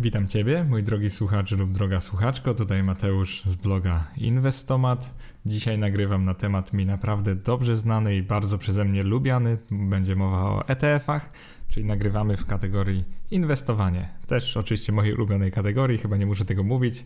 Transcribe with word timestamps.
Witam 0.00 0.28
Ciebie, 0.28 0.64
mój 0.64 0.82
drogi 0.82 1.10
słuchacz 1.10 1.50
lub 1.50 1.72
droga 1.72 2.00
słuchaczko. 2.00 2.54
Tutaj 2.54 2.82
Mateusz 2.82 3.44
z 3.44 3.56
bloga 3.56 4.04
Inwestomat. 4.16 5.14
Dzisiaj 5.46 5.78
nagrywam 5.78 6.24
na 6.24 6.34
temat 6.34 6.72
mi 6.72 6.86
naprawdę 6.86 7.34
dobrze 7.34 7.76
znany 7.76 8.16
i 8.16 8.22
bardzo 8.22 8.58
przeze 8.58 8.84
mnie 8.84 9.02
lubiany. 9.02 9.58
Będzie 9.70 10.16
mowa 10.16 10.42
o 10.42 10.68
ETF-ach, 10.68 11.30
czyli 11.68 11.86
nagrywamy 11.86 12.36
w 12.36 12.46
kategorii 12.46 13.04
inwestowanie. 13.30 14.08
Też 14.26 14.56
oczywiście 14.56 14.92
mojej 14.92 15.14
ulubionej 15.14 15.50
kategorii, 15.50 15.98
chyba 15.98 16.16
nie 16.16 16.26
muszę 16.26 16.44
tego 16.44 16.62
mówić. 16.62 17.04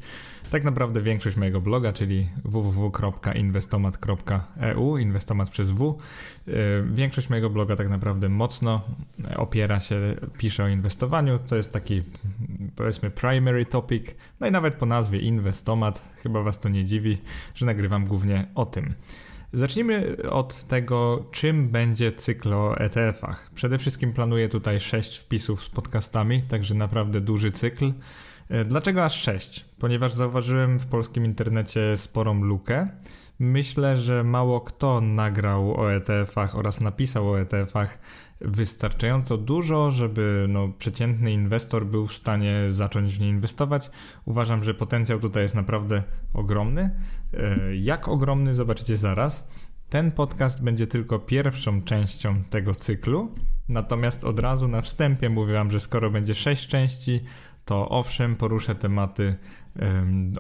Tak 0.51 0.65
naprawdę 0.65 1.03
większość 1.03 1.37
mojego 1.37 1.61
bloga, 1.61 1.93
czyli 1.93 2.29
www.inwestomat.eu, 2.45 4.99
inwestomat 4.99 5.51
przez 5.51 5.71
W, 5.71 5.99
e, 6.49 6.53
większość 6.93 7.29
mojego 7.29 7.51
bloga 7.51 7.77
tak 7.77 7.89
naprawdę 7.89 8.29
mocno 8.29 8.83
opiera 9.37 9.81
się, 9.81 10.17
pisze 10.39 10.65
o 10.65 10.69
inwestowaniu. 10.69 11.39
To 11.39 11.57
jest 11.57 11.73
taki 11.73 12.03
powiedzmy 12.77 13.11
primary 13.11 13.65
topic, 13.65 14.07
no 14.41 14.47
i 14.47 14.51
nawet 14.51 14.75
po 14.75 14.87
nazwie 14.87 15.19
inwestomat, 15.19 16.13
chyba 16.23 16.43
was 16.43 16.59
to 16.59 16.69
nie 16.69 16.85
dziwi, 16.85 17.19
że 17.55 17.67
nagrywam 17.67 18.07
głównie 18.07 18.47
o 18.55 18.67
tym. 18.67 18.95
Zacznijmy 19.55 20.17
od 20.31 20.65
tego, 20.65 21.25
czym 21.31 21.69
będzie 21.69 22.13
cykl 22.13 22.55
o 22.55 22.77
ETF-ach. 22.77 23.51
Przede 23.55 23.79
wszystkim 23.79 24.13
planuję 24.13 24.49
tutaj 24.49 24.81
6 24.81 25.19
wpisów 25.19 25.65
z 25.65 25.69
podcastami, 25.69 26.43
także 26.43 26.75
naprawdę 26.75 27.21
duży 27.21 27.51
cykl. 27.51 27.93
E, 28.49 28.65
dlaczego 28.65 29.05
aż 29.05 29.23
6? 29.23 29.65
Ponieważ 29.79 30.13
zauważyłem 30.13 30.79
w 30.79 30.87
polskim 30.87 31.25
internecie 31.25 31.97
sporą 31.97 32.43
lukę. 32.43 32.89
Myślę, 33.39 33.97
że 33.97 34.25
mało 34.25 34.61
kto 34.61 35.01
nagrał 35.01 35.81
o 35.81 35.93
ETF-ach 35.93 36.57
oraz 36.57 36.81
napisał 36.81 37.31
o 37.31 37.41
ETF-ach 37.41 37.99
wystarczająco 38.45 39.39
dużo, 39.39 39.91
żeby 39.91 40.47
no, 40.49 40.69
przeciętny 40.79 41.33
inwestor 41.33 41.87
był 41.87 42.07
w 42.07 42.15
stanie 42.15 42.65
zacząć 42.69 43.17
w 43.17 43.21
nie 43.21 43.29
inwestować. 43.29 43.91
Uważam, 44.25 44.65
że 44.65 44.75
potencjał 44.75 45.19
tutaj 45.19 45.43
jest 45.43 45.55
naprawdę 45.55 46.03
ogromny. 46.35 46.91
E, 47.35 47.77
jak 47.77 48.09
ogromny, 48.09 48.55
zobaczycie 48.55 48.97
zaraz. 48.97 49.49
Ten 49.89 50.11
podcast 50.13 50.63
będzie 50.63 50.87
tylko 50.87 51.19
pierwszą 51.19 51.83
częścią 51.83 52.43
tego 52.51 52.75
cyklu. 52.75 53.35
Natomiast 53.69 54.25
od 54.25 54.39
razu 54.39 54.69
na 54.69 54.81
wstępie 54.83 55.31
mówię 55.31 55.55
Wam, 55.55 55.71
że 55.71 55.81
skoro 55.81 56.11
będzie 56.11 56.35
sześć 56.35 56.69
części, 56.69 57.21
to 57.65 57.89
owszem, 57.89 58.37
poruszę 58.37 58.75
tematy 58.75 59.35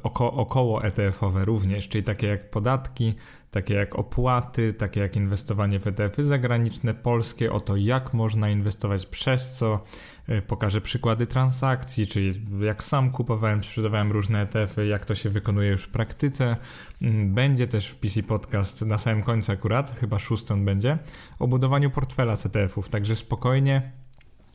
oko 0.02 0.33
około 0.33 0.84
ETF-owe 0.84 1.44
również, 1.44 1.88
czyli 1.88 2.05
takie 2.05 2.27
jak 2.27 2.50
podatki, 2.50 3.14
takie 3.50 3.74
jak 3.74 3.98
opłaty, 3.98 4.72
takie 4.72 5.00
jak 5.00 5.16
inwestowanie 5.16 5.80
w 5.80 5.86
ETF-y 5.86 6.24
zagraniczne, 6.24 6.94
polskie, 6.94 7.52
o 7.52 7.61
to 7.61 7.77
jak 7.77 8.14
można 8.14 8.50
inwestować, 8.50 9.06
przez 9.06 9.55
co 9.55 9.84
e, 10.28 10.42
pokażę 10.42 10.80
przykłady 10.80 11.27
transakcji, 11.27 12.06
czyli 12.06 12.30
jak 12.61 12.83
sam 12.83 13.11
kupowałem, 13.11 13.64
sprzedawałem 13.64 14.12
różne 14.12 14.41
ETF-y, 14.42 14.86
jak 14.86 15.05
to 15.05 15.14
się 15.14 15.30
wykonuje 15.30 15.70
już 15.70 15.83
w 15.83 15.89
praktyce. 15.89 16.56
Mm, 17.02 17.34
będzie 17.34 17.67
też 17.67 17.89
w 17.89 17.96
PC 17.96 18.22
Podcast 18.22 18.83
na 18.83 18.98
samym 18.98 19.22
końcu 19.22 19.52
akurat, 19.52 19.96
chyba 20.00 20.19
szósty 20.19 20.55
on 20.55 20.64
będzie, 20.64 20.98
o 21.39 21.48
budowaniu 21.48 21.91
portfela 21.91 22.36
z 22.36 22.46
ETF-ów, 22.46 22.89
także 22.89 23.17
spokojnie 23.17 24.02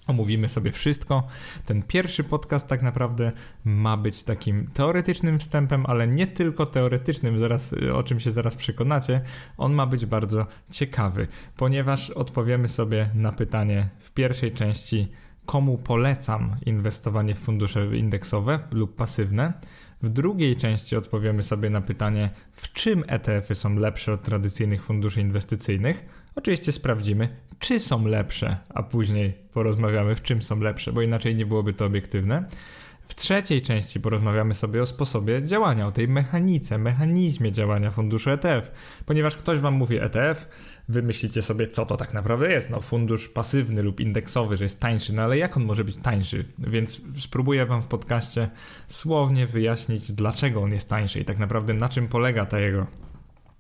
Omówimy 0.08 0.50
sobie 0.50 0.72
wszystko. 0.72 1.28
Ten 1.66 1.84
pierwszy 1.84 2.24
podcast 2.24 2.68
tak 2.68 2.82
naprawdę 2.82 3.32
ma 3.66 3.98
być 3.98 4.24
takim 4.24 4.68
teoretycznym 4.68 5.40
wstępem, 5.40 5.86
ale 5.86 6.08
nie 6.08 6.28
tylko 6.28 6.66
teoretycznym, 6.66 7.40
zaraz, 7.40 7.76
o 7.94 8.04
czym 8.04 8.20
się 8.20 8.32
zaraz 8.32 8.56
przekonacie. 8.56 9.22
On 9.58 9.74
ma 9.74 9.86
być 9.86 10.06
bardzo 10.06 10.46
ciekawy, 10.72 11.28
ponieważ 11.58 12.10
odpowiemy 12.10 12.68
sobie 12.68 13.10
na 13.14 13.32
pytanie 13.32 13.88
w 14.00 14.12
pierwszej 14.12 14.52
części, 14.52 15.08
komu 15.46 15.78
polecam 15.78 16.56
inwestowanie 16.66 17.36
w 17.36 17.40
fundusze 17.40 17.98
indeksowe 17.98 18.60
lub 18.72 18.96
pasywne. 18.96 19.54
W 20.02 20.10
drugiej 20.10 20.56
części 20.56 20.96
odpowiemy 20.96 21.44
sobie 21.44 21.70
na 21.70 21.82
pytanie, 21.82 22.30
w 22.52 22.74
czym 22.74 23.04
ETF-y 23.08 23.56
są 23.56 23.76
lepsze 23.76 24.14
od 24.14 24.24
tradycyjnych 24.24 24.84
funduszy 24.84 25.22
inwestycyjnych. 25.22 26.06
Oczywiście 26.36 26.72
sprawdzimy, 26.72 27.30
czy 27.60 27.80
są 27.80 28.08
lepsze, 28.08 28.58
a 28.70 28.84
później 28.84 29.34
porozmawiamy, 29.54 30.16
w 30.16 30.22
czym 30.22 30.42
są 30.42 30.60
lepsze, 30.60 30.94
bo 30.94 31.02
inaczej 31.02 31.36
nie 31.36 31.46
byłoby 31.46 31.74
to 31.74 31.86
obiektywne. 31.86 32.44
W 33.08 33.16
trzeciej 33.16 33.62
części 33.62 34.00
porozmawiamy 34.00 34.54
sobie 34.54 34.82
o 34.82 34.86
sposobie 34.86 35.44
działania, 35.44 35.88
o 35.88 35.92
tej 35.92 36.08
mechanice, 36.08 36.78
mechanizmie 36.78 37.52
działania 37.52 37.92
funduszu 37.92 38.30
ETF. 38.30 38.72
Ponieważ 39.06 39.36
ktoś 39.36 39.60
Wam 39.60 39.74
mówi 39.74 39.98
ETF, 39.98 40.50
wy 40.90 41.04
myślicie 41.04 41.42
sobie, 41.42 41.68
co 41.68 41.86
to 41.86 41.98
tak 41.98 42.14
naprawdę 42.14 42.52
jest. 42.52 42.70
No, 42.70 42.82
fundusz 42.82 43.30
pasywny 43.30 43.84
lub 43.84 44.00
indeksowy, 44.00 44.58
że 44.58 44.66
jest 44.66 44.80
tańszy, 44.80 45.14
no 45.14 45.22
ale 45.22 45.38
jak 45.38 45.58
on 45.58 45.66
może 45.66 45.84
być 45.84 45.98
tańszy? 45.98 46.46
Więc 46.60 47.02
spróbuję 47.20 47.66
Wam 47.66 47.82
w 47.82 47.88
podcaście 47.88 48.50
słownie 48.88 49.48
wyjaśnić, 49.48 50.12
dlaczego 50.12 50.62
on 50.62 50.72
jest 50.72 50.90
tańszy 50.90 51.20
i 51.20 51.26
tak 51.26 51.38
naprawdę 51.38 51.74
na 51.74 51.90
czym 51.90 52.08
polega 52.08 52.46
ta 52.46 52.60
jego 52.60 52.88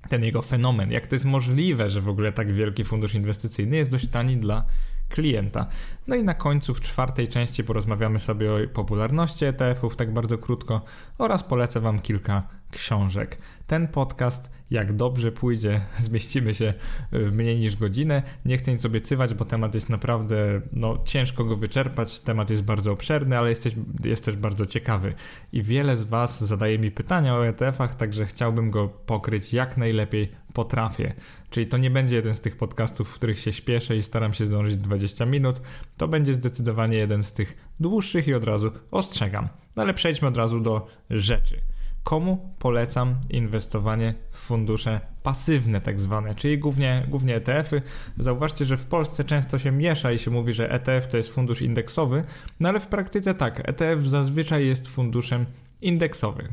ten 0.09 0.23
jego 0.23 0.41
fenomen, 0.41 0.91
jak 0.91 1.07
to 1.07 1.16
jest 1.16 1.25
możliwe, 1.25 1.90
że 1.90 2.01
w 2.01 2.09
ogóle 2.09 2.31
tak 2.31 2.53
wielki 2.53 2.84
fundusz 2.84 3.16
inwestycyjny 3.16 3.78
jest 3.78 3.91
dość 3.91 4.07
tani 4.07 4.38
dla 4.38 4.63
klienta. 5.09 5.68
No 6.07 6.16
i 6.16 6.23
na 6.23 6.34
końcu 6.34 6.73
w 6.73 6.81
czwartej 6.81 7.28
części 7.28 7.63
porozmawiamy 7.63 8.19
sobie 8.19 8.53
o 8.53 8.57
popularności 8.73 9.46
ETF-ów, 9.46 9.96
tak 9.96 10.13
bardzo 10.13 10.38
krótko, 10.38 10.81
oraz 11.17 11.44
polecę 11.44 11.79
Wam 11.79 12.00
kilka 12.00 12.56
książek. 12.72 13.38
Ten 13.67 13.88
podcast, 13.88 14.51
jak 14.72 14.94
dobrze 14.94 15.31
pójdzie, 15.31 15.81
zmieścimy 16.00 16.53
się 16.53 16.73
w 17.11 17.31
mniej 17.31 17.59
niż 17.59 17.75
godzinę. 17.75 18.23
Nie 18.45 18.57
chcę 18.57 18.72
nic 18.72 18.85
obiecywać, 18.85 19.33
bo 19.33 19.45
temat 19.45 19.75
jest 19.75 19.89
naprawdę, 19.89 20.61
no 20.73 20.97
ciężko 21.05 21.44
go 21.44 21.55
wyczerpać. 21.55 22.19
Temat 22.19 22.50
jest 22.50 22.63
bardzo 22.63 22.91
obszerny, 22.91 23.38
ale 23.38 23.50
jest, 23.50 23.67
jest 24.03 24.25
też 24.25 24.35
bardzo 24.35 24.66
ciekawy. 24.66 25.13
I 25.53 25.63
wiele 25.63 25.97
z 25.97 26.03
Was 26.03 26.44
zadaje 26.44 26.79
mi 26.79 26.91
pytania 26.91 27.35
o 27.35 27.47
ETF-ach, 27.47 27.95
także 27.95 28.25
chciałbym 28.25 28.72
go 28.72 28.88
pokryć 28.88 29.53
jak 29.53 29.78
najlepiej 29.78 30.31
potrafię. 30.53 31.13
Czyli 31.49 31.67
to 31.67 31.78
nie 31.78 31.91
będzie 31.91 32.16
jeden 32.16 32.34
z 32.34 32.41
tych 32.41 32.57
podcastów, 32.57 33.09
w 33.09 33.13
których 33.13 33.39
się 33.39 33.51
śpieszę 33.51 33.97
i 33.97 34.03
staram 34.03 34.34
się 34.34 34.45
zdążyć 34.45 34.75
20 34.75 35.25
minut. 35.25 35.61
To 35.97 36.07
będzie 36.07 36.34
zdecydowanie 36.34 36.97
jeden 36.97 37.23
z 37.23 37.34
tych 37.34 37.69
dłuższych 37.79 38.28
i 38.28 38.34
od 38.34 38.44
razu 38.44 38.72
ostrzegam. 38.91 39.47
No 39.75 39.84
ale 39.84 39.94
przejdźmy 39.94 40.28
od 40.28 40.38
razu 40.38 40.59
do 40.59 40.88
rzeczy 41.09 41.61
komu 42.07 42.53
polecam 42.59 43.16
inwestowanie 43.29 44.13
w 44.31 44.38
fundusze 44.38 45.00
pasywne, 45.23 45.81
tak 45.81 46.00
zwane, 46.00 46.35
czyli 46.35 46.57
głównie, 46.57 47.06
głównie 47.07 47.35
ETF-y. 47.35 47.81
Zauważcie, 48.18 48.66
że 48.66 48.78
w 48.78 48.85
Polsce 48.85 49.23
często 49.23 49.59
się 49.59 49.72
miesza 49.72 50.12
i 50.12 50.19
się 50.19 50.31
mówi, 50.31 50.53
że 50.53 50.72
ETF 50.72 51.07
to 51.07 51.17
jest 51.17 51.29
fundusz 51.29 51.62
indeksowy, 51.62 52.23
no 52.59 52.69
ale 52.69 52.79
w 52.79 52.88
praktyce 52.88 53.34
tak, 53.34 53.69
ETF 53.69 54.07
zazwyczaj 54.07 54.66
jest 54.66 54.88
funduszem 54.88 55.46
indeksowym. 55.81 56.47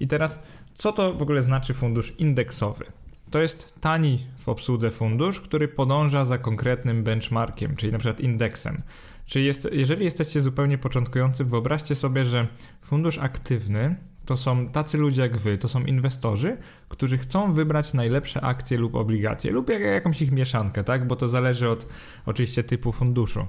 I 0.00 0.08
teraz, 0.08 0.42
co 0.74 0.92
to 0.92 1.14
w 1.14 1.22
ogóle 1.22 1.42
znaczy 1.42 1.74
fundusz 1.74 2.14
indeksowy? 2.18 2.84
To 3.30 3.38
jest 3.38 3.74
tani 3.80 4.26
w 4.38 4.48
obsłudze 4.48 4.90
fundusz, 4.90 5.40
który 5.40 5.68
podąża 5.68 6.24
za 6.24 6.38
konkretnym 6.38 7.02
benchmarkiem, 7.04 7.76
czyli 7.76 7.92
na 7.92 7.98
przykład 7.98 8.20
indeksem. 8.20 8.82
Czyli 9.26 9.46
jest, 9.46 9.68
jeżeli 9.72 10.04
jesteście 10.04 10.40
zupełnie 10.40 10.78
początkujący, 10.78 11.44
wyobraźcie 11.44 11.94
sobie, 11.94 12.24
że 12.24 12.46
fundusz 12.82 13.18
aktywny 13.18 13.96
to 14.30 14.36
są 14.36 14.68
tacy 14.68 14.98
ludzie 14.98 15.22
jak 15.22 15.36
wy, 15.36 15.58
to 15.58 15.68
są 15.68 15.84
inwestorzy, 15.84 16.56
którzy 16.88 17.18
chcą 17.18 17.52
wybrać 17.52 17.94
najlepsze 17.94 18.40
akcje 18.40 18.78
lub 18.78 18.94
obligacje, 18.94 19.50
lub 19.50 19.68
jakąś 19.68 20.22
ich 20.22 20.32
mieszankę, 20.32 20.84
tak? 20.84 21.06
Bo 21.06 21.16
to 21.16 21.28
zależy 21.28 21.68
od 21.68 21.86
oczywiście 22.26 22.64
typu 22.64 22.92
funduszu. 22.92 23.46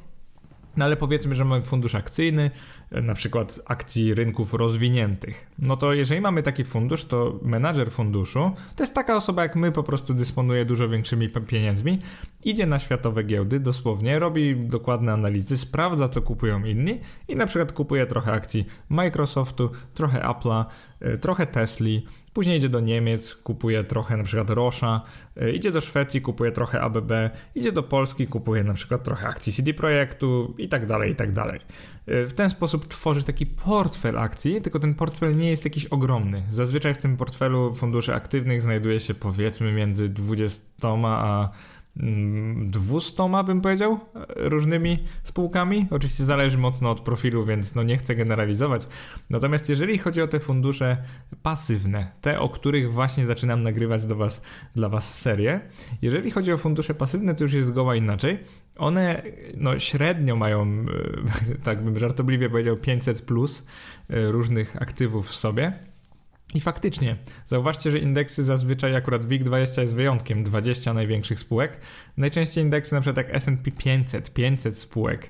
No 0.77 0.85
ale 0.85 0.97
powiedzmy, 0.97 1.35
że 1.35 1.45
mamy 1.45 1.63
fundusz 1.63 1.95
akcyjny, 1.95 2.51
na 2.91 3.13
przykład 3.13 3.59
akcji 3.65 4.13
rynków 4.13 4.53
rozwiniętych. 4.53 5.47
No 5.59 5.77
to 5.77 5.93
jeżeli 5.93 6.21
mamy 6.21 6.43
taki 6.43 6.63
fundusz, 6.65 7.05
to 7.05 7.39
menadżer 7.41 7.91
funduszu 7.91 8.51
to 8.75 8.83
jest 8.83 8.95
taka 8.95 9.15
osoba 9.15 9.41
jak 9.43 9.55
my, 9.55 9.71
po 9.71 9.83
prostu 9.83 10.13
dysponuje 10.13 10.65
dużo 10.65 10.89
większymi 10.89 11.29
pieniędzmi, 11.29 11.99
idzie 12.43 12.65
na 12.65 12.79
światowe 12.79 13.23
giełdy 13.23 13.59
dosłownie, 13.59 14.19
robi 14.19 14.55
dokładne 14.55 15.13
analizy, 15.13 15.57
sprawdza 15.57 16.09
co 16.09 16.21
kupują 16.21 16.65
inni 16.65 16.99
i 17.27 17.35
na 17.35 17.45
przykład 17.45 17.71
kupuje 17.71 18.05
trochę 18.05 18.31
akcji 18.31 18.65
Microsoftu, 18.89 19.69
trochę 19.93 20.19
Apple'a, 20.19 20.65
y, 21.01 21.17
trochę 21.17 21.47
Tesli, 21.47 22.05
Później 22.33 22.57
idzie 22.57 22.69
do 22.69 22.79
Niemiec, 22.79 23.35
kupuje 23.35 23.83
trochę 23.83 24.17
na 24.17 24.23
przykład 24.23 24.49
Rosza, 24.49 25.01
y, 25.41 25.51
idzie 25.51 25.71
do 25.71 25.81
Szwecji, 25.81 26.21
kupuje 26.21 26.51
trochę 26.51 26.81
ABB, 26.81 27.11
idzie 27.55 27.71
do 27.71 27.83
Polski, 27.83 28.27
kupuje 28.27 28.63
na 28.63 28.73
przykład 28.73 29.03
trochę 29.03 29.27
akcji 29.27 29.53
CD 29.53 29.73
Projektu 29.73 30.55
i 30.57 30.69
tak 30.69 30.85
dalej, 30.85 31.11
i 31.11 31.15
tak 31.15 31.31
dalej. 31.31 31.59
Y, 32.09 32.27
w 32.27 32.33
ten 32.33 32.49
sposób 32.49 32.87
tworzy 32.87 33.23
taki 33.23 33.45
portfel 33.45 34.17
akcji, 34.17 34.61
tylko 34.61 34.79
ten 34.79 34.93
portfel 34.93 35.35
nie 35.35 35.49
jest 35.49 35.65
jakiś 35.65 35.85
ogromny. 35.85 36.43
Zazwyczaj 36.51 36.93
w 36.93 36.97
tym 36.97 37.17
portfelu 37.17 37.75
funduszy 37.75 38.15
aktywnych 38.15 38.61
znajduje 38.61 38.99
się 38.99 39.13
powiedzmy 39.13 39.71
między 39.71 40.09
20 40.09 40.63
a 41.05 41.49
200 41.95 43.29
bym 43.45 43.61
powiedział, 43.61 43.99
różnymi 44.35 45.03
spółkami. 45.23 45.87
Oczywiście 45.91 46.23
zależy 46.23 46.57
mocno 46.57 46.91
od 46.91 47.01
profilu, 47.01 47.45
więc 47.45 47.75
no 47.75 47.83
nie 47.83 47.97
chcę 47.97 48.15
generalizować. 48.15 48.87
Natomiast 49.29 49.69
jeżeli 49.69 49.97
chodzi 49.97 50.21
o 50.21 50.27
te 50.27 50.39
fundusze 50.39 50.97
pasywne, 51.43 52.11
te 52.21 52.39
o 52.39 52.49
których 52.49 52.93
właśnie 52.93 53.25
zaczynam 53.25 53.63
nagrywać 53.63 54.05
do 54.05 54.15
was, 54.15 54.41
dla 54.75 54.89
was 54.89 55.19
serię, 55.21 55.59
jeżeli 56.01 56.31
chodzi 56.31 56.51
o 56.51 56.57
fundusze 56.57 56.93
pasywne, 56.93 57.35
to 57.35 57.43
już 57.43 57.53
jest 57.53 57.67
zgoła 57.67 57.95
inaczej. 57.95 58.39
one 58.77 59.21
no, 59.57 59.79
średnio 59.79 60.35
mają, 60.35 60.85
tak 61.63 61.83
bym 61.83 61.99
żartobliwie 61.99 62.49
powiedział, 62.49 62.77
500 62.77 63.21
plus 63.21 63.65
różnych 64.09 64.81
aktywów 64.81 65.27
w 65.27 65.35
sobie. 65.35 65.90
I 66.53 66.61
faktycznie, 66.61 67.17
zauważcie, 67.45 67.91
że 67.91 67.99
indeksy 67.99 68.43
zazwyczaj, 68.43 68.95
akurat 68.95 69.25
WIG20 69.25 69.81
jest 69.81 69.95
wyjątkiem, 69.95 70.43
20 70.43 70.93
największych 70.93 71.39
spółek. 71.39 71.77
Najczęściej 72.17 72.63
indeksy 72.63 72.95
na 72.95 73.01
przykład 73.01 73.17
jak 73.17 73.35
S&P 73.35 73.71
500, 73.71 74.33
500 74.33 74.79
spółek. 74.79 75.29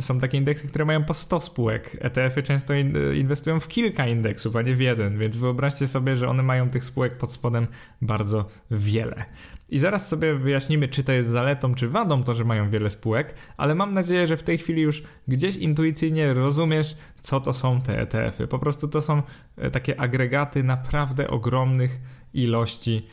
Są 0.00 0.20
takie 0.20 0.38
indeksy, 0.38 0.68
które 0.68 0.84
mają 0.84 1.04
po 1.04 1.14
100 1.14 1.40
spółek. 1.40 1.96
ETF-y 2.00 2.42
często 2.42 2.74
inwestują 3.14 3.60
w 3.60 3.68
kilka 3.68 4.06
indeksów, 4.06 4.56
a 4.56 4.62
nie 4.62 4.74
w 4.74 4.80
jeden, 4.80 5.18
więc 5.18 5.36
wyobraźcie 5.36 5.88
sobie, 5.88 6.16
że 6.16 6.28
one 6.28 6.42
mają 6.42 6.70
tych 6.70 6.84
spółek 6.84 7.16
pod 7.16 7.32
spodem 7.32 7.66
bardzo 8.02 8.48
wiele. 8.70 9.24
I 9.68 9.78
zaraz 9.78 10.08
sobie 10.08 10.34
wyjaśnimy, 10.34 10.88
czy 10.88 11.04
to 11.04 11.12
jest 11.12 11.28
zaletą, 11.28 11.74
czy 11.74 11.88
wadą 11.88 12.24
to, 12.24 12.34
że 12.34 12.44
mają 12.44 12.70
wiele 12.70 12.90
spółek, 12.90 13.34
ale 13.56 13.74
mam 13.74 13.94
nadzieję, 13.94 14.26
że 14.26 14.36
w 14.36 14.42
tej 14.42 14.58
chwili 14.58 14.82
już 14.82 15.02
gdzieś 15.28 15.56
intuicyjnie 15.56 16.34
rozumiesz, 16.34 16.96
co 17.20 17.40
to 17.40 17.52
są 17.52 17.80
te 17.80 18.00
ETF-y. 18.00 18.46
Po 18.46 18.58
prostu 18.58 18.88
to 18.88 19.02
są 19.02 19.22
e, 19.56 19.70
takie 19.70 20.00
agregaty 20.00 20.64
naprawdę 20.64 21.28
ogromnych 21.28 22.00
ilości 22.34 23.06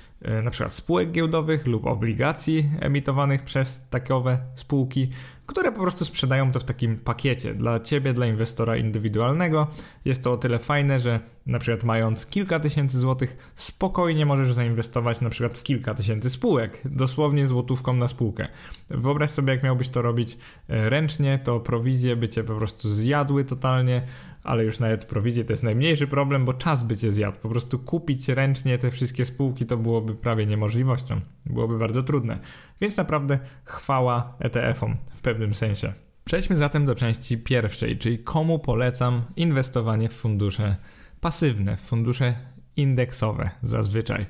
na 0.43 0.51
przykład 0.51 0.73
spółek 0.73 1.11
giełdowych 1.11 1.67
lub 1.67 1.85
obligacji 1.85 2.69
emitowanych 2.79 3.43
przez 3.43 3.87
takowe 3.89 4.37
spółki, 4.55 5.09
które 5.45 5.71
po 5.71 5.81
prostu 5.81 6.05
sprzedają 6.05 6.51
to 6.51 6.59
w 6.59 6.63
takim 6.63 6.97
pakiecie. 6.97 7.53
Dla 7.53 7.79
ciebie, 7.79 8.13
dla 8.13 8.25
inwestora 8.25 8.77
indywidualnego 8.77 9.67
jest 10.05 10.23
to 10.23 10.33
o 10.33 10.37
tyle 10.37 10.59
fajne, 10.59 10.99
że 10.99 11.19
na 11.45 11.59
przykład 11.59 11.83
mając 11.83 12.25
kilka 12.25 12.59
tysięcy 12.59 12.99
złotych, 12.99 13.53
spokojnie 13.55 14.25
możesz 14.25 14.53
zainwestować 14.53 15.21
na 15.21 15.29
przykład 15.29 15.57
w 15.57 15.63
kilka 15.63 15.93
tysięcy 15.93 16.29
spółek, 16.29 16.81
dosłownie 16.85 17.45
złotówką 17.47 17.93
na 17.93 18.07
spółkę. 18.07 18.47
Wyobraź 18.89 19.29
sobie, 19.29 19.53
jak 19.53 19.63
miałbyś 19.63 19.89
to 19.89 20.01
robić 20.01 20.37
e, 20.69 20.89
ręcznie, 20.89 21.39
to 21.43 21.59
prowizje 21.59 22.15
by 22.15 22.29
cię 22.29 22.43
po 22.43 22.55
prostu 22.55 22.89
zjadły 22.89 23.45
totalnie, 23.45 24.01
ale 24.43 24.63
już 24.63 24.79
nawet 24.79 25.05
prowizje 25.05 25.45
to 25.45 25.53
jest 25.53 25.63
najmniejszy 25.63 26.07
problem, 26.07 26.45
bo 26.45 26.53
czas 26.53 26.83
by 26.83 26.97
cię 26.97 27.11
zjadł. 27.11 27.37
Po 27.41 27.49
prostu 27.49 27.79
kupić 27.79 28.29
ręcznie 28.29 28.77
te 28.77 28.91
wszystkie 28.91 29.25
spółki 29.25 29.65
to 29.65 29.77
byłoby 29.77 30.12
prawie 30.15 30.45
niemożliwością. 30.45 31.21
Byłoby 31.45 31.79
bardzo 31.79 32.03
trudne. 32.03 32.39
Więc 32.81 32.97
naprawdę 32.97 33.39
chwała 33.65 34.35
ETF-om 34.39 34.97
w 35.13 35.21
pewnym 35.21 35.53
sensie. 35.53 35.93
Przejdźmy 36.25 36.57
zatem 36.57 36.85
do 36.85 36.95
części 36.95 37.37
pierwszej, 37.37 37.97
czyli 37.97 38.19
komu 38.19 38.59
polecam 38.59 39.23
inwestowanie 39.35 40.09
w 40.09 40.13
fundusze 40.13 40.75
pasywne, 41.21 41.77
w 41.77 41.81
fundusze 41.81 42.33
indeksowe 42.75 43.49
zazwyczaj. 43.61 44.25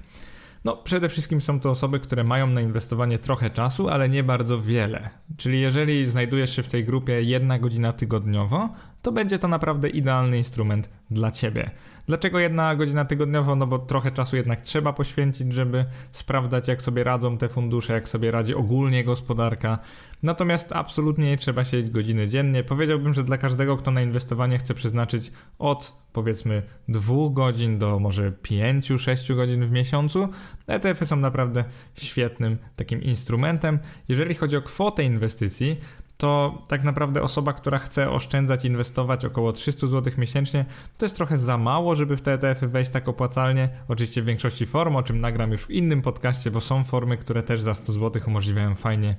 No, 0.64 0.78
przede 0.78 1.10
wszystkim 1.10 1.42
są 1.42 1.60
to 1.60 1.70
osoby, 1.70 2.00
które 2.00 2.24
mają 2.24 2.48
na 2.48 2.62
inwestowanie 2.62 3.20
trochę 3.20 3.50
czasu, 3.50 3.90
ale 3.90 4.10
nie 4.10 4.24
bardzo 4.24 4.62
wiele. 4.62 5.10
Czyli 5.38 5.62
jeżeli 5.62 6.06
znajdujesz 6.06 6.56
się 6.56 6.64
w 6.64 6.68
tej 6.68 6.86
grupie 6.86 7.22
jedna 7.22 7.60
godzina 7.60 7.94
tygodniowo, 7.94 8.70
to 9.04 9.12
będzie 9.12 9.40
to 9.40 9.48
naprawdę 9.48 9.90
idealny 9.90 10.38
instrument 10.38 10.90
dla 11.12 11.32
ciebie. 11.32 11.72
Dlaczego 12.08 12.40
jedna 12.40 12.76
godzina 12.76 13.06
tygodniowo? 13.06 13.56
No 13.56 13.68
bo 13.68 13.80
trochę 13.80 14.12
czasu 14.12 14.36
jednak 14.36 14.62
trzeba 14.62 14.94
poświęcić, 14.94 15.54
żeby 15.54 15.86
sprawdzać, 16.12 16.68
jak 16.68 16.82
sobie 16.82 17.04
radzą 17.04 17.38
te 17.38 17.50
fundusze, 17.50 17.94
jak 17.94 18.10
sobie 18.10 18.32
radzi 18.32 18.56
ogólnie 18.56 19.04
gospodarka. 19.04 19.80
Natomiast 20.24 20.72
absolutnie 20.72 21.26
nie 21.26 21.38
trzeba 21.38 21.66
siedzieć 21.66 21.92
godziny 21.92 22.28
dziennie. 22.28 22.64
Powiedziałbym, 22.64 23.14
że 23.14 23.24
dla 23.24 23.38
każdego, 23.38 23.78
kto 23.78 23.92
na 23.92 24.02
inwestowanie 24.02 24.58
chce 24.58 24.74
przeznaczyć 24.74 25.32
od 25.60 25.94
powiedzmy 26.14 26.64
dwóch 26.88 27.34
godzin 27.34 27.78
do 27.78 28.00
może 28.00 28.32
pięciu, 28.32 29.00
sześciu 29.00 29.36
godzin 29.36 29.66
w 29.66 29.72
miesiącu, 29.72 30.30
ETF-y 30.68 31.06
są 31.06 31.16
naprawdę 31.16 31.64
świetnym 31.96 32.58
takim 32.76 33.02
instrumentem. 33.02 33.80
Jeżeli 34.08 34.36
chodzi 34.36 34.58
o 34.58 34.62
kwotę 34.62 35.04
inwestycji, 35.04 35.78
to 36.24 36.62
tak 36.68 36.84
naprawdę 36.84 37.22
osoba, 37.22 37.54
która 37.54 37.80
chce 37.80 38.12
oszczędzać, 38.12 38.66
inwestować 38.66 39.26
około 39.26 39.54
300 39.54 39.88
zł 39.88 40.14
miesięcznie, 40.18 40.66
to 40.98 41.06
jest 41.06 41.16
trochę 41.16 41.38
za 41.38 41.58
mało, 41.58 41.96
żeby 41.96 42.18
w 42.18 42.22
te 42.22 42.34
ETF-y 42.34 42.68
wejść 42.68 42.92
tak 42.92 43.08
opłacalnie. 43.08 43.70
Oczywiście 43.88 44.22
w 44.22 44.26
większości 44.26 44.66
form, 44.66 44.96
o 44.96 45.04
czym 45.04 45.22
nagram 45.22 45.52
już 45.52 45.62
w 45.62 45.72
innym 45.72 46.02
podcaście, 46.02 46.52
bo 46.52 46.62
są 46.62 46.84
formy, 46.84 47.18
które 47.18 47.44
też 47.44 47.62
za 47.62 47.74
100 47.74 47.94
zł 47.94 48.22
umożliwiają 48.28 48.76
fajnie 48.76 49.16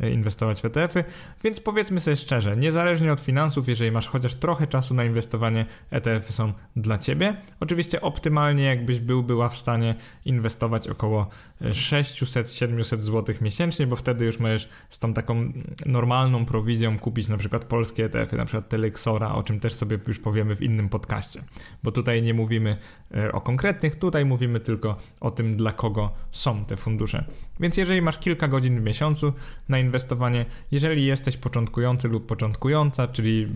E, 0.00 0.10
inwestować 0.10 0.60
w 0.60 0.64
ETF-y, 0.64 1.04
więc 1.44 1.60
powiedzmy 1.60 2.00
sobie 2.00 2.16
szczerze, 2.16 2.56
niezależnie 2.56 3.12
od 3.12 3.20
finansów, 3.20 3.68
jeżeli 3.68 3.90
masz 3.90 4.08
chociaż 4.08 4.34
trochę 4.34 4.66
czasu 4.66 4.94
na 4.94 5.04
inwestowanie, 5.04 5.66
ETF-y 5.90 6.32
są 6.32 6.52
dla 6.76 6.98
Ciebie. 6.98 7.36
Oczywiście 7.60 8.00
optymalnie 8.00 8.64
jakbyś 8.64 9.00
był, 9.00 9.22
była 9.22 9.48
w 9.48 9.56
stanie 9.56 9.94
inwestować 10.24 10.88
około 10.88 11.28
600-700 11.70 13.00
zł 13.00 13.34
miesięcznie, 13.40 13.86
bo 13.86 13.96
wtedy 13.96 14.24
już 14.24 14.38
możesz 14.38 14.68
z 14.88 14.98
tą 14.98 15.14
taką 15.14 15.52
normalną 15.86 16.44
prowizją 16.44 16.98
kupić 16.98 17.28
na 17.28 17.36
przykład 17.36 17.64
polskie 17.64 18.04
ETF-y, 18.04 18.36
na 18.36 18.44
przykład 18.44 18.68
Telexora, 18.68 19.34
o 19.34 19.42
czym 19.42 19.60
też 19.60 19.72
sobie 19.72 19.98
już 20.06 20.18
powiemy 20.18 20.56
w 20.56 20.62
innym 20.62 20.88
podcaście, 20.88 21.42
bo 21.82 21.92
tutaj 21.92 22.22
nie 22.22 22.34
mówimy 22.34 22.76
e, 23.16 23.32
o 23.32 23.40
konkretnych, 23.40 23.96
tutaj 23.96 24.24
mówimy 24.24 24.60
tylko 24.60 24.96
o 25.20 25.30
tym, 25.30 25.56
dla 25.56 25.72
kogo 25.72 26.10
są 26.30 26.64
te 26.64 26.76
fundusze. 26.76 27.24
Więc 27.60 27.76
jeżeli 27.76 28.02
masz 28.02 28.18
kilka 28.18 28.48
godzin 28.48 28.80
w 28.80 28.82
miesiącu 28.82 29.32
na 29.68 29.78
inwestowanie, 29.78 30.44
jeżeli 30.70 31.06
jesteś 31.06 31.36
początkujący 31.36 32.08
lub 32.08 32.26
początkująca, 32.26 33.08
czyli 33.08 33.48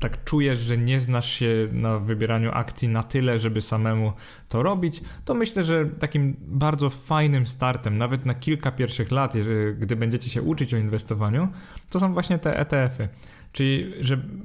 tak 0.00 0.24
czujesz, 0.24 0.58
że 0.58 0.78
nie 0.78 1.00
znasz 1.00 1.32
się 1.32 1.68
na 1.72 1.98
wybieraniu 1.98 2.50
akcji 2.52 2.88
na 2.88 3.02
tyle, 3.02 3.38
żeby 3.38 3.60
samemu 3.60 4.12
to 4.48 4.62
robić, 4.62 5.00
to 5.24 5.34
myślę, 5.34 5.64
że 5.64 5.86
takim 5.86 6.36
bardzo 6.40 6.90
fajnym 6.90 7.17
startem, 7.44 7.98
nawet 7.98 8.26
na 8.26 8.34
kilka 8.34 8.70
pierwszych 8.70 9.10
lat, 9.10 9.34
gdy 9.78 9.96
będziecie 9.96 10.30
się 10.30 10.42
uczyć 10.42 10.74
o 10.74 10.76
inwestowaniu, 10.76 11.48
to 11.90 12.00
są 12.00 12.12
właśnie 12.12 12.38
te 12.38 12.58
ETF-y. 12.58 13.08
Czyli 13.52 13.92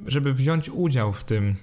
żeby 0.06 0.34
wziąć 0.34 0.70
udział 0.70 1.12
w 1.12 1.24
tym 1.24 1.56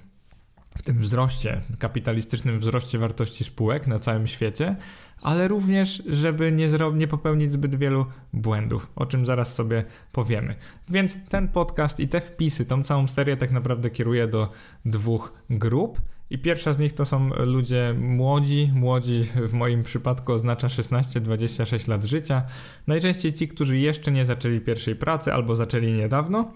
w 0.76 0.82
tym 0.82 0.98
wzroście, 0.98 1.60
kapitalistycznym 1.78 2.58
wzroście 2.58 2.98
wartości 2.98 3.44
spółek 3.44 3.86
na 3.86 3.98
całym 3.98 4.26
świecie, 4.26 4.76
ale 5.22 5.48
również, 5.48 6.02
żeby 6.06 6.52
nie, 6.52 6.68
nie 6.94 7.08
popełnić 7.08 7.52
zbyt 7.52 7.74
wielu 7.74 8.06
błędów, 8.32 8.90
o 8.96 9.06
czym 9.06 9.26
zaraz 9.26 9.54
sobie 9.54 9.84
powiemy. 10.12 10.54
Więc 10.88 11.28
ten 11.28 11.48
podcast 11.48 12.00
i 12.00 12.08
te 12.08 12.20
wpisy, 12.20 12.66
tą 12.66 12.82
całą 12.82 13.08
serię 13.08 13.36
tak 13.36 13.50
naprawdę 13.50 13.90
kieruję 13.90 14.28
do 14.28 14.52
dwóch 14.84 15.34
grup. 15.50 16.00
I 16.32 16.38
pierwsza 16.38 16.72
z 16.72 16.78
nich 16.78 16.92
to 16.92 17.04
są 17.04 17.28
ludzie 17.28 17.94
młodzi. 17.98 18.70
Młodzi 18.74 19.24
w 19.48 19.52
moim 19.52 19.82
przypadku 19.82 20.32
oznacza 20.32 20.66
16-26 20.66 21.88
lat 21.88 22.04
życia. 22.04 22.42
Najczęściej 22.86 23.32
ci, 23.32 23.48
którzy 23.48 23.78
jeszcze 23.78 24.12
nie 24.12 24.24
zaczęli 24.24 24.60
pierwszej 24.60 24.96
pracy 24.96 25.32
albo 25.32 25.56
zaczęli 25.56 25.92
niedawno. 25.92 26.52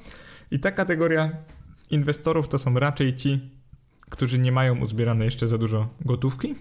I 0.50 0.60
ta 0.60 0.70
kategoria 0.70 1.30
inwestorów 1.90 2.48
to 2.48 2.58
są 2.58 2.78
raczej 2.78 3.14
ci, 3.14 3.50
którzy 4.10 4.38
nie 4.38 4.52
mają 4.52 4.80
uzbierane 4.80 5.24
jeszcze 5.24 5.46
za 5.46 5.58
dużo 5.58 5.88
gotówki, 6.04 6.54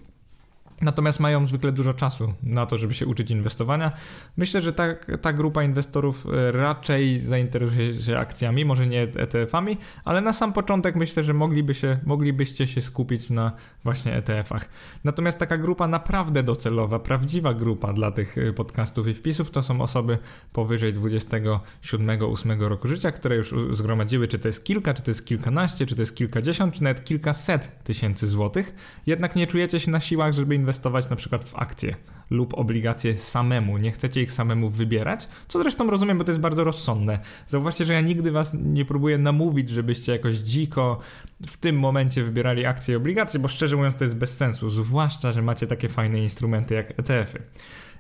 Natomiast 0.82 1.20
mają 1.20 1.48
zwykle 1.48 1.72
dużo 1.72 1.94
czasu 1.94 2.34
na 2.44 2.66
to, 2.66 2.78
żeby 2.78 2.94
się 2.94 3.06
uczyć 3.06 3.32
inwestowania. 3.32 3.92
Myślę, 4.38 4.62
że 4.62 4.74
ta, 4.74 4.96
ta 5.22 5.34
grupa 5.34 5.64
inwestorów 5.64 6.28
e, 6.28 6.52
raczej 6.52 7.20
zainteresuje 7.20 8.02
się 8.02 8.18
akcjami, 8.18 8.66
może 8.66 8.88
nie 8.88 9.08
ETF-ami, 9.08 9.78
ale 10.06 10.22
na 10.22 10.34
sam 10.34 10.54
początek 10.54 10.96
myślę, 10.96 11.24
że 11.24 11.34
mogliby 11.34 11.74
się, 11.74 12.00
moglibyście 12.06 12.68
się 12.68 12.82
skupić 12.82 13.30
na 13.30 13.52
właśnie 13.84 14.22
ETF-ach. 14.22 14.70
Natomiast 15.04 15.40
taka 15.40 15.58
grupa 15.58 15.88
naprawdę 15.88 16.44
docelowa, 16.44 17.00
prawdziwa 17.00 17.54
grupa 17.54 17.94
dla 17.94 18.12
tych 18.12 18.38
e, 18.38 18.54
podcastów 18.54 19.08
i 19.08 19.14
wpisów 19.14 19.52
to 19.52 19.64
są 19.64 19.82
osoby 19.82 20.18
powyżej 20.54 20.94
27-8 20.94 22.62
roku 22.62 22.88
życia, 22.88 23.12
które 23.12 23.36
już 23.36 23.54
zgromadziły, 23.72 24.28
czy 24.28 24.40
to 24.40 24.48
jest 24.48 24.64
kilka, 24.64 24.94
czy 24.94 25.04
to 25.04 25.12
jest 25.12 25.26
kilkanaście, 25.26 25.86
czy 25.86 25.96
to 25.96 26.02
jest 26.02 26.16
kilkadziesiąt, 26.16 26.74
czy 26.74 26.84
nawet 26.84 27.04
kilkaset 27.04 27.84
tysięcy 27.84 28.28
złotych. 28.28 28.76
Jednak 29.06 29.36
nie 29.36 29.48
czujecie 29.48 29.80
się 29.80 29.92
na 29.92 30.00
siłach, 30.00 30.34
żeby 30.34 30.56
inwestować 30.56 30.65
inwestować 30.66 31.10
na 31.10 31.16
przykład 31.16 31.50
w 31.50 31.56
akcje 31.56 31.96
lub 32.30 32.54
obligacje 32.54 33.18
samemu, 33.18 33.78
nie 33.78 33.92
chcecie 33.92 34.22
ich 34.22 34.32
samemu 34.32 34.70
wybierać, 34.70 35.28
co 35.48 35.60
zresztą 35.60 35.90
rozumiem, 35.90 36.18
bo 36.18 36.24
to 36.24 36.32
jest 36.32 36.42
bardzo 36.42 36.64
rozsądne. 36.64 37.20
Zauważcie, 37.48 37.86
że 37.86 37.94
ja 37.94 38.02
nigdy 38.02 38.32
was 38.32 38.54
nie 38.54 38.86
próbuję 38.86 39.18
namówić, 39.18 39.70
żebyście 39.70 40.12
jakoś 40.12 40.36
dziko 40.36 41.00
w 41.48 41.58
tym 41.58 41.80
momencie 41.80 42.24
wybierali 42.24 42.66
akcje 42.66 42.94
i 42.94 42.98
obligacje, 42.98 43.40
bo 43.40 43.48
szczerze 43.48 43.76
mówiąc 43.76 43.96
to 43.96 44.04
jest 44.04 44.18
bez 44.18 44.38
sensu, 44.38 44.70
zwłaszcza, 44.70 45.32
że 45.32 45.42
macie 45.42 45.68
takie 45.68 45.90
fajne 45.90 46.20
instrumenty 46.20 46.76
jak 46.76 47.00
ETF-y. 47.00 47.42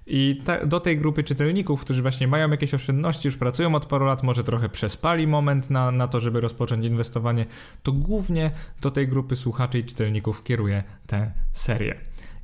I 0.07 0.41
ta, 0.45 0.65
do 0.65 0.79
tej 0.79 0.97
grupy 0.97 1.23
czytelników, 1.23 1.81
którzy 1.81 2.01
właśnie 2.01 2.27
mają 2.27 2.51
jakieś 2.51 2.73
oszczędności, 2.73 3.27
już 3.27 3.37
pracują 3.37 3.75
od 3.75 3.85
paru 3.85 4.05
lat, 4.05 4.23
może 4.23 4.43
trochę 4.43 4.69
przespali 4.69 5.27
moment 5.27 5.69
na, 5.69 5.91
na 5.91 6.07
to, 6.07 6.19
żeby 6.19 6.41
rozpocząć 6.41 6.85
inwestowanie, 6.85 7.45
to 7.83 7.91
głównie 7.91 8.51
do 8.81 8.91
tej 8.91 9.07
grupy 9.07 9.35
słuchaczy 9.35 9.79
i 9.79 9.83
czytelników 9.83 10.43
kieruję 10.43 10.83
tę 11.07 11.31
serię. 11.51 11.95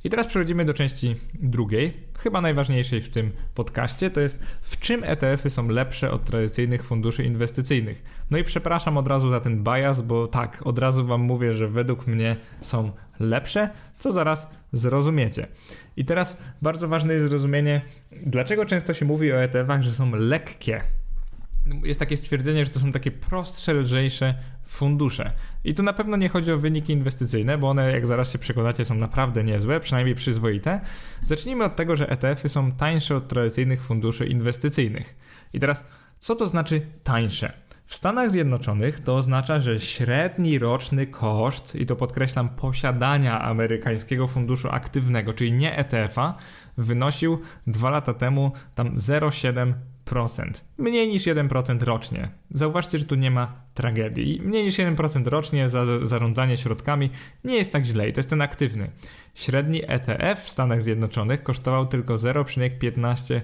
I 0.04 0.10
teraz 0.10 0.26
przechodzimy 0.26 0.64
do 0.64 0.74
części 0.74 1.16
drugiej, 1.34 1.92
chyba 2.18 2.40
najważniejszej 2.40 3.02
w 3.02 3.08
tym 3.08 3.32
podcaście, 3.54 4.10
to 4.10 4.20
jest 4.20 4.44
w 4.62 4.78
czym 4.78 5.04
ETF-y 5.04 5.50
są 5.50 5.68
lepsze 5.68 6.10
od 6.10 6.24
tradycyjnych 6.24 6.84
funduszy 6.84 7.24
inwestycyjnych. 7.24 8.02
No 8.30 8.38
i 8.38 8.44
przepraszam 8.44 8.96
od 8.96 9.08
razu 9.08 9.30
za 9.30 9.40
ten 9.40 9.64
bias, 9.64 10.02
bo 10.02 10.26
tak, 10.26 10.62
od 10.64 10.78
razu 10.78 11.06
wam 11.06 11.20
mówię, 11.20 11.54
że 11.54 11.68
według 11.68 12.06
mnie 12.06 12.36
są 12.60 12.90
lepsze, 13.20 13.70
co 13.98 14.12
zaraz 14.12 14.50
zrozumiecie. 14.72 15.46
I 15.96 16.04
teraz 16.04 16.42
bardzo 16.62 16.88
ważne 16.88 17.14
jest 17.14 17.28
zrozumienie, 17.28 17.80
dlaczego 18.26 18.64
często 18.64 18.94
się 18.94 19.04
mówi 19.04 19.32
o 19.32 19.36
ETF-ach, 19.36 19.82
że 19.82 19.92
są 19.92 20.10
lekkie 20.14 20.80
jest 21.84 22.00
takie 22.00 22.16
stwierdzenie, 22.16 22.64
że 22.64 22.70
to 22.70 22.80
są 22.80 22.92
takie 22.92 23.10
prostsze, 23.10 23.74
lżejsze 23.74 24.34
fundusze. 24.64 25.32
I 25.64 25.74
tu 25.74 25.82
na 25.82 25.92
pewno 25.92 26.16
nie 26.16 26.28
chodzi 26.28 26.52
o 26.52 26.58
wyniki 26.58 26.92
inwestycyjne, 26.92 27.58
bo 27.58 27.70
one, 27.70 27.92
jak 27.92 28.06
zaraz 28.06 28.32
się 28.32 28.38
przekonacie, 28.38 28.84
są 28.84 28.94
naprawdę 28.94 29.44
niezłe, 29.44 29.80
przynajmniej 29.80 30.14
przyzwoite. 30.14 30.80
Zacznijmy 31.22 31.64
od 31.64 31.76
tego, 31.76 31.96
że 31.96 32.08
ETF-y 32.08 32.48
są 32.48 32.72
tańsze 32.72 33.16
od 33.16 33.28
tradycyjnych 33.28 33.84
funduszy 33.84 34.26
inwestycyjnych. 34.26 35.16
I 35.52 35.60
teraz, 35.60 35.86
co 36.18 36.36
to 36.36 36.46
znaczy 36.46 36.86
tańsze? 37.04 37.52
W 37.86 37.94
Stanach 37.94 38.30
Zjednoczonych 38.30 39.00
to 39.00 39.16
oznacza, 39.16 39.60
że 39.60 39.80
średni 39.80 40.58
roczny 40.58 41.06
koszt, 41.06 41.74
i 41.74 41.86
to 41.86 41.96
podkreślam, 41.96 42.48
posiadania 42.48 43.42
amerykańskiego 43.42 44.28
funduszu 44.28 44.68
aktywnego, 44.70 45.32
czyli 45.32 45.52
nie 45.52 45.76
ETF-a, 45.76 46.34
wynosił 46.78 47.40
dwa 47.66 47.90
lata 47.90 48.14
temu 48.14 48.52
tam 48.74 48.96
0,7 48.96 49.72
Mniej 50.78 51.08
niż 51.08 51.22
1% 51.22 51.82
rocznie. 51.82 52.30
Zauważcie, 52.50 52.98
że 52.98 53.04
tu 53.04 53.14
nie 53.14 53.30
ma 53.30 53.62
tragedii. 53.74 54.40
Mniej 54.44 54.64
niż 54.64 54.78
1% 54.78 55.26
rocznie 55.26 55.68
za 55.68 56.06
zarządzanie 56.06 56.56
środkami 56.56 57.10
nie 57.44 57.56
jest 57.56 57.72
tak 57.72 57.84
źle 57.84 58.08
i 58.08 58.12
to 58.12 58.18
jest 58.18 58.30
ten 58.30 58.42
aktywny. 58.42 58.90
Średni 59.34 59.82
ETF 59.86 60.44
w 60.44 60.48
Stanach 60.48 60.82
Zjednoczonych 60.82 61.42
kosztował 61.42 61.86
tylko 61.86 62.14
0,15 62.14 63.40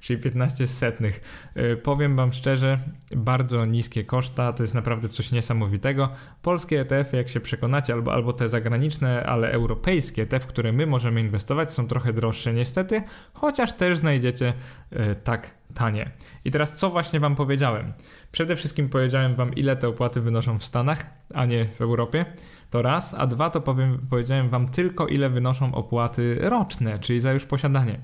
czyli 0.00 0.22
15 0.22 0.66
setnych. 0.66 1.20
Y, 1.56 1.76
powiem 1.76 2.16
Wam 2.16 2.32
szczerze, 2.32 2.78
bardzo 3.16 3.66
niskie 3.66 4.04
koszta, 4.04 4.52
to 4.52 4.62
jest 4.62 4.74
naprawdę 4.74 5.08
coś 5.08 5.32
niesamowitego. 5.32 6.08
Polskie 6.42 6.80
ETF, 6.80 7.12
jak 7.12 7.28
się 7.28 7.40
przekonacie, 7.40 7.92
albo, 7.92 8.12
albo 8.12 8.32
te 8.32 8.48
zagraniczne, 8.48 9.26
ale 9.26 9.52
europejskie, 9.52 10.26
te, 10.26 10.40
w 10.40 10.46
które 10.46 10.72
my 10.72 10.86
możemy 10.86 11.20
inwestować, 11.20 11.72
są 11.72 11.86
trochę 11.88 12.12
droższe 12.12 12.52
niestety, 12.52 13.02
chociaż 13.32 13.72
też 13.72 13.98
znajdziecie 13.98 14.52
y, 14.92 15.14
tak 15.24 15.60
tanie. 15.74 16.10
I 16.44 16.50
teraz 16.50 16.76
co 16.76 16.90
właśnie 16.90 17.20
Wam 17.20 17.36
powiedziałem? 17.36 17.92
Przede 18.32 18.56
wszystkim 18.56 18.88
powiedziałem 18.88 19.34
Wam, 19.34 19.54
ile 19.54 19.76
te 19.76 19.88
opłaty 19.88 20.20
wynoszą 20.20 20.58
w 20.58 20.64
Stanach, 20.64 21.06
a 21.34 21.46
nie 21.46 21.66
w 21.66 21.80
Europie. 21.80 22.24
To 22.70 22.82
raz, 22.82 23.14
a 23.14 23.26
dwa 23.26 23.50
to 23.50 23.60
powiem, 23.60 24.06
powiedziałem 24.10 24.48
Wam 24.48 24.68
tylko, 24.68 25.06
ile 25.06 25.30
wynoszą 25.30 25.74
opłaty 25.74 26.38
roczne, 26.40 26.98
czyli 26.98 27.20
za 27.20 27.32
już 27.32 27.44
posiadanie. 27.44 28.00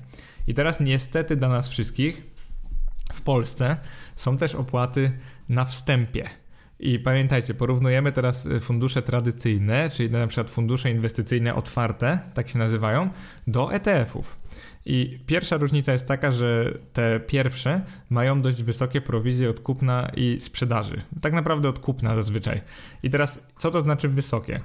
I 0.47 0.53
teraz 0.53 0.79
niestety 0.79 1.35
dla 1.35 1.49
nas 1.49 1.69
wszystkich 1.69 2.23
w 3.13 3.21
Polsce 3.21 3.77
są 4.15 4.37
też 4.37 4.55
opłaty 4.55 5.11
na 5.49 5.65
wstępie. 5.65 6.29
I 6.79 6.99
pamiętajcie, 6.99 7.53
porównujemy 7.53 8.11
teraz 8.11 8.45
y, 8.45 8.59
fundusze 8.59 9.01
tradycyjne, 9.01 9.89
czyli 9.89 10.11
na 10.11 10.27
przykład 10.27 10.49
fundusze 10.49 10.91
inwestycyjne 10.91 11.55
otwarte, 11.55 12.19
tak 12.33 12.49
się 12.49 12.59
nazywają, 12.59 13.09
do 13.47 13.73
ETF-ów. 13.73 14.39
I 14.85 15.19
pierwsza 15.25 15.57
różnica 15.57 15.93
jest 15.93 16.07
taka, 16.07 16.31
że 16.31 16.77
te 16.93 17.19
pierwsze 17.19 17.81
mają 18.09 18.41
dość 18.41 18.63
wysokie 18.63 19.01
prowizje 19.01 19.49
od 19.49 19.59
kupna 19.59 20.11
i 20.15 20.37
sprzedaży. 20.41 21.01
Tak 21.21 21.33
naprawdę 21.33 21.69
od 21.69 21.79
kupna 21.79 22.15
zazwyczaj. 22.15 22.61
I 23.03 23.09
teraz, 23.09 23.47
co 23.57 23.71
to 23.71 23.81
znaczy 23.81 24.09
wysokie? 24.09 24.61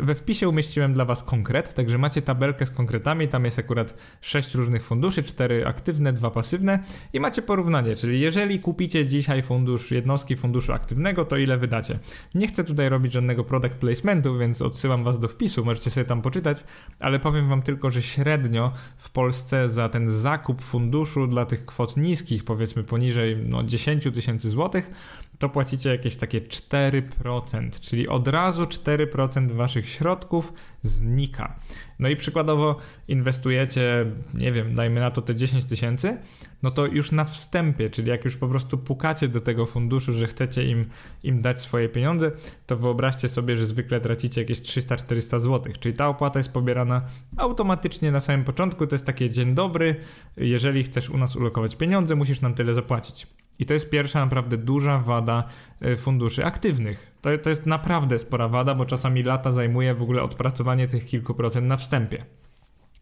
We 0.00 0.14
wpisie 0.14 0.48
umieściłem 0.48 0.94
dla 0.94 1.04
Was 1.04 1.22
konkret, 1.22 1.74
także 1.74 1.98
macie 1.98 2.22
tabelkę 2.22 2.66
z 2.66 2.70
konkretami. 2.70 3.28
Tam 3.28 3.44
jest 3.44 3.58
akurat 3.58 3.94
6 4.20 4.54
różnych 4.54 4.84
funduszy, 4.84 5.22
4 5.22 5.66
aktywne, 5.66 6.12
2 6.12 6.30
pasywne 6.30 6.78
i 7.12 7.20
macie 7.20 7.42
porównanie, 7.42 7.96
czyli 7.96 8.20
jeżeli 8.20 8.60
kupicie 8.60 9.06
dzisiaj 9.06 9.42
fundusz 9.42 9.90
jednostki 9.90 10.36
funduszu 10.36 10.72
aktywnego, 10.72 11.24
to 11.24 11.36
ile 11.36 11.58
wydacie. 11.58 11.98
Nie 12.34 12.46
chcę 12.46 12.64
tutaj 12.64 12.88
robić 12.88 13.12
żadnego 13.12 13.44
product 13.44 13.76
placementu, 13.76 14.38
więc 14.38 14.62
odsyłam 14.62 15.04
Was 15.04 15.18
do 15.18 15.28
wpisu, 15.28 15.64
możecie 15.64 15.90
sobie 15.90 16.04
tam 16.04 16.22
poczytać, 16.22 16.64
ale 17.00 17.20
powiem 17.20 17.48
Wam 17.48 17.62
tylko, 17.62 17.90
że 17.90 18.02
średnio 18.02 18.72
w 18.96 19.10
Polsce 19.10 19.68
za 19.68 19.88
ten 19.88 20.10
zakup 20.10 20.62
funduszu 20.62 21.26
dla 21.26 21.46
tych 21.46 21.66
kwot 21.66 21.96
niskich, 21.96 22.44
powiedzmy 22.44 22.84
poniżej 22.84 23.36
no, 23.36 23.62
10 23.62 24.04
tysięcy 24.14 24.50
złotych, 24.50 24.90
to 25.38 25.48
płacicie 25.48 25.90
jakieś 25.90 26.16
takie 26.16 26.40
4%, 26.40 27.80
czyli 27.80 28.08
od 28.08 28.28
razu 28.28 28.64
4% 28.64 29.52
waszych 29.52 29.88
środków 29.88 30.52
znika. 30.82 31.60
No 31.98 32.08
i 32.08 32.16
przykładowo 32.16 32.76
inwestujecie, 33.08 34.06
nie 34.34 34.52
wiem, 34.52 34.74
dajmy 34.74 35.00
na 35.00 35.10
to 35.10 35.22
te 35.22 35.34
10 35.34 35.64
tysięcy, 35.64 36.18
no 36.62 36.70
to 36.70 36.86
już 36.86 37.12
na 37.12 37.24
wstępie, 37.24 37.90
czyli 37.90 38.08
jak 38.08 38.24
już 38.24 38.36
po 38.36 38.48
prostu 38.48 38.78
pukacie 38.78 39.28
do 39.28 39.40
tego 39.40 39.66
funduszu, 39.66 40.12
że 40.12 40.26
chcecie 40.26 40.64
im, 40.64 40.86
im 41.22 41.42
dać 41.42 41.60
swoje 41.60 41.88
pieniądze, 41.88 42.32
to 42.66 42.76
wyobraźcie 42.76 43.28
sobie, 43.28 43.56
że 43.56 43.66
zwykle 43.66 44.00
tracicie 44.00 44.40
jakieś 44.40 44.60
300-400 44.60 45.40
zł, 45.40 45.72
czyli 45.80 45.94
ta 45.94 46.08
opłata 46.08 46.40
jest 46.40 46.52
pobierana 46.52 47.02
automatycznie 47.36 48.12
na 48.12 48.20
samym 48.20 48.44
początku, 48.44 48.86
to 48.86 48.94
jest 48.94 49.06
takie 49.06 49.30
dzień 49.30 49.54
dobry, 49.54 49.96
jeżeli 50.36 50.84
chcesz 50.84 51.10
u 51.10 51.18
nas 51.18 51.36
ulokować 51.36 51.76
pieniądze, 51.76 52.16
musisz 52.16 52.40
nam 52.40 52.54
tyle 52.54 52.74
zapłacić. 52.74 53.26
I 53.58 53.66
to 53.66 53.74
jest 53.74 53.90
pierwsza 53.90 54.20
naprawdę 54.20 54.56
duża 54.56 54.98
wada 54.98 55.44
y, 55.86 55.96
funduszy 55.96 56.44
aktywnych. 56.44 57.12
To, 57.20 57.38
to 57.38 57.50
jest 57.50 57.66
naprawdę 57.66 58.18
spora 58.18 58.48
wada, 58.48 58.74
bo 58.74 58.86
czasami 58.86 59.22
lata 59.22 59.52
zajmuje 59.52 59.94
w 59.94 60.02
ogóle 60.02 60.22
odpracowanie 60.22 60.86
tych 60.86 61.06
kilku 61.06 61.34
procent 61.34 61.66
na 61.66 61.76
wstępie. 61.76 62.24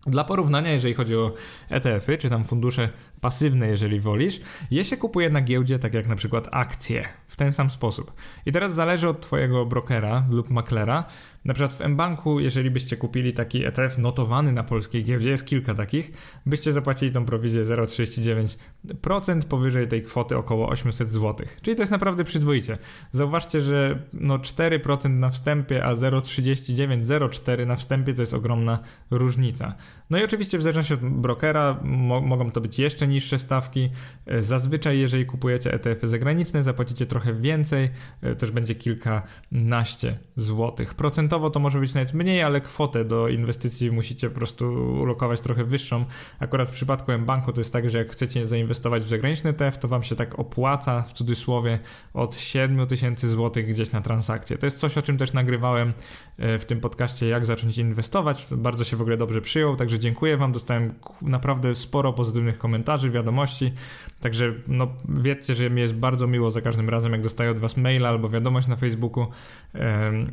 Dla 0.06 0.24
porównania, 0.24 0.72
jeżeli 0.72 0.94
chodzi 0.94 1.16
o 1.16 1.34
ETF-y, 1.68 2.18
czy 2.18 2.30
tam 2.30 2.44
fundusze 2.44 2.88
pasywne, 3.20 3.68
jeżeli 3.68 4.00
wolisz, 4.00 4.40
je 4.70 4.84
się 4.84 4.96
kupuje 4.96 5.30
na 5.30 5.40
giełdzie, 5.40 5.78
tak 5.78 5.94
jak 5.94 6.06
na 6.06 6.16
przykład 6.16 6.48
akcje, 6.50 7.08
w 7.26 7.36
ten 7.36 7.52
sam 7.52 7.70
sposób. 7.70 8.12
I 8.46 8.52
teraz 8.52 8.74
zależy 8.74 9.08
od 9.08 9.20
Twojego 9.20 9.66
brokera 9.66 10.26
lub 10.30 10.50
maklera, 10.50 11.04
na 11.46 11.54
przykład 11.54 11.74
w 11.74 11.88
mBanku, 11.88 12.40
jeżeli 12.40 12.70
byście 12.70 12.96
kupili 12.96 13.32
taki 13.32 13.64
ETF 13.64 13.98
notowany 13.98 14.52
na 14.52 14.64
polskiej 14.64 15.04
giełdzie, 15.04 15.30
jest 15.30 15.46
kilka 15.46 15.74
takich, 15.74 16.12
byście 16.46 16.72
zapłacili 16.72 17.12
tą 17.12 17.24
prowizję 17.24 17.64
0,39% 17.64 19.42
powyżej 19.48 19.88
tej 19.88 20.02
kwoty 20.02 20.36
około 20.36 20.68
800 20.68 21.08
zł. 21.08 21.46
Czyli 21.62 21.76
to 21.76 21.82
jest 21.82 21.92
naprawdę 21.92 22.24
przyzwoicie. 22.24 22.78
Zauważcie, 23.10 23.60
że 23.60 24.02
no 24.12 24.38
4% 24.38 25.10
na 25.10 25.30
wstępie, 25.30 25.84
a 25.84 25.94
0,39, 25.94 27.02
0,4 27.02 27.66
na 27.66 27.76
wstępie 27.76 28.14
to 28.14 28.22
jest 28.22 28.34
ogromna 28.34 28.78
różnica. 29.10 29.74
No 30.10 30.18
i 30.18 30.24
oczywiście 30.24 30.58
w 30.58 30.62
zależności 30.62 30.94
od 30.94 31.00
brokera 31.00 31.80
mo 31.82 32.20
mogą 32.20 32.50
to 32.50 32.60
być 32.60 32.78
jeszcze 32.78 33.08
niższe 33.08 33.38
stawki. 33.38 33.90
Zazwyczaj 34.38 34.98
jeżeli 34.98 35.26
kupujecie 35.26 35.72
ETF-y 35.72 36.08
zagraniczne 36.08 36.62
zapłacicie 36.62 37.06
trochę 37.06 37.34
więcej, 37.34 37.90
też 38.38 38.50
będzie 38.50 38.74
kilkanaście 38.74 40.18
złotych. 40.36 40.94
Procentowo 40.94 41.35
procentowo 41.36 41.50
to 41.50 41.60
może 41.60 41.80
być 41.80 41.94
nawet 41.94 42.14
mniej, 42.14 42.42
ale 42.42 42.60
kwotę 42.60 43.04
do 43.04 43.28
inwestycji 43.28 43.90
musicie 43.90 44.30
po 44.30 44.36
prostu 44.36 44.72
ulokować 45.02 45.40
trochę 45.40 45.64
wyższą. 45.64 46.04
Akurat 46.38 46.68
w 46.68 46.72
przypadku 46.72 47.12
M-Banku 47.12 47.52
to 47.52 47.60
jest 47.60 47.72
tak, 47.72 47.90
że 47.90 47.98
jak 47.98 48.10
chcecie 48.10 48.46
zainwestować 48.46 49.02
w 49.02 49.08
zagraniczny 49.08 49.50
ETF, 49.50 49.78
to 49.78 49.88
wam 49.88 50.02
się 50.02 50.16
tak 50.16 50.38
opłaca 50.38 51.02
w 51.02 51.12
cudzysłowie 51.12 51.78
od 52.14 52.36
7 52.36 52.86
tysięcy 52.86 53.28
złotych 53.28 53.66
gdzieś 53.66 53.92
na 53.92 54.00
transakcję. 54.00 54.58
To 54.58 54.66
jest 54.66 54.78
coś, 54.78 54.98
o 54.98 55.02
czym 55.02 55.18
też 55.18 55.32
nagrywałem 55.32 55.92
e, 56.38 56.58
w 56.58 56.64
tym 56.64 56.80
podcaście, 56.80 57.28
jak 57.28 57.46
zacząć 57.46 57.78
inwestować. 57.78 58.46
Bardzo 58.50 58.84
się 58.84 58.96
w 58.96 59.00
ogóle 59.00 59.16
dobrze 59.16 59.40
przyjął, 59.40 59.76
także 59.76 59.98
dziękuję 59.98 60.36
wam. 60.36 60.52
Dostałem 60.52 60.94
naprawdę 61.22 61.74
sporo 61.74 62.12
pozytywnych 62.12 62.58
komentarzy, 62.58 63.10
wiadomości. 63.10 63.72
Także 64.20 64.54
no, 64.68 64.88
wiedzcie, 65.08 65.54
że 65.54 65.70
mi 65.70 65.80
jest 65.80 65.94
bardzo 65.94 66.26
miło 66.26 66.50
za 66.50 66.60
każdym 66.60 66.88
razem, 66.90 67.12
jak 67.12 67.22
dostaję 67.22 67.50
od 67.50 67.58
Was 67.58 67.76
maila 67.76 68.08
albo 68.08 68.28
wiadomość 68.28 68.68
na 68.68 68.76
Facebooku, 68.76 69.26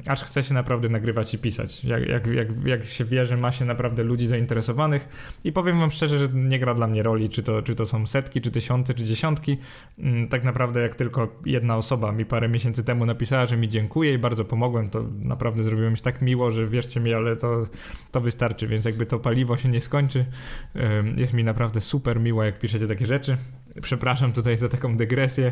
aż 0.07 0.24
chce 0.24 0.43
się 0.43 0.53
naprawdę 0.53 0.83
nagrywać 0.90 1.34
i 1.34 1.38
pisać. 1.38 1.84
Jak, 1.84 2.08
jak, 2.08 2.28
jak, 2.28 2.48
jak 2.66 2.86
się 2.86 3.06
wie, 3.06 3.25
że 3.25 3.38
ma 3.38 3.52
się 3.52 3.66
naprawdę 3.66 4.04
ludzi 4.04 4.28
zainteresowanych 4.28 5.08
i 5.44 5.52
powiem 5.52 5.80
Wam 5.80 5.92
szczerze, 5.92 6.18
że 6.18 6.30
nie 6.34 6.60
gra 6.60 6.74
dla 6.74 6.88
mnie 6.88 7.04
roli, 7.04 7.30
czy 7.30 7.44
to, 7.44 7.62
czy 7.62 7.75
to 7.75 7.86
są 7.86 8.08
setki, 8.08 8.42
czy 8.42 8.52
tysiące, 8.52 8.94
czy 8.94 9.04
dziesiątki. 9.04 9.58
Um, 9.98 10.28
tak 10.28 10.44
naprawdę 10.44 10.82
jak 10.82 10.96
tylko 10.96 11.40
jedna 11.46 11.78
osoba 11.78 12.12
mi 12.12 12.25
parę 12.25 12.50
miesięcy 12.50 12.84
temu 12.84 13.06
napisała, 13.06 13.46
że 13.46 13.58
mi 13.58 13.70
dziękuję 13.70 14.13
i 14.13 14.18
bardzo 14.18 14.46
pomogłem, 14.46 14.90
to 14.90 15.04
naprawdę 15.20 15.63
zrobiło 15.63 15.90
mi 15.90 15.98
się 15.98 16.04
tak 16.04 16.22
miło, 16.22 16.52
że 16.52 16.68
wierzcie 16.68 17.00
mi, 17.00 17.13
ale 17.13 17.36
to, 17.36 17.63
to 18.12 18.22
wystarczy, 18.22 18.68
więc 18.68 18.86
jakby 18.86 19.06
to 19.06 19.20
paliwo 19.20 19.58
się 19.58 19.70
nie 19.70 19.82
skończy, 19.82 20.25
jest 21.16 21.34
mi 21.34 21.44
naprawdę 21.44 21.82
super 21.82 22.20
miło, 22.20 22.44
jak 22.44 22.60
piszecie 22.60 22.88
takie 22.88 23.06
rzeczy. 23.06 23.38
Przepraszam 23.82 24.34
tutaj 24.34 24.58
za 24.58 24.70
taką 24.70 24.98
dygresję. 24.98 25.52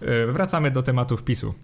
E, 0.00 0.26
wracamy 0.26 0.70
do 0.70 0.82
tematu 0.82 1.16
wpisu. 1.16 1.54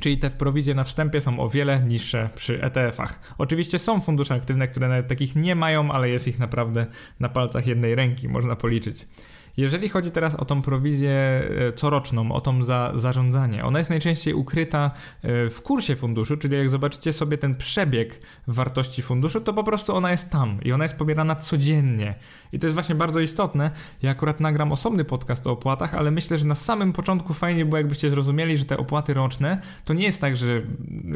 Czyli 0.00 0.18
te 0.18 0.30
prowizje 0.30 0.74
na 0.74 0.84
wstępie 0.84 1.20
są 1.20 1.40
o 1.40 1.48
wiele 1.48 1.80
niższe 1.80 2.30
przy 2.34 2.60
ETF-ach. 2.62 3.34
Oczywiście 3.38 3.78
są 3.78 4.00
fundusze 4.00 4.34
aktywne, 4.34 4.68
które 4.68 4.88
nawet 4.88 5.08
takich 5.08 5.36
nie 5.36 5.54
mają, 5.54 5.92
ale 5.92 6.08
jest 6.08 6.28
ich 6.28 6.38
naprawdę 6.38 6.86
na 7.20 7.28
palcach 7.28 7.66
jednej 7.66 7.94
ręki, 7.94 8.28
można 8.28 8.56
policzyć. 8.56 9.06
Jeżeli 9.56 9.88
chodzi 9.88 10.10
teraz 10.10 10.34
o 10.34 10.44
tą 10.44 10.62
prowizję 10.62 11.10
e, 11.10 11.72
coroczną, 11.72 12.32
o 12.32 12.40
tą 12.40 12.64
za 12.64 12.92
zarządzanie, 12.94 13.64
ona 13.64 13.78
jest 13.78 13.90
najczęściej 13.90 14.34
ukryta 14.34 14.90
e, 15.22 15.50
w 15.50 15.62
kursie 15.62 15.96
funduszu, 15.96 16.36
czyli 16.36 16.56
jak 16.56 16.70
zobaczycie 16.70 17.12
sobie 17.12 17.38
ten 17.38 17.54
przebieg 17.54 18.20
wartości 18.46 19.02
funduszu, 19.02 19.40
to 19.40 19.52
po 19.52 19.64
prostu 19.64 19.96
ona 19.96 20.10
jest 20.10 20.30
tam 20.30 20.58
i 20.62 20.72
ona 20.72 20.84
jest 20.84 20.98
pobierana 20.98 21.36
codziennie. 21.36 22.14
I 22.52 22.58
to 22.58 22.66
jest 22.66 22.74
właśnie 22.74 22.94
bardzo 22.94 23.20
istotne. 23.20 23.70
Ja 24.02 24.10
akurat 24.10 24.40
nagram 24.40 24.72
osobny 24.72 25.04
podcast 25.04 25.46
o 25.46 25.50
opłatach, 25.50 25.94
ale 25.94 26.10
myślę, 26.10 26.38
że 26.38 26.46
na 26.46 26.54
samym 26.54 26.92
początku 26.92 27.34
fajnie 27.34 27.64
było, 27.64 27.76
jakbyście 27.76 28.10
zrozumieli, 28.10 28.56
że 28.56 28.64
te 28.64 28.76
opłaty 28.76 29.14
roczne 29.14 29.60
to 29.84 29.94
nie 29.94 30.04
jest 30.04 30.20
tak, 30.20 30.36
że 30.36 30.62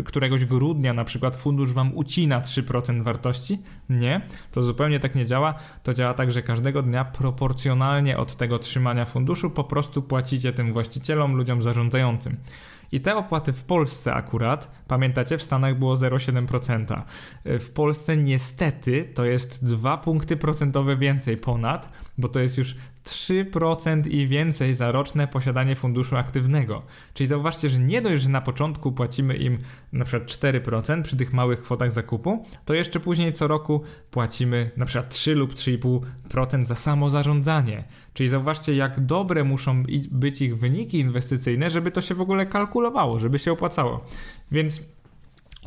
któregoś 0.04 0.44
grudnia 0.44 0.92
na 0.94 1.04
przykład 1.04 1.36
fundusz 1.36 1.72
wam 1.72 1.96
ucina 1.96 2.40
3% 2.40 3.02
wartości. 3.02 3.58
Nie, 3.88 4.20
to 4.52 4.62
zupełnie 4.62 5.00
tak 5.00 5.14
nie 5.14 5.26
działa. 5.26 5.54
To 5.82 5.94
działa 5.94 6.14
tak, 6.14 6.32
że 6.32 6.42
każdego 6.42 6.82
dnia 6.82 7.04
proporcjonalnie 7.04 8.18
od 8.18 8.27
tego 8.36 8.58
trzymania 8.58 9.04
funduszu 9.04 9.50
po 9.50 9.64
prostu 9.64 10.02
płacicie 10.02 10.52
tym 10.52 10.72
właścicielom, 10.72 11.36
ludziom 11.36 11.62
zarządzającym. 11.62 12.36
I 12.92 13.00
te 13.00 13.16
opłaty 13.16 13.52
w 13.52 13.64
Polsce 13.64 14.14
akurat, 14.14 14.84
pamiętacie, 14.88 15.38
w 15.38 15.42
Stanach 15.42 15.78
było 15.78 15.94
0,7%. 15.94 17.02
W 17.44 17.70
Polsce 17.70 18.16
niestety 18.16 19.04
to 19.04 19.24
jest 19.24 19.64
2 19.64 19.98
punkty 19.98 20.36
procentowe 20.36 20.96
więcej 20.96 21.36
ponad, 21.36 21.92
bo 22.18 22.28
to 22.28 22.40
jest 22.40 22.58
już 22.58 22.74
3% 23.08 24.08
i 24.10 24.26
więcej 24.26 24.74
za 24.74 24.92
roczne 24.92 25.28
posiadanie 25.28 25.76
funduszu 25.76 26.16
aktywnego. 26.16 26.82
Czyli 27.14 27.26
zauważcie, 27.26 27.68
że 27.68 27.78
nie 27.78 28.02
dość, 28.02 28.22
że 28.22 28.28
na 28.28 28.40
początku 28.40 28.92
płacimy 28.92 29.36
im 29.36 29.58
na 29.92 30.04
przykład 30.04 30.30
4% 30.30 31.02
przy 31.02 31.16
tych 31.16 31.32
małych 31.32 31.62
kwotach 31.62 31.92
zakupu, 31.92 32.46
to 32.64 32.74
jeszcze 32.74 33.00
później 33.00 33.32
co 33.32 33.48
roku 33.48 33.82
płacimy 34.10 34.70
na 34.76 34.86
przykład 34.86 35.10
3 35.10 35.34
lub 35.34 35.54
3,5% 35.54 36.66
za 36.66 36.74
samo 36.74 37.10
zarządzanie. 37.10 37.84
Czyli 38.14 38.28
zauważcie, 38.28 38.76
jak 38.76 39.00
dobre 39.00 39.44
muszą 39.44 39.82
być 40.10 40.42
ich 40.42 40.58
wyniki 40.58 40.98
inwestycyjne, 40.98 41.70
żeby 41.70 41.90
to 41.90 42.00
się 42.00 42.14
w 42.14 42.20
ogóle 42.20 42.46
kalkulowało, 42.46 43.18
żeby 43.18 43.38
się 43.38 43.52
opłacało. 43.52 44.04
Więc 44.50 44.82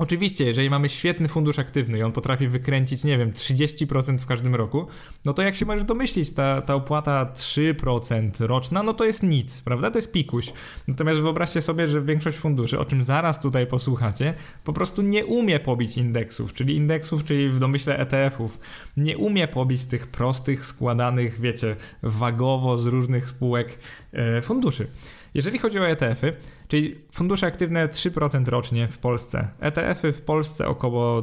Oczywiście, 0.01 0.46
jeżeli 0.46 0.70
mamy 0.70 0.89
świetny 0.89 1.27
fundusz 1.27 1.60
aktywny 1.60 1.98
i 1.98 2.03
on 2.03 2.12
potrafi 2.12 2.48
wykręcić, 2.48 3.03
nie 3.03 3.17
wiem, 3.17 3.31
30% 3.31 4.17
w 4.17 4.25
każdym 4.25 4.55
roku, 4.55 4.88
no 5.25 5.34
to 5.34 5.41
jak 5.41 5.55
się 5.55 5.65
możesz 5.65 5.84
domyślić, 5.84 6.34
ta, 6.34 6.62
ta 6.62 6.75
opłata 6.75 7.31
3% 7.34 8.46
roczna, 8.46 8.84
no 8.84 8.93
to 8.93 9.05
jest 9.05 9.24
nic, 9.24 9.62
prawda? 9.62 9.91
To 9.91 9.98
jest 9.98 10.12
pikuś. 10.12 10.53
Natomiast 10.88 11.20
wyobraźcie 11.20 11.62
sobie, 11.62 11.88
że 11.88 12.01
większość 12.01 12.38
funduszy, 12.38 12.79
o 12.79 12.86
czym 12.86 13.03
zaraz 13.03 13.41
tutaj 13.41 13.67
posłuchacie, 13.67 14.34
po 14.63 14.74
prostu 14.74 15.01
nie 15.01 15.25
umie 15.25 15.60
pobić 15.60 15.98
indeksów, 15.98 16.53
czyli 16.53 16.75
indeksów, 16.75 17.24
czyli 17.24 17.50
w 17.50 17.60
domyśle 17.60 17.98
ETF-ów. 17.98 18.60
Nie 18.98 19.17
umie 19.17 19.48
pobić 19.48 19.86
tych 19.86 20.08
prostych, 20.08 20.65
składanych, 20.65 21.41
wiecie, 21.41 21.75
wagowo 22.03 22.77
z 22.77 22.86
różnych 22.86 23.27
spółek 23.27 23.77
e, 24.13 24.41
funduszy. 24.41 24.88
Jeżeli 25.33 25.59
chodzi 25.59 25.79
o 25.79 25.88
ETF-y, 25.88 26.33
czyli 26.67 27.05
fundusze 27.11 27.47
aktywne 27.47 27.88
3% 27.88 28.47
rocznie 28.47 28.88
w 28.88 28.97
Polsce, 28.97 29.47
ETF-y 29.59 30.13
w 30.13 30.21
Polsce 30.21 30.67
około 30.67 31.21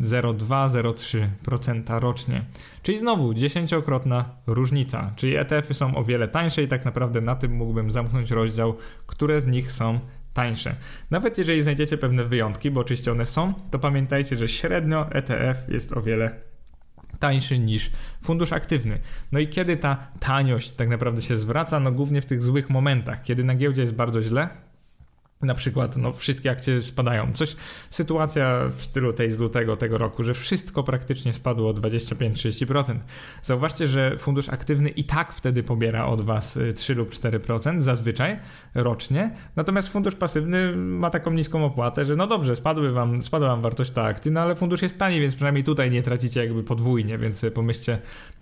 0,2-0,3% 0.00 2.00
rocznie. 2.00 2.44
Czyli 2.82 2.98
znowu 2.98 3.34
dziesięciokrotna 3.34 4.24
różnica, 4.46 5.12
czyli 5.16 5.36
ETF-y 5.36 5.74
są 5.74 5.96
o 5.96 6.04
wiele 6.04 6.28
tańsze 6.28 6.62
i 6.62 6.68
tak 6.68 6.84
naprawdę 6.84 7.20
na 7.20 7.36
tym 7.36 7.52
mógłbym 7.52 7.90
zamknąć 7.90 8.30
rozdział, 8.30 8.76
które 9.06 9.40
z 9.40 9.46
nich 9.46 9.72
są 9.72 10.00
tańsze. 10.34 10.74
Nawet 11.10 11.38
jeżeli 11.38 11.62
znajdziecie 11.62 11.98
pewne 11.98 12.24
wyjątki, 12.24 12.70
bo 12.70 12.80
oczywiście 12.80 13.12
one 13.12 13.26
są, 13.26 13.54
to 13.70 13.78
pamiętajcie, 13.78 14.36
że 14.36 14.48
średnio 14.48 15.10
ETF 15.10 15.68
jest 15.68 15.96
o 15.96 16.02
wiele 16.02 16.40
tańszy 17.18 17.58
niż 17.58 17.90
fundusz 18.22 18.52
aktywny. 18.52 18.98
No 19.32 19.38
i 19.38 19.48
kiedy 19.48 19.76
ta 19.76 19.96
taniość 20.20 20.72
tak 20.72 20.88
naprawdę 20.88 21.22
się 21.22 21.38
zwraca? 21.38 21.80
No 21.80 21.92
głównie 21.92 22.22
w 22.22 22.26
tych 22.26 22.42
złych 22.42 22.70
momentach, 22.70 23.22
kiedy 23.22 23.44
na 23.44 23.54
giełdzie 23.54 23.82
jest 23.82 23.94
bardzo 23.94 24.22
źle, 24.22 24.48
na 25.42 25.54
przykład 25.54 25.96
no, 25.96 26.12
wszystkie 26.12 26.50
akcje 26.50 26.82
spadają. 26.82 27.32
Coś, 27.32 27.56
sytuacja 27.90 28.60
w 28.76 28.82
stylu 28.82 29.12
tej 29.12 29.30
z 29.30 29.38
lutego 29.38 29.76
tego 29.76 29.98
roku, 29.98 30.24
że 30.24 30.34
wszystko 30.34 30.82
praktycznie 30.82 31.32
spadło 31.32 31.70
o 31.70 31.72
25-30%. 31.72 32.98
Zauważcie, 33.42 33.86
że 33.86 34.18
fundusz 34.18 34.48
aktywny 34.48 34.88
i 34.88 35.04
tak 35.04 35.32
wtedy 35.32 35.62
pobiera 35.62 36.06
od 36.06 36.20
Was 36.20 36.58
3 36.74 36.92
y, 36.92 36.96
lub 36.96 37.10
4% 37.10 37.80
zazwyczaj 37.80 38.38
rocznie, 38.74 39.30
natomiast 39.56 39.88
fundusz 39.88 40.14
pasywny 40.14 40.76
ma 40.76 41.10
taką 41.10 41.30
niską 41.30 41.64
opłatę, 41.64 42.04
że 42.04 42.16
no 42.16 42.26
dobrze, 42.26 42.56
spadły 42.56 42.92
wam, 42.92 43.22
spadła 43.22 43.48
Wam 43.48 43.62
wartość 43.62 43.90
ta 43.90 44.02
akcji, 44.02 44.32
no 44.32 44.40
ale 44.40 44.56
fundusz 44.56 44.82
jest 44.82 44.98
tani, 44.98 45.20
więc 45.20 45.34
przynajmniej 45.34 45.64
tutaj 45.64 45.90
nie 45.90 46.02
tracicie 46.02 46.40
jakby 46.40 46.62
podwójnie, 46.62 47.18
więc 47.18 47.46
pomyślcie 47.54 47.98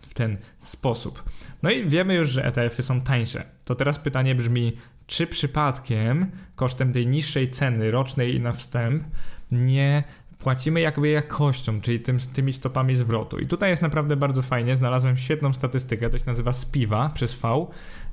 w 0.08 0.14
ten 0.14 0.36
sposób. 0.60 1.22
No 1.62 1.70
i 1.70 1.88
wiemy 1.88 2.14
już, 2.14 2.28
że 2.28 2.44
ETF-y 2.44 2.82
są 2.82 3.00
tańsze. 3.00 3.44
To 3.64 3.74
teraz 3.74 3.98
pytanie 3.98 4.34
brzmi, 4.34 4.72
czy 5.06 5.26
przypadkiem 5.26 6.26
kosztem 6.56 6.92
tej 6.92 7.06
niższej 7.06 7.50
ceny 7.50 7.90
rocznej 7.90 8.40
na 8.40 8.52
wstęp 8.52 9.04
nie 9.52 10.04
płacimy 10.44 10.80
jakby 10.80 11.08
jakością, 11.08 11.80
czyli 11.80 12.00
tym, 12.00 12.18
tymi 12.18 12.52
stopami 12.52 12.96
zwrotu. 12.96 13.38
I 13.38 13.46
tutaj 13.46 13.70
jest 13.70 13.82
naprawdę 13.82 14.16
bardzo 14.16 14.42
fajnie, 14.42 14.76
znalazłem 14.76 15.16
świetną 15.16 15.52
statystykę, 15.52 16.10
to 16.10 16.18
się 16.18 16.24
nazywa 16.26 16.52
SPIVA 16.52 17.08
przez 17.08 17.34
V. 17.34 17.66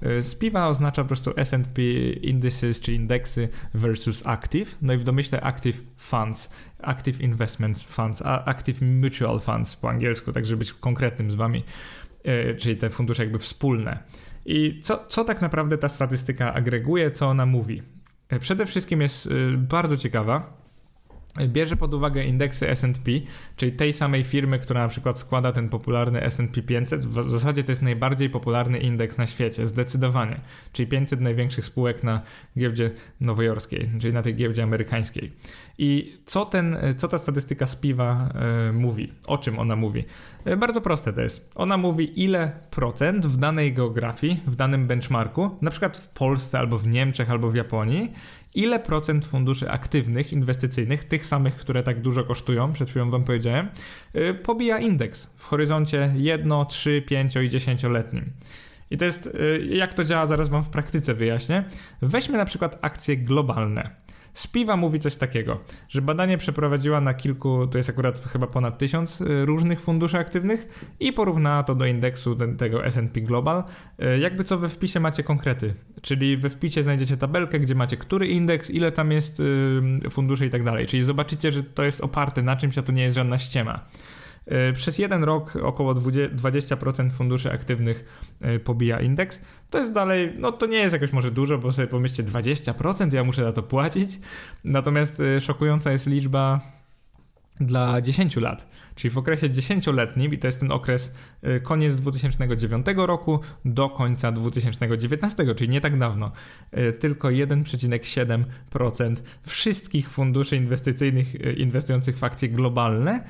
Y, 0.06 0.22
SPIVA 0.22 0.68
oznacza 0.68 1.02
po 1.02 1.08
prostu 1.08 1.32
S&P 1.36 1.82
Indices, 2.22 2.82
czy 2.82 2.94
indeksy 2.94 3.50
versus 3.74 4.28
Active, 4.28 4.78
no 4.82 4.94
i 4.94 4.98
w 4.98 5.04
domyśle 5.04 5.42
Active 5.42 5.84
Funds, 5.98 6.54
Active 6.82 7.22
Investments 7.22 7.84
Funds, 7.84 8.24
Active 8.26 8.82
Mutual 8.82 9.40
Funds 9.40 9.76
po 9.76 9.90
angielsku, 9.90 10.32
tak 10.32 10.46
żeby 10.46 10.60
być 10.60 10.74
konkretnym 10.74 11.32
z 11.32 11.36
wami, 11.36 11.64
y, 12.28 12.56
czyli 12.56 12.78
te 12.78 12.90
fundusze 12.90 13.24
jakby 13.24 13.40
wspólne. 13.40 14.04
I 14.46 14.80
co, 14.80 15.06
co 15.08 15.24
tak 15.24 15.42
naprawdę 15.42 15.78
ta 15.78 15.90
statystyka 15.90 16.54
agreguje, 16.54 17.12
co 17.12 17.28
ona 17.28 17.46
mówi? 17.46 17.82
E, 18.30 18.40
przede 18.40 18.66
wszystkim 18.66 19.02
jest 19.02 19.28
e, 19.28 19.58
bardzo 19.58 19.98
ciekawa. 19.98 20.62
Bierze 21.48 21.76
pod 21.76 21.94
uwagę 21.94 22.24
indeksy 22.24 22.70
SP, 22.82 23.08
czyli 23.56 23.72
tej 23.72 23.94
samej 23.94 24.24
firmy, 24.24 24.60
która 24.60 24.82
na 24.82 24.88
przykład 24.88 25.20
składa 25.20 25.52
ten 25.52 25.70
popularny 25.70 26.22
SP 26.36 26.56
500. 26.68 27.02
W 27.02 27.32
zasadzie 27.32 27.64
to 27.64 27.72
jest 27.72 27.82
najbardziej 27.82 28.30
popularny 28.30 28.80
indeks 28.80 29.18
na 29.18 29.28
świecie, 29.28 29.68
zdecydowanie. 29.68 30.40
Czyli 30.74 30.88
500 30.88 31.22
największych 31.22 31.66
spółek 31.66 32.04
na 32.04 32.22
giełdzie 32.58 32.92
nowojorskiej, 33.20 33.90
czyli 34.00 34.14
na 34.14 34.22
tej 34.22 34.36
giełdzie 34.36 34.64
amerykańskiej. 34.64 35.32
I 35.84 36.18
co, 36.26 36.46
ten, 36.46 36.78
co 36.98 37.08
ta 37.08 37.18
statystyka 37.18 37.66
z 37.66 37.76
piwa 37.76 38.30
e, 38.70 38.72
mówi? 38.72 39.14
O 39.28 39.38
czym 39.38 39.60
ona 39.60 39.76
mówi? 39.76 40.04
E, 40.46 40.58
bardzo 40.58 40.82
proste 40.82 41.14
to 41.14 41.22
jest. 41.22 41.52
Ona 41.56 41.78
mówi, 41.78 42.24
ile 42.24 42.52
procent 42.72 43.28
w 43.28 43.38
danej 43.38 43.74
geografii, 43.74 44.40
w 44.48 44.56
danym 44.56 44.88
benchmarku, 44.88 45.50
na 45.62 45.72
przykład 45.72 45.98
w 45.98 46.08
Polsce, 46.08 46.60
albo 46.60 46.78
w 46.78 46.88
Niemczech, 46.88 47.32
albo 47.32 47.52
w 47.52 47.56
Japonii, 47.56 48.12
ile 48.56 48.80
procent 48.80 49.26
funduszy 49.26 49.72
aktywnych, 49.72 50.34
inwestycyjnych, 50.34 51.04
tych 51.04 51.26
samych, 51.26 51.56
które 51.56 51.84
tak 51.84 52.02
dużo 52.02 52.24
kosztują, 52.24 52.74
przed 52.74 52.90
chwilą 52.90 53.10
wam 53.10 53.24
powiedziałem, 53.24 53.70
e, 54.14 54.34
pobija 54.34 54.80
indeks 54.80 55.34
w 55.38 55.46
horyzoncie 55.46 56.14
1, 56.16 56.66
3, 56.66 57.02
5 57.02 57.36
i 57.36 57.50
10-letnim. 57.50 58.26
I 58.92 58.98
to 58.98 59.06
jest, 59.06 59.38
jak 59.70 59.94
to 59.94 60.04
działa, 60.04 60.26
zaraz 60.26 60.50
wam 60.50 60.64
w 60.64 60.70
praktyce 60.70 61.14
wyjaśnię. 61.14 61.64
Weźmy 62.02 62.38
na 62.38 62.46
przykład 62.46 62.80
akcje 62.82 63.18
globalne. 63.18 63.96
Spiwa 64.34 64.78
mówi 64.78 65.00
coś 65.00 65.16
takiego, 65.16 65.60
że 65.90 66.02
badanie 66.02 66.38
przeprowadziła 66.38 67.02
na 67.02 67.14
kilku, 67.14 67.68
to 67.68 67.78
jest 67.78 67.90
akurat 67.90 68.20
chyba 68.20 68.48
ponad 68.48 68.78
tysiąc 68.78 69.22
y, 69.22 69.46
różnych 69.46 69.82
funduszy 69.82 70.18
aktywnych 70.18 70.92
i 71.00 71.14
porównała 71.14 71.64
to 71.64 71.76
do 71.76 71.86
indeksu 71.86 72.36
ten, 72.36 72.58
tego 72.58 72.86
S&P 72.86 73.22
Global. 73.22 73.64
Y, 74.16 74.20
jakby 74.20 74.44
co 74.44 74.58
we 74.58 74.70
wpisie 74.70 75.00
macie 75.00 75.24
konkrety, 75.24 75.74
czyli 76.02 76.38
we 76.38 76.50
wpisie 76.50 76.84
znajdziecie 76.84 77.18
tabelkę, 77.18 77.60
gdzie 77.60 77.76
macie 77.76 77.98
który 77.98 78.28
indeks, 78.28 78.70
ile 78.70 78.92
tam 78.92 79.12
jest 79.12 79.42
funduszy 80.10 80.46
i 80.46 80.50
tak 80.50 80.64
dalej. 80.64 80.88
Czyli 80.88 81.04
zobaczycie, 81.04 81.52
że 81.52 81.64
to 81.64 81.84
jest 81.84 82.02
oparte 82.02 82.42
na 82.42 82.56
czymś, 82.56 82.78
a 82.78 82.82
to 82.82 82.92
nie 82.92 83.04
jest 83.04 83.16
żadna 83.16 83.38
ściema. 83.38 83.86
E, 84.46 84.74
przez 84.74 84.98
jeden 84.98 85.24
rok 85.24 85.56
około 85.56 85.94
20% 85.94 87.12
funduszy 87.12 87.52
aktywnych 87.52 88.26
e, 88.42 88.60
pobija 88.60 89.00
indeks. 89.00 89.42
To 89.70 89.78
jest 89.78 89.94
dalej, 89.94 90.34
no 90.38 90.52
to 90.52 90.66
nie 90.66 90.78
jest 90.78 90.94
jakoś 90.94 91.14
może 91.14 91.32
dużo, 91.32 91.58
bo 91.58 91.72
sobie 91.72 91.88
pomyślcie 91.88 92.24
20%, 92.24 93.14
ja 93.14 93.24
muszę 93.24 93.44
za 93.44 93.52
to 93.52 93.64
płacić. 93.64 94.20
Natomiast 94.64 95.20
e, 95.20 95.42
szokująca 95.42 95.92
jest 95.92 96.08
liczba 96.08 96.62
dla 97.66 98.02
10 98.02 98.36
lat, 98.36 98.68
czyli 98.96 99.12
w 99.12 99.18
okresie 99.18 99.50
10-letnim, 99.50 100.34
i 100.34 100.40
to 100.40 100.48
jest 100.48 100.60
ten 100.60 100.72
okres 100.72 101.16
y, 101.48 101.62
koniec 101.62 101.96
2009 101.96 102.86
roku 102.96 103.40
do 103.66 103.90
końca 103.90 104.32
2019, 104.32 105.56
czyli 105.56 105.70
nie 105.70 105.82
tak 105.82 106.00
dawno, 106.00 106.32
y, 106.78 106.94
tylko 106.94 107.28
1,7% 107.28 109.16
wszystkich 109.44 110.10
funduszy 110.10 110.58
inwestycyjnych 110.58 111.36
y, 111.36 111.54
inwestujących 111.54 112.18
w 112.18 112.24
akcje 112.24 112.50
globalne 112.50 113.24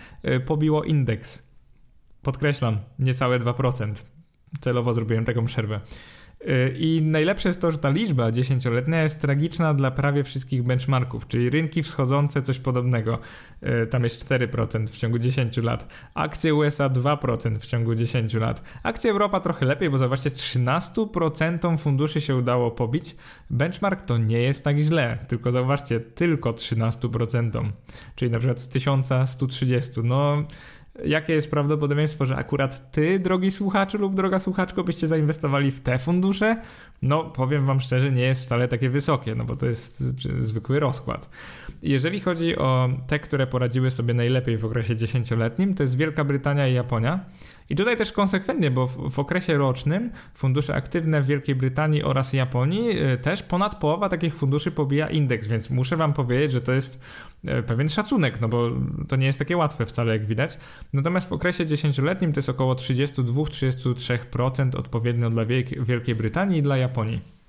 pobiło 0.45 0.83
indeks. 0.83 1.43
Podkreślam, 2.21 2.77
niecałe 2.99 3.39
2%. 3.39 4.05
Celowo 4.61 4.93
zrobiłem 4.93 5.25
taką 5.25 5.45
przerwę. 5.45 5.81
Y, 6.47 6.75
I 6.77 7.01
najlepsze 7.01 7.49
jest 7.49 7.61
to, 7.61 7.71
że 7.71 7.77
ta 7.77 7.89
liczba 7.89 8.31
dziesięcioletnia 8.31 9.03
jest 9.03 9.21
tragiczna 9.21 9.73
dla 9.73 9.91
prawie 9.91 10.23
wszystkich 10.23 10.63
benchmarków, 10.63 11.27
czyli 11.27 11.49
rynki 11.49 11.83
wschodzące 11.83 12.41
coś 12.41 12.59
podobnego. 12.59 13.19
Y, 13.83 13.87
tam 13.87 14.03
jest 14.03 14.25
4% 14.25 14.87
w 14.87 14.97
ciągu 14.97 15.19
10 15.19 15.57
lat. 15.57 15.93
Akcje 16.13 16.55
USA 16.55 16.89
2% 16.89 17.59
w 17.59 17.65
ciągu 17.65 17.95
10 17.95 18.33
lat. 18.33 18.63
Akcje 18.83 19.11
Europa 19.11 19.39
trochę 19.39 19.65
lepiej, 19.65 19.89
bo 19.89 19.97
zobaczcie, 19.97 20.29
13% 20.29 21.77
funduszy 21.77 22.21
się 22.21 22.35
udało 22.35 22.71
pobić. 22.71 23.15
Benchmark 23.49 24.01
to 24.01 24.17
nie 24.17 24.41
jest 24.41 24.63
tak 24.63 24.79
źle, 24.79 25.17
tylko 25.27 25.51
zauważcie, 25.51 25.99
tylko 25.99 26.51
13%. 26.51 27.71
Czyli 28.15 28.31
na 28.31 28.39
przykład 28.39 28.59
z 28.59 28.67
1130. 28.67 29.91
No 30.03 30.43
jakie 31.05 31.33
jest 31.33 31.51
prawdopodobieństwo, 31.51 32.25
że 32.25 32.35
akurat 32.35 32.91
ty, 32.91 33.19
drogi 33.19 33.51
słuchaczu 33.51 33.97
lub 33.97 34.15
droga 34.15 34.39
słuchaczko, 34.39 34.83
byście 34.83 35.07
zainwestowali 35.07 35.71
w 35.71 35.79
te 35.79 35.99
fundusze? 35.99 36.61
No, 37.01 37.23
powiem 37.23 37.65
wam 37.65 37.81
szczerze, 37.81 38.11
nie 38.11 38.21
jest 38.21 38.41
wcale 38.41 38.67
takie 38.67 38.89
wysokie, 38.89 39.35
no 39.35 39.45
bo 39.45 39.55
to 39.55 39.65
jest 39.65 39.99
zwykły 40.37 40.79
rozkład. 40.79 41.29
Jeżeli 41.83 42.19
chodzi 42.19 42.57
o 42.57 42.89
te, 43.07 43.19
które 43.19 43.47
poradziły 43.47 43.91
sobie 43.91 44.13
najlepiej 44.13 44.57
w 44.57 44.65
okresie 44.65 44.95
dziesięcioletnim, 44.95 45.73
to 45.73 45.83
jest 45.83 45.97
Wielka 45.97 46.23
Brytania 46.23 46.67
i 46.67 46.73
Japonia. 46.73 47.25
I 47.69 47.75
tutaj 47.75 47.97
też 47.97 48.11
konsekwentnie, 48.11 48.71
bo 48.71 48.87
w, 48.87 49.11
w, 49.11 49.19
okresie 49.19 49.57
rocznym 49.57 50.11
fundusze 50.33 50.75
aktywne 50.75 51.21
w 51.21 51.25
Wielkiej 51.25 51.55
Brytanii 51.55 52.03
oraz 52.03 52.33
Japonii 52.33 53.01
y, 53.13 53.17
też 53.17 53.43
ponad 53.43 53.75
połowa 53.75 54.09
takich 54.09 54.35
funduszy 54.35 54.71
pobija 54.71 55.09
indeks, 55.09 55.47
więc 55.47 55.69
muszę 55.69 55.97
wam 55.97 56.13
powiedzieć, 56.13 56.51
że 56.51 56.61
to 56.61 56.71
jest 56.71 57.01
pewien 57.67 57.89
szacunek, 57.89 58.41
no 58.41 58.47
bo 58.47 58.69
to 59.07 59.15
nie 59.15 59.25
jest 59.25 59.39
takie 59.39 59.57
łatwe 59.57 59.85
wcale, 59.85 60.17
jak 60.17 60.25
widać. 60.25 60.57
Natomiast 60.93 61.29
w 61.29 61.33
okresie 61.33 61.65
dziesięcioletnim 61.65 62.33
to 62.33 62.37
jest 62.37 62.49
około 62.49 62.73
32-33% 62.73 64.77
odpowiednio 64.77 65.29
dla 65.29 65.45
Wielkiej 65.79 66.15
Brytanii 66.15 66.59
i 66.59 66.61
dla 66.61 66.77
Japonii. 66.77 67.40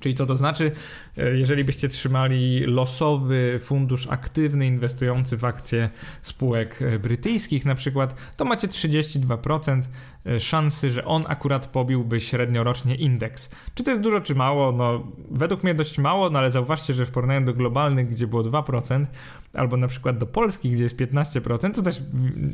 Czyli 0.00 0.14
co 0.14 0.26
to 0.26 0.36
znaczy, 0.36 0.72
e, 1.18 1.36
jeżeli 1.36 1.64
byście 1.64 1.88
trzymali 1.88 2.60
losowy 2.60 3.60
fundusz 3.62 4.06
aktywny 4.06 4.66
inwestujący 4.66 5.36
w 5.36 5.44
akcje 5.44 5.90
spółek 6.22 6.82
e, 6.82 6.98
brytyjskich 6.98 7.64
na 7.64 7.74
przykład, 7.74 8.34
to 8.36 8.44
macie 8.44 8.68
32% 8.68 9.82
e, 10.26 10.40
szansy, 10.40 10.90
że 10.90 11.04
on 11.04 11.24
akurat 11.28 11.66
pobiłby 11.66 12.20
średniorocznie 12.20 12.94
indeks. 12.94 13.50
Czy 13.74 13.84
to 13.84 13.90
jest 13.90 14.02
dużo, 14.02 14.20
czy 14.20 14.34
mało? 14.34 14.72
No, 14.72 15.12
według 15.30 15.62
mnie 15.62 15.74
dość 15.74 15.98
mało, 15.98 16.30
no 16.30 16.38
ale 16.38 16.50
zauważcie, 16.50 16.94
że 16.94 17.06
w 17.06 17.10
porównaniu 17.10 17.46
do 17.46 17.54
globalnych, 17.54 18.08
gdzie 18.08 18.26
było 18.26 18.42
2%, 18.42 19.06
albo 19.54 19.76
na 19.76 19.88
przykład 19.88 20.18
do 20.18 20.26
Polski, 20.26 20.70
gdzie 20.70 20.82
jest 20.82 20.96
15%, 20.96 21.72
co 21.72 21.82
też 21.82 22.02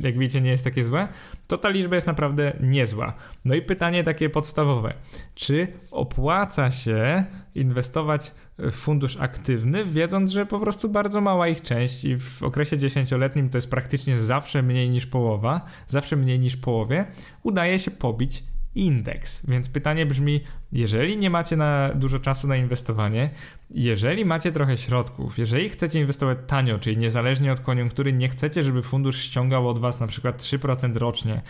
jak 0.01 0.17
widzicie 0.17 0.41
nie 0.41 0.49
jest 0.49 0.63
takie 0.63 0.83
złe, 0.83 1.07
to 1.47 1.57
ta 1.57 1.69
liczba 1.69 1.95
jest 1.95 2.07
naprawdę 2.07 2.53
niezła. 2.59 3.13
No 3.45 3.55
i 3.55 3.61
pytanie 3.61 4.03
takie 4.03 4.29
podstawowe. 4.29 4.93
Czy 5.35 5.67
opłaca 5.91 6.71
się 6.71 7.25
inwestować 7.55 8.31
w 8.57 8.71
fundusz 8.71 9.17
aktywny, 9.17 9.85
wiedząc, 9.85 10.31
że 10.31 10.45
po 10.45 10.59
prostu 10.59 10.89
bardzo 10.89 11.21
mała 11.21 11.47
ich 11.47 11.61
część 11.61 12.05
i 12.05 12.17
w 12.17 12.43
okresie 12.43 12.77
dziesięcioletnim 12.77 13.49
to 13.49 13.57
jest 13.57 13.69
praktycznie 13.69 14.17
zawsze 14.17 14.63
mniej 14.63 14.89
niż 14.89 15.05
połowa, 15.05 15.61
zawsze 15.87 16.15
mniej 16.15 16.39
niż 16.39 16.57
połowie, 16.57 17.05
udaje 17.43 17.79
się 17.79 17.91
pobić 17.91 18.43
indeks. 18.75 19.45
Więc 19.47 19.69
pytanie 19.69 20.05
brzmi, 20.05 20.41
jeżeli 20.71 21.17
nie 21.17 21.29
macie 21.29 21.57
na 21.57 21.89
dużo 21.95 22.19
czasu 22.19 22.47
na 22.47 22.55
inwestowanie, 22.55 23.29
jeżeli 23.69 24.25
macie 24.25 24.51
trochę 24.51 24.77
środków, 24.77 25.37
jeżeli 25.37 25.69
chcecie 25.69 25.99
inwestować 25.99 26.37
tanio, 26.47 26.79
czyli 26.79 26.97
niezależnie 26.97 27.51
od 27.51 27.59
koniunktury, 27.59 28.13
nie 28.13 28.29
chcecie, 28.29 28.63
żeby 28.63 28.83
fundusz 28.83 29.21
ściągał 29.21 29.69
od 29.69 29.79
was 29.79 29.99
na 29.99 30.07
przykład 30.07 30.41
3% 30.41 30.97
rocznie 30.97 31.41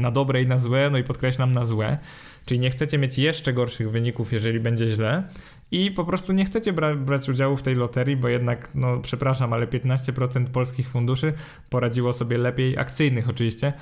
na 0.00 0.10
dobre 0.10 0.42
i 0.42 0.46
na 0.46 0.58
złe, 0.58 0.90
no 0.90 0.98
i 0.98 1.04
podkreślam 1.04 1.52
na 1.52 1.64
złe, 1.64 1.98
czyli 2.44 2.60
nie 2.60 2.70
chcecie 2.70 2.98
mieć 2.98 3.18
jeszcze 3.18 3.52
gorszych 3.52 3.90
wyników, 3.90 4.32
jeżeli 4.32 4.60
będzie 4.60 4.86
źle, 4.86 5.22
i 5.72 5.90
po 5.90 6.04
prostu 6.04 6.32
nie 6.32 6.44
chcecie 6.44 6.72
bra 6.72 6.94
brać 6.96 7.28
udziału 7.28 7.56
w 7.56 7.62
tej 7.62 7.74
loterii, 7.74 8.16
bo 8.16 8.28
jednak, 8.28 8.74
no 8.74 9.00
przepraszam, 9.00 9.52
ale 9.52 9.66
15% 9.66 10.46
polskich 10.46 10.88
funduszy 10.88 11.32
poradziło 11.70 12.12
sobie 12.12 12.38
lepiej, 12.38 12.78
akcyjnych 12.78 13.28
oczywiście, 13.28 13.72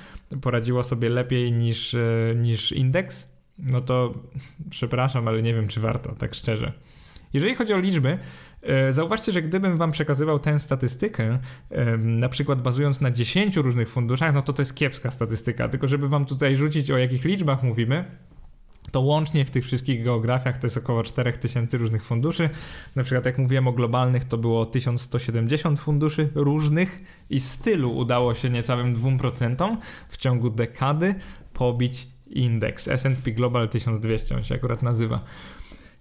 poradziło 0.41 0.83
sobie 0.83 1.09
lepiej 1.09 1.51
niż, 1.51 1.93
e, 1.93 2.35
niż 2.35 2.71
indeks, 2.71 3.31
no 3.59 3.81
to 3.81 4.13
przepraszam, 4.69 5.27
ale 5.27 5.41
nie 5.41 5.53
wiem, 5.53 5.67
czy 5.67 5.79
warto, 5.79 6.15
tak 6.15 6.35
szczerze. 6.35 6.73
Jeżeli 7.33 7.55
chodzi 7.55 7.73
o 7.73 7.79
liczby, 7.79 8.17
e, 8.61 8.91
Zauważcie, 8.91 9.31
że 9.31 9.41
gdybym 9.41 9.77
Wam 9.77 9.91
przekazywał 9.91 10.39
tę 10.39 10.59
statystykę, 10.59 11.39
na 11.97 12.29
przykład 12.29 12.61
bazując 12.61 13.01
na 13.01 13.11
10 13.11 13.57
różnych 13.57 13.89
funduszach, 13.89 14.33
no 14.33 14.41
to 14.41 14.53
to 14.53 14.61
jest 14.61 14.75
kiepska 14.75 15.11
statystyka. 15.11 15.69
Tylko 15.69 15.87
żeby 15.87 16.09
Wam 16.09 16.25
tutaj 16.25 16.55
rzucić 16.55 16.91
o 16.91 16.97
jakich 16.97 17.23
liczbach 17.23 17.63
mówimy, 17.63 18.05
to 18.91 19.01
łącznie 19.01 19.45
w 19.45 19.49
tych 19.49 19.65
wszystkich 19.65 20.03
geografiach 20.03 20.57
to 20.57 20.65
jest 20.65 20.77
około 20.77 21.03
4000 21.03 21.77
różnych 21.77 22.03
funduszy. 22.03 22.49
Na 22.95 23.03
przykład 23.03 23.25
jak 23.25 23.37
mówiłem 23.37 23.67
o 23.67 23.71
globalnych, 23.71 24.25
to 24.25 24.37
było 24.37 24.65
1170 24.65 25.79
funduszy 25.79 26.29
różnych 26.35 27.01
i 27.29 27.39
stylu 27.39 27.97
udało 27.97 28.33
się 28.33 28.49
niecałym 28.49 28.95
2% 28.95 29.77
w 30.09 30.17
ciągu 30.17 30.49
dekady 30.49 31.15
pobić 31.53 32.07
indeks 32.27 32.87
S&P 32.87 33.31
Global 33.31 33.69
1200, 33.69 34.35
on 34.35 34.43
się 34.43 34.55
akurat 34.55 34.83
nazywa. 34.83 35.23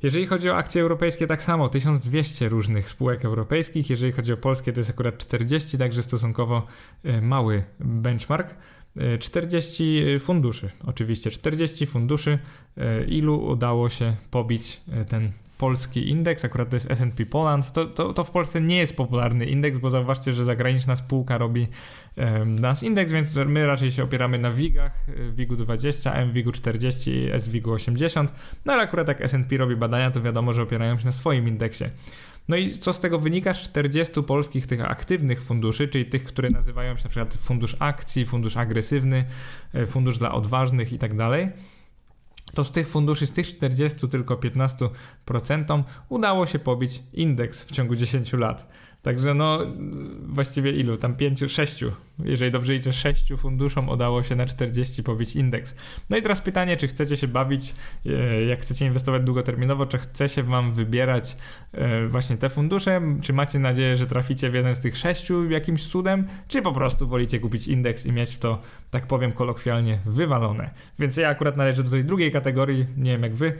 Jeżeli 0.03 0.27
chodzi 0.27 0.51
o 0.51 0.57
akcje 0.57 0.83
europejskie, 0.83 1.27
tak 1.27 1.43
samo 1.43 1.69
1200 1.69 2.49
różnych 2.49 2.91
spółek 2.91 3.25
europejskich. 3.25 3.91
Jeżeli 3.91 4.13
chodzi 4.13 4.33
o 4.33 4.37
polskie, 4.37 4.73
to 4.73 4.81
jest 4.81 4.91
akurat 4.91 5.19
40, 5.19 5.79
także 5.79 6.03
stosunkowo 6.03 6.67
e, 7.05 7.21
mały 7.21 7.65
benchmark. 7.81 8.55
40 9.21 9.99
e, 9.99 10.19
funduszy, 10.19 10.71
oczywiście 10.87 11.31
40 11.31 11.87
funduszy, 11.87 12.39
e, 12.77 13.05
ilu 13.05 13.47
udało 13.47 13.89
się 13.89 14.17
pobić 14.31 14.81
e, 14.93 15.05
ten 15.05 15.33
polski 15.59 16.09
indeks, 16.09 16.45
akurat 16.45 16.71
to 16.71 16.77
jest 16.77 16.91
S&P 16.91 17.27
Poland, 17.27 17.73
to, 17.73 17.85
to, 17.85 18.13
to, 18.13 18.25
w 18.25 18.31
Polsce 18.31 18.61
nie 18.61 18.77
jest 18.79 18.97
popularny 18.97 19.47
indeks, 19.47 19.79
bo 19.79 19.91
zauważcie, 19.91 20.33
że 20.33 20.45
zagraniczna 20.45 20.97
spółka 20.97 21.39
robi 21.39 21.69
um, 22.17 22.59
nas 22.59 22.83
indeks, 22.83 23.13
więc 23.13 23.35
my 23.35 23.67
raczej 23.67 23.91
się 23.91 24.05
opieramy 24.05 24.39
na 24.39 24.51
WIG-ach, 24.51 24.93
WIG-u 25.33 25.57
20, 25.57 26.27
MWIG-u 26.27 26.53
40, 26.53 27.29
SWIG-u 27.39 27.73
80, 27.73 28.33
no 28.65 28.73
ale 28.73 28.83
akurat 28.83 29.09
jak 29.09 29.21
S&P 29.21 29.57
robi 29.57 29.77
badania, 29.77 30.11
to 30.11 30.23
wiadomo, 30.23 30.53
że 30.53 30.63
opierają 30.63 30.99
się 30.99 31.07
na 31.07 31.13
swoim 31.13 31.49
indeksie. 31.49 31.85
No 32.51 32.57
i 32.57 32.79
co 32.79 32.93
z 32.93 33.01
tego 33.01 33.19
wynika? 33.19 33.55
40 33.55 34.23
polskich 34.23 34.67
tych 34.67 34.91
aktywnych 34.91 35.43
funduszy, 35.43 35.89
czyli 35.89 36.05
tych, 36.05 36.25
które 36.25 36.51
nazywają 36.51 36.97
się 36.97 37.05
na 37.05 37.11
przykład 37.11 37.35
fundusz 37.35 37.77
akcji, 37.79 38.27
fundusz 38.27 38.57
agresywny, 38.57 39.25
e, 39.75 39.87
fundusz 39.87 40.19
dla 40.19 40.33
odważnych 40.33 40.93
i 40.93 40.99
tak 40.99 41.17
dalej 41.17 41.49
to 42.55 42.65
z 42.65 42.73
tych 42.73 42.89
funduszy, 42.89 43.27
z 43.27 43.33
tych 43.33 43.47
40 43.49 44.09
tylko 44.09 44.37
15% 44.37 45.85
udało 46.09 46.47
się 46.47 46.59
pobić 46.59 47.03
indeks 47.13 47.65
w 47.65 47.73
ciągu 47.73 47.97
10 47.97 48.33
lat. 48.33 48.69
Także 49.03 49.35
no 49.35 49.59
właściwie 50.27 50.73
ilu? 50.73 50.97
Tam 50.97 51.15
5, 51.17 51.45
6. 51.49 51.85
Jeżeli 52.25 52.51
dobrze 52.51 52.75
idzie 52.75 52.93
6 52.93 53.33
funduszom 53.39 53.89
udało 53.89 54.23
się 54.23 54.37
na 54.37 54.47
40 54.47 55.03
pobić 55.03 55.37
indeks. 55.37 55.77
No 56.11 56.17
i 56.17 56.23
teraz 56.23 56.41
pytanie, 56.41 56.77
czy 56.77 56.89
chcecie 56.89 57.17
się 57.17 57.29
bawić, 57.29 57.75
e, 58.07 58.45
jak 58.45 58.61
chcecie 58.61 58.87
inwestować 58.87 59.23
długoterminowo, 59.23 59.87
czy 59.87 59.99
chce 59.99 60.29
się 60.29 60.43
wam 60.43 60.73
wybierać 60.73 61.37
e, 61.73 62.07
właśnie 62.09 62.37
te 62.37 62.49
fundusze, 62.49 63.01
czy 63.23 63.33
macie 63.33 63.59
nadzieję, 63.59 63.97
że 63.97 64.07
traficie 64.07 64.51
w 64.51 64.55
jeden 64.55 64.75
z 64.75 64.81
tych 64.81 64.97
6 64.97 65.29
jakimś 65.51 65.89
cudem, 65.89 66.27
czy 66.49 66.63
po 66.63 66.73
prostu 66.73 67.09
wolicie 67.09 67.41
kupić 67.41 67.69
indeks 67.69 68.07
i 68.07 68.13
mieć 68.13 68.39
to, 68.39 68.63
tak 68.91 69.07
powiem 69.07 69.33
kolokwialnie, 69.33 69.99
wywalone. 70.07 70.71
Więc 70.99 71.17
ja 71.17 71.29
akurat 71.29 71.57
należę 71.57 71.83
do 71.83 71.91
tej 71.91 72.05
drugiej 72.05 72.33
kategorii, 72.33 72.87
nie 72.97 73.11
wiem 73.11 73.23
jak 73.23 73.35
wy, 73.35 73.53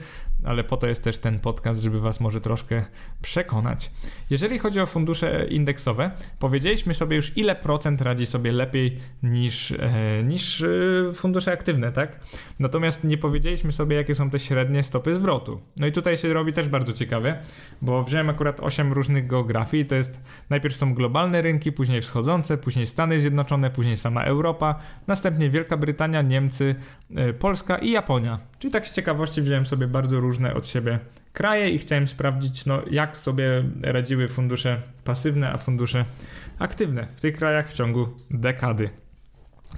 ale 0.43 0.63
po 0.63 0.77
to 0.77 0.87
jest 0.87 1.03
też 1.03 1.17
ten 1.17 1.39
podcast, 1.39 1.81
żeby 1.81 1.99
was 1.99 2.19
może 2.19 2.41
troszkę 2.41 2.83
przekonać. 3.21 3.91
Jeżeli 4.29 4.59
chodzi 4.59 4.79
o 4.79 4.85
fundusze 4.85 5.30
indeksowe, 5.49 6.11
powiedzieliśmy 6.39 6.93
sobie 6.93 7.15
już 7.15 7.37
ile 7.37 7.55
procent 7.55 8.01
radzi 8.01 8.25
sobie 8.25 8.51
lepiej 8.51 8.97
niż, 9.23 9.71
e, 9.71 10.23
niż 10.23 10.61
e, 10.61 10.67
fundusze 11.13 11.51
aktywne, 11.51 11.91
tak? 11.91 12.19
Natomiast 12.59 13.03
nie 13.03 13.17
powiedzieliśmy 13.17 13.71
sobie 13.71 13.95
jakie 13.95 14.15
są 14.15 14.29
te 14.29 14.39
średnie 14.39 14.83
stopy 14.83 15.15
zwrotu. 15.15 15.61
No 15.77 15.87
i 15.87 15.91
tutaj 15.91 16.17
się 16.17 16.33
robi 16.33 16.53
też 16.53 16.69
bardzo 16.69 16.93
ciekawe, 16.93 17.39
bo 17.81 18.03
wziąłem 18.03 18.29
akurat 18.29 18.59
8 18.59 18.93
różnych 18.93 19.27
geografii, 19.27 19.85
to 19.85 19.95
jest 19.95 20.23
najpierw 20.49 20.75
są 20.75 20.93
globalne 20.93 21.41
rynki, 21.41 21.71
później 21.71 22.01
wschodzące, 22.01 22.57
później 22.57 22.87
Stany 22.87 23.19
Zjednoczone, 23.19 23.69
później 23.69 23.97
sama 23.97 24.23
Europa, 24.23 24.79
następnie 25.07 25.49
Wielka 25.49 25.77
Brytania, 25.77 26.21
Niemcy, 26.21 26.75
e, 27.15 27.33
Polska 27.33 27.77
i 27.77 27.91
Japonia. 27.91 28.39
Czyli 28.59 28.73
tak 28.73 28.87
z 28.87 28.95
ciekawości 28.95 29.41
wziąłem 29.41 29.65
sobie 29.65 29.87
bardzo 29.87 30.19
różne 30.19 30.53
od 30.53 30.67
siebie 30.67 30.99
kraje 31.33 31.69
i 31.69 31.77
chciałem 31.77 32.07
sprawdzić, 32.07 32.65
no, 32.65 32.81
jak 32.91 33.17
sobie 33.17 33.63
radziły 33.81 34.27
fundusze 34.27 34.81
pasywne, 35.03 35.51
a 35.53 35.57
fundusze 35.57 36.05
aktywne 36.59 37.07
w 37.15 37.21
tych 37.21 37.35
krajach 37.35 37.69
w 37.69 37.73
ciągu 37.73 38.07
dekady. 38.31 38.89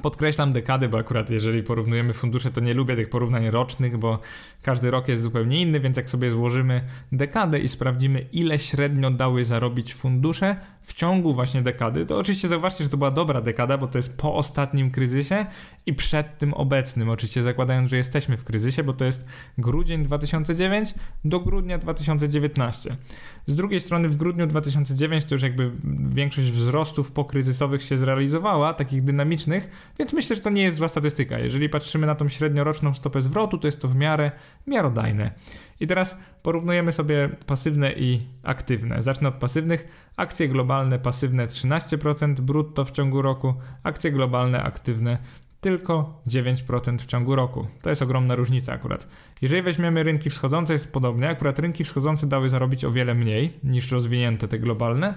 Podkreślam 0.02 0.54
dekady, 0.54 0.90
bo 0.90 0.98
akurat 0.98 1.30
jeżeli 1.30 1.64
porównujemy 1.64 2.14
fundusze, 2.14 2.52
to 2.52 2.62
nie 2.62 2.74
lubię 2.74 2.96
tych 2.96 3.10
porównań 3.10 3.50
rocznych, 3.50 3.98
bo 3.98 4.20
każdy 4.62 4.92
rok 4.92 5.08
jest 5.08 5.22
zupełnie 5.22 5.62
inny, 5.62 5.80
więc 5.80 5.98
jak 5.98 6.10
sobie 6.10 6.32
złożymy 6.32 6.82
dekadę 7.12 7.60
i 7.60 7.70
sprawdzimy, 7.70 8.26
ile 8.32 8.60
średnio 8.60 9.12
dały 9.12 9.46
zarobić 9.46 9.94
fundusze 9.94 10.56
w 10.82 10.94
ciągu 10.94 11.34
właśnie 11.34 11.62
dekady, 11.62 12.06
to 12.06 12.18
oczywiście 12.18 12.48
zauważcie, 12.48 12.84
że 12.84 12.90
to 12.90 12.98
była 12.98 13.12
dobra 13.12 13.42
dekada, 13.42 13.78
bo 13.78 13.88
to 13.88 13.98
jest 13.98 14.18
po 14.18 14.36
ostatnim 14.36 14.92
kryzysie 14.92 15.46
i 15.86 15.94
przed 15.94 16.38
tym 16.38 16.54
obecnym, 16.54 17.10
oczywiście 17.10 17.44
zakładając, 17.44 17.90
że 17.90 17.98
jesteśmy 17.98 18.38
w 18.38 18.44
kryzysie, 18.44 18.84
bo 18.84 18.94
to 18.94 19.06
jest 19.06 19.28
grudzień 19.58 20.04
2009 20.04 20.94
do 21.26 21.40
grudnia 21.40 21.78
2019. 21.78 22.98
Z 23.46 23.56
drugiej 23.56 23.80
strony 23.80 24.10
w 24.10 24.16
grudniu 24.16 24.48
2009 24.48 25.26
to 25.26 25.36
już 25.36 25.44
jakby 25.44 25.72
większość 26.10 26.52
wzrostów 26.52 27.12
pokryzysowych 27.12 27.84
się 27.84 27.98
zrealizowała, 27.98 28.74
takich 28.74 29.04
dynamicznych, 29.04 29.70
więc 30.00 30.14
myślę, 30.14 30.36
że 30.36 30.42
to 30.42 30.50
nie 30.50 30.64
jest 30.64 30.78
zła 30.78 30.88
statystyka. 30.88 31.40
Jeżeli 31.40 31.70
patrzymy 31.70 32.08
na 32.08 32.16
tą 32.16 32.30
średnioroczną 32.30 32.94
stopę 32.94 33.22
zwrotu, 33.22 33.58
to 33.58 33.68
jest 33.68 33.82
to 33.82 33.88
w 33.88 33.96
miarę 33.96 34.32
miarodajne. 34.68 35.32
I 35.80 35.88
teraz 35.88 36.18
porównujemy 36.44 36.92
sobie 36.92 37.30
pasywne 37.46 37.94
i 37.94 38.22
aktywne. 38.44 39.02
Zacznę 39.02 39.30
od 39.30 39.36
pasywnych. 39.36 40.10
Akcje 40.18 40.50
globalne 40.50 41.00
pasywne 41.00 41.48
13% 41.48 42.34
brutto 42.34 42.86
w 42.86 42.92
ciągu 42.92 43.22
roku, 43.22 43.54
akcje 43.84 44.12
globalne 44.12 44.64
aktywne 44.64 45.18
tylko 45.64 46.22
9% 46.28 46.98
w 46.98 47.06
ciągu 47.06 47.36
roku. 47.36 47.68
To 47.82 47.90
jest 47.90 48.02
ogromna 48.02 48.36
różnica 48.36 48.74
akurat. 48.74 49.08
Jeżeli 49.42 49.62
weźmiemy 49.62 50.04
rynki 50.04 50.30
wschodzące, 50.30 50.74
jest 50.74 50.94
podobnie. 50.94 51.30
Akurat 51.30 51.60
rynki 51.60 51.84
wschodzące 51.84 52.28
dały 52.28 52.50
zarobić 52.50 52.86
o 52.86 52.92
wiele 52.92 53.16
mniej 53.16 53.54
niż 53.64 53.92
rozwinięte 53.92 54.48
te 54.48 54.60
globalne. 54.60 55.14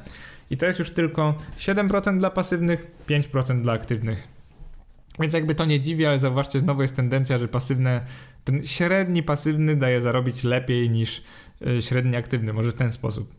I 0.51 0.57
to 0.57 0.67
jest 0.67 0.79
już 0.79 0.91
tylko 0.91 1.35
7% 1.59 2.19
dla 2.19 2.31
pasywnych, 2.31 2.87
5% 3.09 3.61
dla 3.61 3.73
aktywnych. 3.73 4.36
Więc 5.21 5.35
jakby 5.35 5.55
to 5.55 5.65
nie 5.65 5.81
dziwi, 5.81 6.07
ale 6.07 6.19
zauważcie, 6.19 6.61
znowu 6.61 6.83
jest 6.83 6.97
tendencja, 6.97 7.39
że 7.39 7.49
pasywne, 7.49 8.01
ten 8.45 8.65
średni 8.65 9.23
pasywny 9.23 9.77
daje 9.77 10.01
zarobić 10.01 10.45
lepiej 10.45 10.91
niż 10.91 11.23
e, 11.67 11.83
średni 11.83 12.17
aktywny, 12.17 12.53
może 12.53 12.73
w 12.73 12.75
ten 12.75 12.93
sposób. 12.93 13.35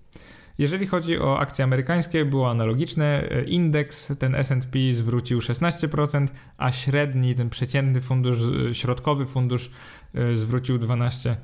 Jeżeli 0.57 0.87
chodzi 0.87 1.19
o 1.19 1.39
akcje 1.39 1.63
amerykańskie, 1.63 2.25
było 2.25 2.49
analogiczne. 2.49 3.29
E, 3.31 3.43
indeks, 3.43 4.13
ten 4.19 4.35
SP 4.49 4.75
zwrócił 4.91 5.39
16%, 5.39 6.27
a 6.57 6.71
średni, 6.71 7.35
ten 7.35 7.49
przeciętny 7.49 8.01
fundusz, 8.01 8.39
e, 8.69 8.73
środkowy 8.73 9.25
fundusz 9.25 9.71
zwrócił 10.33 10.77
12% 10.79 11.35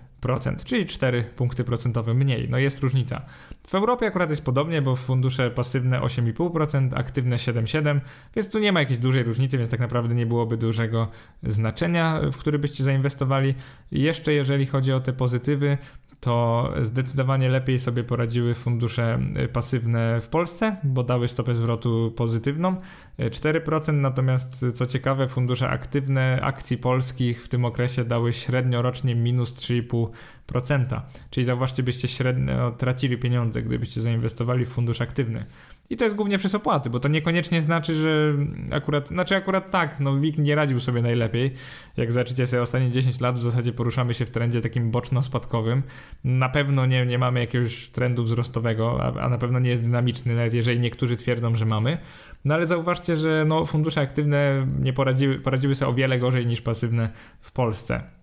czyli 0.65 0.85
4 0.85 1.23
punkty 1.23 1.63
procentowe 1.63 2.13
mniej. 2.13 2.49
No 2.49 2.57
jest 2.57 2.79
różnica. 2.79 3.21
W 3.67 3.75
Europie 3.75 4.07
akurat 4.07 4.29
jest 4.29 4.45
podobnie, 4.45 4.81
bo 4.81 4.95
fundusze 4.95 5.51
pasywne 5.51 5.99
8,5%, 5.99 6.89
aktywne 6.95 7.35
7,7%, 7.35 7.99
więc 8.35 8.49
tu 8.49 8.59
nie 8.59 8.71
ma 8.71 8.79
jakiejś 8.79 8.99
dużej 8.99 9.23
różnicy, 9.23 9.57
więc 9.57 9.69
tak 9.69 9.79
naprawdę 9.79 10.15
nie 10.15 10.25
byłoby 10.25 10.57
dużego 10.57 11.07
znaczenia, 11.43 12.21
w 12.31 12.37
który 12.37 12.59
byście 12.59 12.83
zainwestowali. 12.83 13.53
Jeszcze 13.91 14.33
jeżeli 14.33 14.65
chodzi 14.65 14.93
o 14.93 14.99
te 14.99 15.13
pozytywy, 15.13 15.77
to 16.23 16.73
zdecydowanie 16.81 17.49
lepiej 17.49 17.79
sobie 17.79 18.03
poradziły 18.03 18.53
fundusze 18.53 19.19
y, 19.37 19.47
pasywne 19.47 20.21
w 20.21 20.27
Polsce, 20.27 20.77
bo 20.83 21.03
dały 21.03 21.27
stopę 21.27 21.55
zwrotu 21.55 22.13
pozytywną 22.15 22.75
4%, 23.19 23.89
y, 23.89 23.93
natomiast 23.93 24.63
y, 24.63 24.71
co 24.71 24.85
ciekawe, 24.85 25.27
fundusze 25.27 25.69
aktywne 25.69 26.39
akcji 26.41 26.77
polskich 26.77 27.43
w 27.43 27.47
tym 27.47 27.65
okresie 27.65 28.05
dały 28.05 28.33
średnio 28.33 28.81
rocznie 28.81 29.15
minus 29.15 29.55
3,5%. 29.55 31.01
Czyli 31.29 31.43
zauważcie, 31.43 31.83
byście 31.83 32.07
średnio 32.07 32.71
tracili 32.71 33.17
pieniądze, 33.17 33.61
gdybyście 33.61 34.01
zainwestowali 34.01 34.65
w 34.65 34.69
fundusz 34.69 35.01
aktywny. 35.01 35.45
I 35.93 35.97
to 35.97 36.03
jest 36.03 36.15
głównie 36.15 36.37
przez 36.37 36.55
opłaty, 36.55 36.89
bo 36.89 36.99
to 36.99 37.07
niekoniecznie 37.07 37.61
znaczy, 37.61 37.95
że 37.95 38.33
akurat, 38.71 39.07
znaczy 39.07 39.35
akurat 39.35 39.71
tak, 39.71 39.99
no 39.99 40.19
WIG 40.19 40.37
nie 40.37 40.55
radził 40.55 40.79
sobie 40.79 41.01
najlepiej. 41.01 41.53
Jak 41.97 42.11
zobaczycie 42.11 42.47
sobie 42.47 42.61
ostatnie 42.61 42.91
10 42.91 43.19
lat, 43.19 43.39
w 43.39 43.43
zasadzie 43.43 43.73
poruszamy 43.73 44.13
się 44.13 44.25
w 44.25 44.29
trendzie 44.29 44.61
takim 44.61 44.91
boczno-spadkowym. 44.91 45.81
Na 46.23 46.49
pewno 46.49 46.85
nie, 46.85 47.05
nie 47.05 47.19
mamy 47.19 47.39
jakiegoś 47.39 47.87
trendu 47.87 48.23
wzrostowego, 48.23 49.03
a, 49.03 49.21
a 49.21 49.29
na 49.29 49.37
pewno 49.37 49.59
nie 49.59 49.69
jest 49.69 49.83
dynamiczny, 49.83 50.35
nawet 50.35 50.53
jeżeli 50.53 50.79
niektórzy 50.79 51.17
twierdzą, 51.17 51.55
że 51.55 51.65
mamy. 51.65 51.97
No 52.45 52.53
ale 52.53 52.65
zauważcie, 52.65 53.17
że 53.17 53.45
no, 53.47 53.65
fundusze 53.65 54.01
aktywne 54.01 54.67
nie 54.79 54.93
poradziły, 54.93 55.39
poradziły 55.39 55.75
sobie 55.75 55.89
o 55.89 55.93
wiele 55.93 56.19
gorzej 56.19 56.45
niż 56.45 56.61
pasywne 56.61 57.09
w 57.39 57.51
Polsce. 57.51 58.22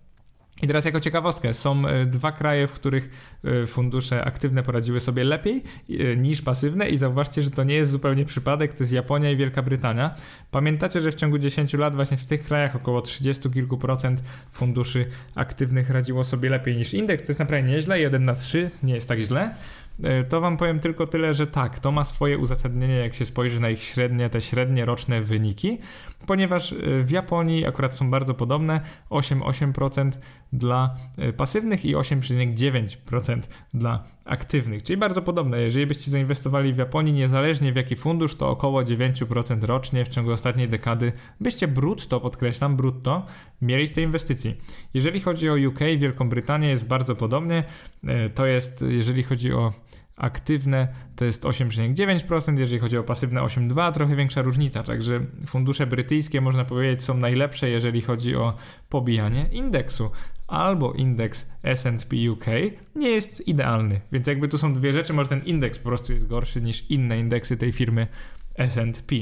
I 0.61 0.67
teraz 0.67 0.85
jako 0.85 0.99
ciekawostkę, 0.99 1.53
są 1.53 1.87
e, 1.87 2.05
dwa 2.05 2.31
kraje, 2.31 2.67
w 2.67 2.73
których 2.73 3.09
e, 3.43 3.67
fundusze 3.67 4.25
aktywne 4.25 4.63
poradziły 4.63 4.99
sobie 4.99 5.23
lepiej 5.23 5.63
e, 5.89 6.17
niż 6.17 6.41
pasywne 6.41 6.89
i 6.89 6.97
zauważcie, 6.97 7.41
że 7.41 7.51
to 7.51 7.63
nie 7.63 7.75
jest 7.75 7.91
zupełnie 7.91 8.25
przypadek, 8.25 8.73
to 8.73 8.83
jest 8.83 8.93
Japonia 8.93 9.31
i 9.31 9.37
Wielka 9.37 9.61
Brytania. 9.61 10.15
Pamiętacie, 10.51 11.01
że 11.01 11.11
w 11.11 11.15
ciągu 11.15 11.37
10 11.37 11.73
lat 11.73 11.95
właśnie 11.95 12.17
w 12.17 12.25
tych 12.25 12.43
krajach 12.43 12.75
około 12.75 13.01
30 13.01 13.49
kilku 13.49 13.77
procent 13.77 14.23
funduszy 14.51 15.05
aktywnych 15.35 15.89
radziło 15.89 16.23
sobie 16.23 16.49
lepiej 16.49 16.75
niż 16.75 16.93
indeks, 16.93 17.23
to 17.23 17.29
jest 17.29 17.39
naprawdę 17.39 17.67
nieźle, 17.69 17.99
1 17.99 18.25
na 18.25 18.35
3 18.35 18.69
nie 18.83 18.95
jest 18.95 19.09
tak 19.09 19.19
źle. 19.19 19.55
To 20.29 20.41
wam 20.41 20.57
powiem 20.57 20.79
tylko 20.79 21.07
tyle, 21.07 21.33
że 21.33 21.47
tak, 21.47 21.79
to 21.79 21.91
ma 21.91 22.03
swoje 22.03 22.37
uzasadnienie, 22.37 22.95
jak 22.95 23.13
się 23.13 23.25
spojrzy 23.25 23.59
na 23.59 23.69
ich 23.69 23.83
średnie, 23.83 24.29
te 24.29 24.41
średnie 24.41 24.85
roczne 24.85 25.21
wyniki, 25.21 25.79
ponieważ 26.25 26.73
e, 26.73 26.75
w 27.03 27.11
Japonii 27.11 27.65
akurat 27.65 27.95
są 27.95 28.09
bardzo 28.09 28.33
podobne, 28.33 28.81
8,8% 29.09 30.11
dla 30.53 30.97
e, 31.17 31.33
pasywnych 31.33 31.85
i 31.85 31.95
8,9% 31.95 33.41
dla 33.73 34.03
aktywnych, 34.25 34.83
czyli 34.83 34.97
bardzo 34.97 35.21
podobne. 35.21 35.61
Jeżeli 35.61 35.87
byście 35.87 36.11
zainwestowali 36.11 36.73
w 36.73 36.77
Japonii, 36.77 37.13
niezależnie 37.13 37.73
w 37.73 37.75
jaki 37.75 37.95
fundusz, 37.95 38.35
to 38.35 38.49
około 38.49 38.81
9% 38.81 39.63
rocznie 39.63 40.05
w 40.05 40.09
ciągu 40.09 40.31
ostatniej 40.31 40.69
dekady 40.69 41.11
byście 41.39 41.67
brutto, 41.67 42.19
podkreślam, 42.19 42.75
brutto, 42.75 43.25
mieli 43.61 43.87
z 43.87 43.91
tej 43.91 44.03
inwestycji. 44.03 44.55
Jeżeli 44.93 45.19
chodzi 45.19 45.49
o 45.49 45.53
UK, 45.69 45.79
Wielką 45.97 46.29
Brytanię 46.29 46.69
jest 46.69 46.87
bardzo 46.87 47.15
podobnie. 47.15 47.63
To 48.35 48.45
jest, 48.45 48.85
jeżeli 48.89 49.23
chodzi 49.23 49.53
o 49.53 49.73
aktywne 50.21 50.87
to 51.15 51.25
jest 51.25 51.43
8,9%, 51.43 52.59
jeżeli 52.59 52.79
chodzi 52.79 52.97
o 52.97 53.03
pasywne 53.03 53.41
8,2%, 53.41 53.91
trochę 53.93 54.15
większa 54.15 54.41
różnica, 54.41 54.83
także 54.83 55.25
fundusze 55.47 55.87
brytyjskie 55.87 56.41
można 56.41 56.65
powiedzieć 56.65 57.03
są 57.03 57.17
najlepsze, 57.17 57.69
jeżeli 57.69 58.01
chodzi 58.01 58.35
o 58.35 58.53
pobijanie 58.89 59.49
indeksu. 59.51 60.11
Albo 60.47 60.93
indeks 60.93 61.51
S&P 61.63 62.31
UK 62.31 62.45
nie 62.95 63.09
jest 63.09 63.47
idealny, 63.47 64.01
więc 64.11 64.27
jakby 64.27 64.47
tu 64.47 64.57
są 64.57 64.73
dwie 64.73 64.93
rzeczy, 64.93 65.13
może 65.13 65.29
ten 65.29 65.41
indeks 65.45 65.79
po 65.79 65.89
prostu 65.89 66.13
jest 66.13 66.27
gorszy 66.27 66.61
niż 66.61 66.91
inne 66.91 67.19
indeksy 67.19 67.57
tej 67.57 67.71
firmy 67.71 68.07
S&P. 68.55 69.15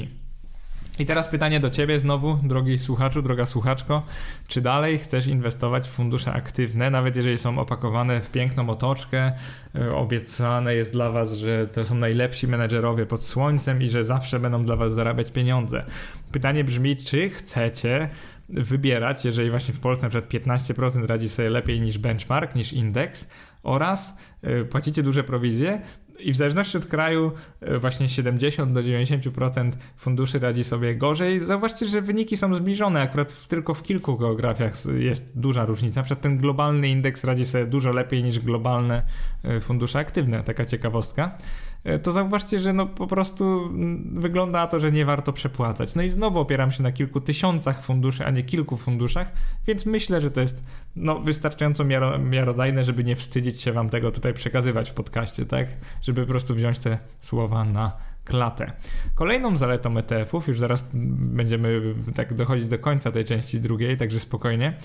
I 1.00 1.06
teraz 1.06 1.28
pytanie 1.28 1.60
do 1.60 1.70
Ciebie 1.70 2.00
znowu, 2.00 2.38
drogi 2.42 2.78
słuchaczu, 2.78 3.22
droga 3.22 3.46
słuchaczko. 3.46 4.02
Czy 4.46 4.60
dalej 4.60 4.98
chcesz 4.98 5.26
inwestować 5.26 5.88
w 5.88 5.90
fundusze 5.90 6.32
aktywne, 6.32 6.90
nawet 6.90 7.16
jeżeli 7.16 7.38
są 7.38 7.58
opakowane 7.58 8.20
w 8.20 8.30
piękną 8.30 8.70
otoczkę, 8.70 9.32
e, 9.74 9.94
obiecane 9.94 10.74
jest 10.74 10.92
dla 10.92 11.10
Was, 11.10 11.32
że 11.32 11.66
to 11.66 11.84
są 11.84 11.94
najlepsi 11.94 12.48
menedżerowie 12.48 13.06
pod 13.06 13.22
słońcem 13.22 13.82
i 13.82 13.88
że 13.88 14.04
zawsze 14.04 14.40
będą 14.40 14.62
dla 14.62 14.76
Was 14.76 14.94
zarabiać 14.94 15.30
pieniądze? 15.30 15.84
Pytanie 16.32 16.64
brzmi, 16.64 16.96
czy 16.96 17.30
chcecie 17.30 18.08
wybierać, 18.48 19.24
jeżeli 19.24 19.50
właśnie 19.50 19.74
w 19.74 19.80
Polsce 19.80 20.06
na 20.06 20.10
przykład 20.10 20.32
15% 20.32 21.06
radzi 21.06 21.28
sobie 21.28 21.50
lepiej 21.50 21.80
niż 21.80 21.98
benchmark, 21.98 22.54
niż 22.54 22.72
indeks 22.72 23.30
oraz 23.62 24.18
e, 24.42 24.64
płacicie 24.64 25.02
duże 25.02 25.24
prowizje, 25.24 25.80
i 26.22 26.32
w 26.32 26.36
zależności 26.36 26.76
od 26.78 26.86
kraju 26.86 27.32
e, 27.60 27.78
właśnie 27.78 28.08
70 28.08 28.72
do 28.72 28.80
90% 28.82 29.70
funduszy 29.96 30.38
radzi 30.38 30.64
sobie 30.64 30.96
gorzej. 30.96 31.40
Zauważcie, 31.40 31.86
że 31.86 32.02
wyniki 32.02 32.36
są 32.36 32.54
zbliżone, 32.54 33.02
akurat 33.02 33.32
w, 33.32 33.46
tylko 33.46 33.74
w 33.74 33.82
kilku 33.82 34.16
geografiach 34.16 34.72
jest 34.98 35.38
duża 35.38 35.64
różnica. 35.64 36.02
Przed 36.02 36.20
ten 36.20 36.38
globalny 36.38 36.88
indeks 36.88 37.24
radzi 37.24 37.44
sobie 37.44 37.66
dużo 37.66 37.92
lepiej 37.92 38.22
niż 38.22 38.38
globalne 38.38 39.02
e, 39.44 39.60
fundusze 39.60 39.98
aktywne, 39.98 40.42
taka 40.42 40.64
ciekawostka. 40.64 41.38
E, 41.84 41.98
to 41.98 42.12
zauważcie, 42.12 42.58
że 42.58 42.72
no 42.72 42.86
po 42.86 43.06
prostu 43.06 43.70
wygląda 44.12 44.58
na 44.58 44.66
to, 44.66 44.80
że 44.80 44.92
nie 44.92 45.04
warto 45.04 45.32
przepłacać. 45.32 45.94
No 45.94 46.02
i 46.02 46.10
znowu 46.10 46.38
opieram 46.38 46.70
się 46.70 46.82
na 46.82 46.92
kilku 46.92 47.20
tysiącach 47.20 47.82
funduszy, 47.84 48.26
a 48.26 48.30
nie 48.30 48.42
kilku 48.42 48.76
funduszach, 48.76 49.32
więc 49.66 49.86
myślę, 49.86 50.20
że 50.20 50.30
to 50.30 50.40
jest 50.40 50.64
no, 50.96 51.18
wystarczająco 51.18 51.84
miaro, 51.84 52.18
miarodajne, 52.18 52.84
żeby 52.84 53.04
nie 53.04 53.16
wstydzić 53.16 53.60
się 53.60 53.72
wam 53.72 53.90
tego 53.90 54.12
tutaj 54.12 54.34
przekazywać 54.34 54.90
w 54.90 54.94
podcaście, 54.94 55.46
tak? 55.46 55.68
Żeby 56.02 56.22
po 56.22 56.28
prostu 56.28 56.54
wziąć 56.54 56.78
te 56.78 56.98
słowa 57.20 57.64
na 57.64 57.92
klatę. 58.24 58.72
Kolejną 59.14 59.56
zaletą 59.56 59.96
ETF-ów, 59.96 60.48
już 60.48 60.58
zaraz 60.58 60.84
będziemy 60.92 61.94
tak 62.14 62.34
dochodzić 62.34 62.68
do 62.68 62.78
końca 62.78 63.12
tej 63.12 63.24
części 63.24 63.60
drugiej, 63.60 63.96
także 63.96 64.20
spokojnie. 64.20 64.78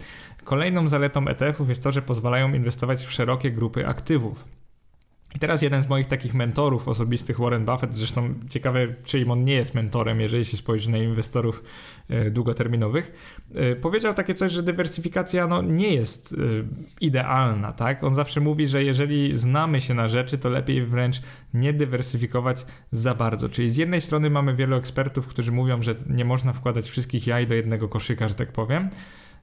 Kolejną 0.43 0.87
zaletą 0.87 1.27
ETF-ów 1.27 1.69
jest 1.69 1.83
to, 1.83 1.91
że 1.91 2.01
pozwalają 2.01 2.53
inwestować 2.53 3.05
w 3.05 3.11
szerokie 3.11 3.51
grupy 3.51 3.87
aktywów. 3.87 4.45
I 5.35 5.39
teraz 5.39 5.61
jeden 5.61 5.83
z 5.83 5.89
moich 5.89 6.07
takich 6.07 6.33
mentorów 6.33 6.87
osobistych, 6.87 7.39
Warren 7.39 7.65
Buffett, 7.65 7.93
zresztą 7.93 8.33
ciekawe, 8.49 8.87
czyim 9.03 9.31
on 9.31 9.43
nie 9.43 9.53
jest 9.53 9.75
mentorem, 9.75 10.19
jeżeli 10.19 10.45
się 10.45 10.57
spojrzy 10.57 10.89
na 10.89 10.97
inwestorów 10.97 11.63
e, 12.09 12.31
długoterminowych, 12.31 13.11
e, 13.55 13.75
powiedział 13.75 14.13
takie 14.13 14.33
coś, 14.33 14.51
że 14.51 14.63
dywersyfikacja 14.63 15.47
no, 15.47 15.61
nie 15.61 15.93
jest 15.93 16.33
e, 16.33 16.35
idealna, 17.01 17.73
tak? 17.73 18.03
On 18.03 18.15
zawsze 18.15 18.41
mówi, 18.41 18.67
że 18.67 18.83
jeżeli 18.83 19.37
znamy 19.37 19.81
się 19.81 19.93
na 19.93 20.07
rzeczy, 20.07 20.37
to 20.37 20.49
lepiej 20.49 20.85
wręcz 20.85 21.21
nie 21.53 21.73
dywersyfikować 21.73 22.65
za 22.91 23.15
bardzo. 23.15 23.49
Czyli 23.49 23.69
z 23.69 23.77
jednej 23.77 24.01
strony 24.01 24.29
mamy 24.29 24.55
wielu 24.55 24.75
ekspertów, 24.75 25.27
którzy 25.27 25.51
mówią, 25.51 25.81
że 25.81 25.95
nie 26.09 26.25
można 26.25 26.53
wkładać 26.53 26.89
wszystkich 26.89 27.27
jaj 27.27 27.47
do 27.47 27.55
jednego 27.55 27.89
koszyka, 27.89 28.27
że 28.27 28.33
tak 28.33 28.51
powiem, 28.51 28.89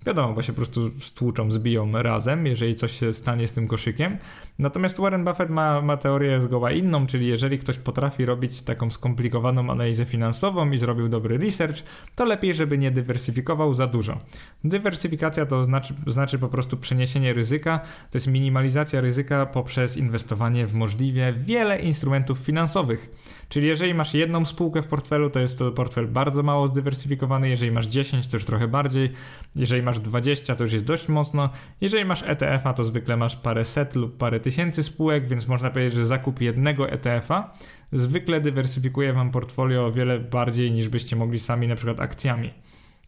Wiadomo, 0.06 0.34
bo 0.34 0.42
się 0.42 0.52
po 0.52 0.56
prostu 0.56 0.90
stłuczą, 1.00 1.50
zbiją 1.50 2.02
razem, 2.02 2.46
jeżeli 2.46 2.74
coś 2.74 2.92
się 2.92 3.12
stanie 3.12 3.48
z 3.48 3.52
tym 3.52 3.68
koszykiem. 3.68 4.18
Natomiast 4.58 5.00
Warren 5.00 5.24
Buffett 5.24 5.50
ma, 5.50 5.80
ma 5.80 5.96
teorię 5.96 6.40
zgoła 6.40 6.70
inną, 6.70 7.06
czyli 7.06 7.26
jeżeli 7.26 7.58
ktoś 7.58 7.78
potrafi 7.78 8.24
robić 8.24 8.62
taką 8.62 8.90
skomplikowaną 8.90 9.70
analizę 9.70 10.04
finansową 10.04 10.70
i 10.70 10.78
zrobił 10.78 11.08
dobry 11.08 11.38
research, 11.38 11.82
to 12.16 12.24
lepiej, 12.24 12.54
żeby 12.54 12.78
nie 12.78 12.90
dywersyfikował 12.90 13.74
za 13.74 13.86
dużo. 13.86 14.18
Dywersyfikacja 14.64 15.46
to 15.46 15.64
znaczy, 15.64 15.94
znaczy 16.06 16.38
po 16.38 16.48
prostu 16.48 16.76
przeniesienie 16.76 17.32
ryzyka, 17.32 17.80
to 18.10 18.18
jest 18.18 18.26
minimalizacja 18.26 19.00
ryzyka 19.00 19.46
poprzez 19.46 19.96
inwestowanie 19.96 20.66
w 20.66 20.74
możliwie 20.74 21.32
wiele 21.32 21.78
instrumentów 21.78 22.38
finansowych. 22.38 23.10
Czyli 23.52 23.68
jeżeli 23.68 23.94
masz 23.94 24.14
jedną 24.14 24.44
spółkę 24.44 24.82
w 24.82 24.86
portfelu, 24.86 25.30
to 25.30 25.40
jest 25.40 25.58
to 25.58 25.72
portfel 25.72 26.08
bardzo 26.08 26.42
mało 26.42 26.68
zdywersyfikowany, 26.68 27.48
jeżeli 27.48 27.72
masz 27.72 27.86
10, 27.86 28.26
to 28.26 28.36
już 28.36 28.44
trochę 28.44 28.68
bardziej, 28.68 29.12
jeżeli 29.56 29.82
masz 29.82 30.00
20, 30.00 30.54
to 30.54 30.64
już 30.64 30.72
jest 30.72 30.84
dość 30.84 31.08
mocno, 31.08 31.50
jeżeli 31.80 32.04
masz 32.04 32.22
ETF-a, 32.22 32.74
to 32.74 32.84
zwykle 32.84 33.16
masz 33.16 33.36
parę 33.36 33.64
set 33.64 33.94
lub 33.94 34.16
parę 34.16 34.40
tysięcy 34.40 34.82
spółek, 34.82 35.28
więc 35.28 35.48
można 35.48 35.70
powiedzieć, 35.70 35.94
że 35.94 36.06
zakup 36.06 36.40
jednego 36.40 36.90
ETF-a 36.90 37.54
zwykle 37.92 38.40
dywersyfikuje 38.40 39.12
wam 39.12 39.30
portfolio 39.30 39.86
o 39.86 39.92
wiele 39.92 40.20
bardziej 40.20 40.72
niż 40.72 40.88
byście 40.88 41.16
mogli 41.16 41.40
sami 41.40 41.68
na 41.68 41.74
przykład 41.76 42.00
akcjami. 42.00 42.50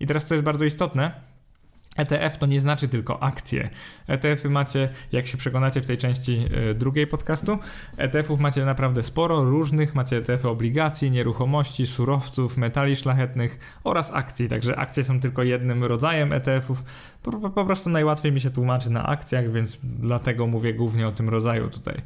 I 0.00 0.06
teraz 0.06 0.26
co 0.26 0.34
jest 0.34 0.44
bardzo 0.44 0.64
istotne, 0.64 1.20
ETF 1.96 2.38
to 2.38 2.46
nie 2.46 2.60
znaczy 2.60 2.88
tylko 2.88 3.22
akcje. 3.22 3.68
ETF-y 4.06 4.50
macie, 4.50 4.88
jak 5.12 5.26
się 5.26 5.38
przekonacie 5.38 5.80
w 5.80 5.86
tej 5.86 5.98
części 5.98 6.46
y, 6.70 6.74
drugiej 6.74 7.06
podcastu, 7.06 7.58
ETF-ów 7.96 8.40
macie 8.40 8.64
naprawdę 8.64 9.02
sporo 9.02 9.44
różnych. 9.44 9.94
Macie 9.94 10.16
ETF-y 10.16 10.48
obligacji, 10.48 11.10
nieruchomości, 11.10 11.86
surowców, 11.86 12.56
metali 12.56 12.96
szlachetnych 12.96 13.78
oraz 13.84 14.14
akcji. 14.14 14.48
Także 14.48 14.76
akcje 14.76 15.04
są 15.04 15.20
tylko 15.20 15.42
jednym 15.42 15.84
rodzajem 15.84 16.32
ETF-ów. 16.32 16.84
Po, 17.22 17.50
po 17.50 17.64
prostu 17.64 17.90
najłatwiej 17.90 18.32
mi 18.32 18.40
się 18.40 18.50
tłumaczy 18.50 18.90
na 18.90 19.06
akcjach, 19.06 19.52
więc 19.52 19.80
dlatego 19.82 20.46
mówię 20.46 20.74
głównie 20.74 21.08
o 21.08 21.12
tym 21.12 21.28
rodzaju 21.28 21.70
tutaj. 21.70 22.02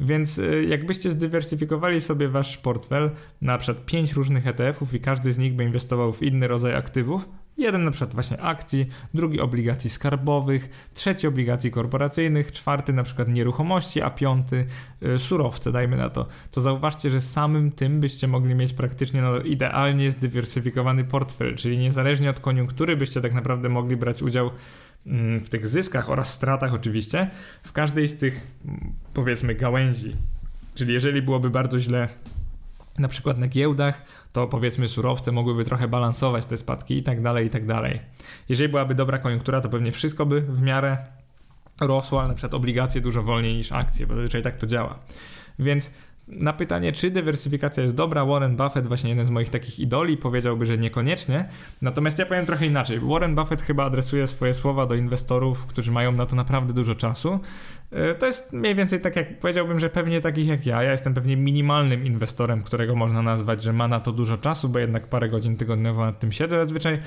Więc 0.00 0.38
y, 0.38 0.64
jakbyście 0.68 1.10
zdywersyfikowali 1.10 2.00
sobie 2.00 2.28
wasz 2.28 2.58
portfel 2.58 3.10
na 3.42 3.58
przykład 3.58 3.86
5 3.86 4.12
różnych 4.12 4.46
ETF-ów 4.46 4.94
i 4.94 5.00
każdy 5.00 5.32
z 5.32 5.38
nich 5.38 5.54
by 5.54 5.64
inwestował 5.64 6.12
w 6.12 6.22
inny 6.22 6.48
rodzaj 6.48 6.74
aktywów, 6.74 7.28
Jeden 7.60 7.84
na 7.84 7.90
przykład 7.90 8.14
właśnie 8.14 8.40
akcji, 8.40 8.86
drugi 9.14 9.40
obligacji 9.40 9.90
skarbowych, 9.90 10.90
trzeci 10.94 11.26
obligacji 11.26 11.70
korporacyjnych, 11.70 12.52
czwarty 12.52 12.92
na 12.92 13.02
przykład 13.02 13.28
nieruchomości, 13.28 14.02
a 14.02 14.10
piąty 14.10 14.66
y, 15.02 15.18
surowce, 15.18 15.72
dajmy 15.72 15.96
na 15.96 16.10
to. 16.10 16.26
To 16.50 16.60
zauważcie, 16.60 17.10
że 17.10 17.20
samym 17.20 17.72
tym 17.72 18.00
byście 18.00 18.28
mogli 18.28 18.54
mieć 18.54 18.72
praktycznie 18.72 19.22
no, 19.22 19.38
idealnie 19.38 20.10
zdywersyfikowany 20.10 21.04
portfel, 21.04 21.56
czyli 21.56 21.78
niezależnie 21.78 22.30
od 22.30 22.40
koniunktury 22.40 22.96
byście 22.96 23.20
tak 23.20 23.34
naprawdę 23.34 23.68
mogli 23.68 23.96
brać 23.96 24.22
udział 24.22 24.50
mm, 25.06 25.40
w 25.40 25.48
tych 25.48 25.66
zyskach 25.66 26.10
oraz 26.10 26.32
stratach 26.32 26.74
oczywiście 26.74 27.30
w 27.62 27.72
każdej 27.72 28.08
z 28.08 28.18
tych 28.18 28.46
powiedzmy 29.14 29.54
gałęzi. 29.54 30.16
Czyli 30.74 30.94
jeżeli 30.94 31.22
byłoby 31.22 31.50
bardzo 31.50 31.80
źle 31.80 32.08
na 32.98 33.08
przykład 33.08 33.38
na 33.38 33.48
giełdach, 33.48 34.02
to 34.32 34.46
powiedzmy 34.46 34.88
surowce 34.88 35.32
mogłyby 35.32 35.64
trochę 35.64 35.88
balansować 35.88 36.46
te 36.46 36.56
spadki 36.56 36.96
i 36.96 37.02
tak 37.02 37.22
dalej, 37.22 37.46
i 37.46 37.50
tak 37.50 37.66
dalej. 37.66 38.00
Jeżeli 38.48 38.68
byłaby 38.68 38.94
dobra 38.94 39.18
koniunktura, 39.18 39.60
to 39.60 39.68
pewnie 39.68 39.92
wszystko 39.92 40.26
by 40.26 40.40
w 40.40 40.62
miarę 40.62 40.98
rosło, 41.80 42.20
ale 42.20 42.28
na 42.28 42.34
przykład 42.34 42.54
obligacje 42.54 43.00
dużo 43.00 43.22
wolniej 43.22 43.56
niż 43.56 43.72
akcje, 43.72 44.06
bo 44.06 44.14
zazwyczaj 44.14 44.42
tak 44.42 44.56
to 44.56 44.66
działa. 44.66 44.98
Więc 45.58 45.90
na 46.28 46.52
pytanie, 46.52 46.92
czy 46.92 47.10
dywersyfikacja 47.10 47.82
jest 47.82 47.94
dobra, 47.94 48.24
Warren 48.24 48.56
Buffett, 48.56 48.86
właśnie 48.86 49.10
jeden 49.10 49.26
z 49.26 49.30
moich 49.30 49.48
takich 49.48 49.78
idoli, 49.78 50.16
powiedziałby, 50.16 50.66
że 50.66 50.78
niekoniecznie. 50.78 51.48
Natomiast 51.82 52.18
ja 52.18 52.26
powiem 52.26 52.46
trochę 52.46 52.66
inaczej. 52.66 53.00
Warren 53.00 53.34
Buffett 53.34 53.62
chyba 53.62 53.84
adresuje 53.84 54.26
swoje 54.26 54.54
słowa 54.54 54.86
do 54.86 54.94
inwestorów, 54.94 55.66
którzy 55.66 55.92
mają 55.92 56.12
na 56.12 56.26
to 56.26 56.36
naprawdę 56.36 56.74
dużo 56.74 56.94
czasu. 56.94 57.40
E, 57.92 58.14
to 58.14 58.26
jest 58.26 58.52
mniej 58.52 58.74
więcej 58.74 59.00
tak 59.00 59.16
jak 59.16 59.38
powiedziałbym, 59.38 59.78
że 59.78 59.90
pewnie 59.90 60.20
takich 60.20 60.46
jak 60.46 60.66
ja. 60.66 60.82
Ja 60.82 60.92
jestem 60.92 61.14
pewnie 61.14 61.36
minimalnym 61.36 62.04
inwestorem, 62.04 62.62
którego 62.62 62.94
można 62.94 63.22
nazwać, 63.22 63.62
że 63.62 63.72
ma 63.72 63.88
na 63.88 64.00
to 64.00 64.12
dużo 64.12 64.36
czasu, 64.36 64.68
bo 64.68 64.78
jednak 64.78 65.06
parę 65.06 65.28
godzin 65.28 65.56
tygodniowo 65.56 66.04
nad 66.04 66.18
tym 66.18 66.32
siedzę 66.32 66.56
zazwyczaj. 66.56 67.00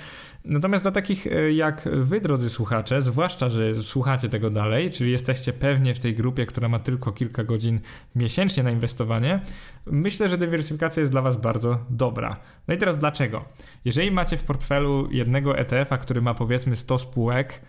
Natomiast 0.45 0.83
dla 0.83 0.91
takich 0.91 1.27
e, 1.27 1.51
jak 1.51 1.89
wy, 1.91 2.21
drodzy 2.21 2.49
słuchacze, 2.49 3.01
zwłaszcza, 3.01 3.49
że 3.49 3.75
słuchacie 3.75 4.29
tego 4.29 4.49
dalej, 4.49 4.91
czyli 4.91 5.11
jesteście 5.11 5.53
pewnie 5.53 5.95
w 5.95 5.99
tej 5.99 6.15
grupie, 6.15 6.45
która 6.45 6.69
ma 6.69 6.79
tylko 6.79 7.11
kilka 7.11 7.43
godzin 7.43 7.79
miesięcznie 8.15 8.63
na 8.63 8.71
inwestowanie, 8.71 9.39
myślę, 9.85 10.29
że 10.29 10.37
dywersyfikacja 10.37 11.01
jest 11.01 11.11
dla 11.11 11.21
was 11.21 11.37
bardzo 11.37 11.79
dobra. 11.89 12.39
No 12.67 12.73
i 12.73 12.77
teraz 12.77 12.97
dlaczego? 12.97 13.45
Jeżeli 13.85 14.11
macie 14.11 14.37
w 14.37 14.43
portfelu 14.43 15.07
jednego 15.11 15.57
ETF-a, 15.57 15.97
który 15.97 16.21
ma 16.21 16.33
powiedzmy 16.33 16.75
100 16.75 16.99
spółek, 16.99 17.61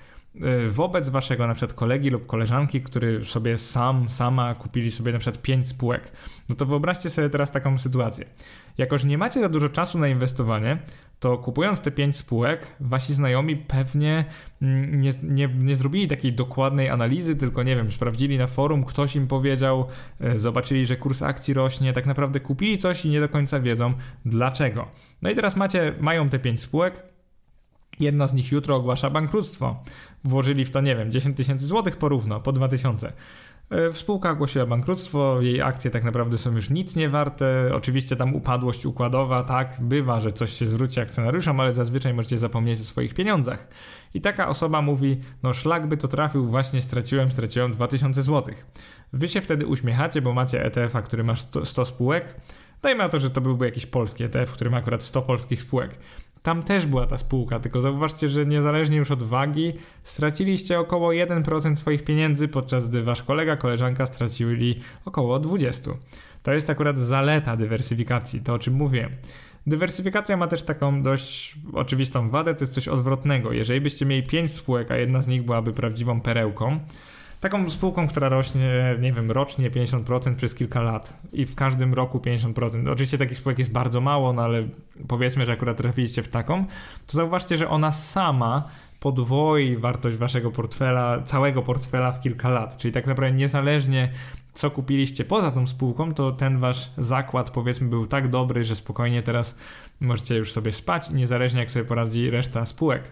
wobec 0.69 1.09
waszego 1.09 1.47
na 1.47 1.55
przykład 1.55 1.75
kolegi 1.75 2.11
lub 2.11 2.27
koleżanki, 2.27 2.81
który 2.81 3.25
sobie 3.25 3.57
sam, 3.57 4.09
sama 4.09 4.55
kupili 4.55 4.91
sobie 4.91 5.13
na 5.13 5.19
przykład 5.19 5.43
5 5.43 5.69
spółek, 5.69 6.13
no 6.49 6.55
to 6.55 6.67
wyobraźcie 6.67 7.11
sobie 7.11 7.31
teraz 7.31 7.51
taką 7.51 7.79
sytuację. 7.79 8.27
Jakoż 8.79 9.05
nie 9.05 9.19
macie 9.19 9.41
za 9.41 9.49
dużo 9.49 9.69
czasu 9.69 9.99
na 9.99 10.09
inwestowanie, 10.09 10.79
to 11.21 11.39
kupując 11.39 11.81
te 11.81 11.91
5 11.91 12.17
spółek, 12.17 12.67
wasi 12.81 13.15
znajomi 13.15 13.57
pewnie 13.57 14.25
mm, 14.63 15.01
nie, 15.01 15.13
nie, 15.23 15.49
nie 15.49 15.77
zrobili 15.77 16.09
takiej 16.09 16.33
dokładnej 16.33 16.89
analizy, 16.89 17.37
tylko 17.37 17.63
nie 17.63 17.77
wiem, 17.77 17.93
sprawdzili 17.93 18.39
na 18.39 18.47
forum, 18.47 18.85
ktoś 18.85 19.17
im 19.17 19.27
powiedział, 19.27 19.87
y, 20.25 20.39
zobaczyli, 20.39 20.87
że 20.87 20.97
kurs 20.97 21.23
akcji 21.23 21.55
rośnie, 21.55 21.93
tak 21.93 22.07
naprawdę 22.07 22.41
kupili 22.41 22.79
coś 22.79 23.05
i 23.05 23.11
nie 23.11 23.21
do 23.21 23.29
końca 23.29 23.61
wiedzą 23.61 23.93
dlaczego. 24.25 24.89
No 25.23 25.31
i 25.31 25.35
teraz 25.35 25.57
macie, 25.57 25.95
mają 26.01 26.29
te 26.29 26.39
5 26.39 26.61
spółek, 26.61 27.15
Jedna 28.01 28.27
z 28.27 28.35
nich 28.35 28.53
jutro 28.53 28.77
ogłasza 28.77 29.11
bankructwo. 29.11 29.83
Włożyli 30.25 30.65
w 30.65 30.71
to, 30.71 30.81
nie 30.81 30.97
wiem, 30.97 31.13
10 31.13 31.37
tysięcy 31.37 31.67
złotych 31.67 31.97
porówno, 31.97 32.41
po 32.41 32.53
2000. 32.53 33.13
E, 33.71 33.93
spółka 33.93 34.31
ogłosiła 34.31 34.67
bankructwo, 34.67 35.41
jej 35.41 35.63
akcje 35.63 35.91
tak 35.91 36.05
naprawdę 36.05 36.39
są 36.39 36.53
już 36.57 36.71
nic 36.71 36.97
nie 36.97 37.09
warte. 37.09 37.71
Oczywiście 37.75 38.17
tam 38.17 38.35
upadłość 38.35 38.87
układowa, 38.87 39.43
tak, 39.43 39.77
bywa, 39.81 40.21
że 40.21 40.33
coś 40.33 40.53
się 40.53 40.67
zwróci 40.67 41.01
akcjonariuszom, 41.01 41.61
ale 41.61 41.73
zazwyczaj 41.73 42.15
możecie 42.15 42.39
zapomnieć 42.39 42.81
o 42.81 42.85
swoich 42.85 43.15
pieniądzach. 43.15 43.69
I 44.15 44.21
taka 44.21 44.49
osoba 44.49 44.83
mówi: 44.83 45.21
No, 45.43 45.53
szlak 45.53 45.87
by 45.87 45.97
to 45.97 46.09
trafił, 46.09 46.47
właśnie 46.47 46.83
straciłem, 46.83 47.31
straciłem 47.31 47.73
2000 47.73 48.23
złotych. 48.23 48.67
Wy 49.13 49.29
się 49.29 49.41
wtedy 49.41 49.67
uśmiechacie, 49.67 50.23
bo 50.23 50.33
macie 50.33 50.65
ETF-a, 50.65 51.03
który 51.03 51.25
100, 51.37 51.65
100 51.65 51.85
spółek. 51.85 52.35
Dajmy 52.83 53.03
na 53.03 53.09
to, 53.09 53.19
że 53.19 53.31
to 53.31 53.41
byłby 53.41 53.65
jakiś 53.65 53.87
polski 53.87 54.25
ETF, 54.25 54.53
który 54.53 54.71
ma 54.71 54.77
akurat 54.77 55.03
100 55.03 55.23
polskich 55.23 55.61
spółek 55.61 55.99
tam 56.45 56.63
też 56.63 56.87
była 56.87 57.07
ta 57.07 57.19
spółka, 57.19 57.61
tylko 57.61 57.81
zauważcie, 57.81 58.29
że 58.29 58.47
niezależnie 58.47 58.97
już 58.97 59.11
od 59.11 59.23
wagi, 59.23 59.73
straciliście 60.03 60.81
około 60.81 61.11
1% 61.11 61.75
swoich 61.75 62.05
pieniędzy, 62.05 62.49
podczas 62.49 62.89
gdy 62.89 63.03
wasz 63.03 63.23
kolega, 63.23 63.57
koleżanka 63.57 64.07
stracili 64.07 64.81
około 65.05 65.41
20%. 65.41 65.95
To 66.43 66.53
jest 66.53 66.71
akurat 66.71 66.99
zaleta 66.99 67.57
dywersyfikacji, 67.57 68.41
to 68.41 68.55
o 68.55 68.59
czym 68.59 68.75
mówię. 68.75 69.09
Dywersyfikacja 69.67 70.37
ma 70.37 70.47
też 70.47 70.63
taką 70.63 71.03
dość 71.03 71.55
oczywistą 71.73 72.31
wadę, 72.31 72.55
to 72.55 72.61
jest 72.61 72.75
coś 72.75 72.89
odwrotnego. 72.89 73.53
Jeżeli 73.53 73.81
byście 73.81 74.07
mieli 74.07 74.23
5 74.23 74.53
spółek, 74.53 74.91
a 74.91 74.97
jedna 74.97 75.23
z 75.23 75.27
nich 75.27 75.43
byłaby 75.43 75.73
prawdziwą 75.73 76.21
perełką, 76.21 76.81
taką 77.45 77.71
spółką, 77.71 78.09
która 78.09 78.29
rośnie, 78.29 78.97
nie 79.01 79.13
wiem, 79.13 79.31
rocznie 79.31 79.71
50% 79.71 80.35
przez 80.35 80.55
kilka 80.55 80.83
lat 80.83 81.21
i 81.33 81.47
w 81.47 81.55
każdym 81.55 81.95
roku 81.95 82.19
50%. 82.19 82.91
Oczywiście 82.93 83.19
takich 83.19 83.39
spółek 83.39 83.59
jest 83.59 83.73
bardzo 83.73 84.01
mało, 84.01 84.33
no 84.33 84.43
ale 84.43 84.69
powiedzmy, 85.09 85.47
że 85.47 85.53
akurat 85.53 85.77
trafiliście 85.77 86.23
w 86.23 86.29
taką, 86.29 86.65
to 87.07 87.17
zauważcie, 87.17 87.57
że 87.57 87.69
ona 87.69 87.93
sama 87.93 88.69
podwoi 89.01 89.77
wartość 89.77 90.17
waszego 90.17 90.51
portfela, 90.51 91.23
całego 91.23 91.63
portfela 91.63 92.13
w 92.13 92.21
kilka 92.21 92.49
lat. 92.49 92.77
Czyli 92.77 92.93
tak 92.93 93.07
naprawdę 93.07 93.37
niezależnie 93.37 94.09
co 94.55 94.71
kupiliście 94.71 95.25
poza 95.25 95.51
tą 95.51 95.67
spółką, 95.67 96.15
to 96.15 96.33
ten 96.33 96.59
wasz 96.59 96.91
zakład 96.97 97.51
powiedzmy 97.51 97.89
był 97.89 98.07
tak 98.07 98.31
dobry, 98.31 98.65
że 98.65 98.77
spokojnie 98.77 99.23
teraz 99.23 99.59
możecie 100.01 100.37
już 100.37 100.53
sobie 100.53 100.73
spać, 100.73 101.11
niezależnie 101.11 101.61
jak 101.61 101.71
sobie 101.71 101.85
poradzi 101.85 102.31
reszta 102.31 102.67
spółek 102.67 103.03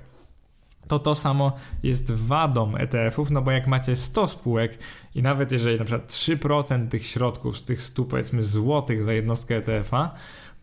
to 0.88 0.98
to 0.98 1.14
samo 1.14 1.52
jest 1.82 2.12
wadą 2.12 2.76
ETF-ów, 2.76 3.30
no 3.30 3.42
bo 3.42 3.50
jak 3.50 3.66
macie 3.66 3.96
100 3.96 4.28
spółek 4.28 4.78
i 5.14 5.22
nawet 5.22 5.52
jeżeli 5.52 5.78
na 5.78 5.84
przykład 5.84 6.10
3% 6.10 6.88
tych 6.88 7.06
środków 7.06 7.58
z 7.58 7.64
tych 7.64 7.82
100 7.82 8.04
powiedzmy 8.04 8.42
złotych 8.42 9.02
za 9.02 9.12
jednostkę 9.12 9.56
ETF-a 9.56 10.14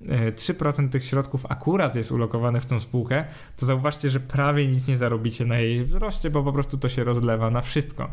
3% 0.06 0.86
e, 0.86 0.90
tych 0.90 1.06
środków 1.06 1.46
akurat 1.50 1.96
jest 1.96 2.12
ulokowane 2.12 2.62
w 2.62 2.66
tą 2.66 2.80
spółkę, 2.80 3.26
to 3.58 3.66
zauważcie, 3.66 4.10
że 4.10 4.20
prawie 4.20 4.68
nic 4.68 4.88
nie 4.88 4.98
zarobicie 4.98 5.46
na 5.46 5.60
jej 5.60 5.86
wzroście, 5.86 6.30
bo 6.30 6.44
po 6.44 6.54
prostu 6.54 6.78
to 6.78 6.90
się 6.90 7.04
rozlewa 7.04 7.50
na 7.52 7.62
wszystko. 7.62 8.10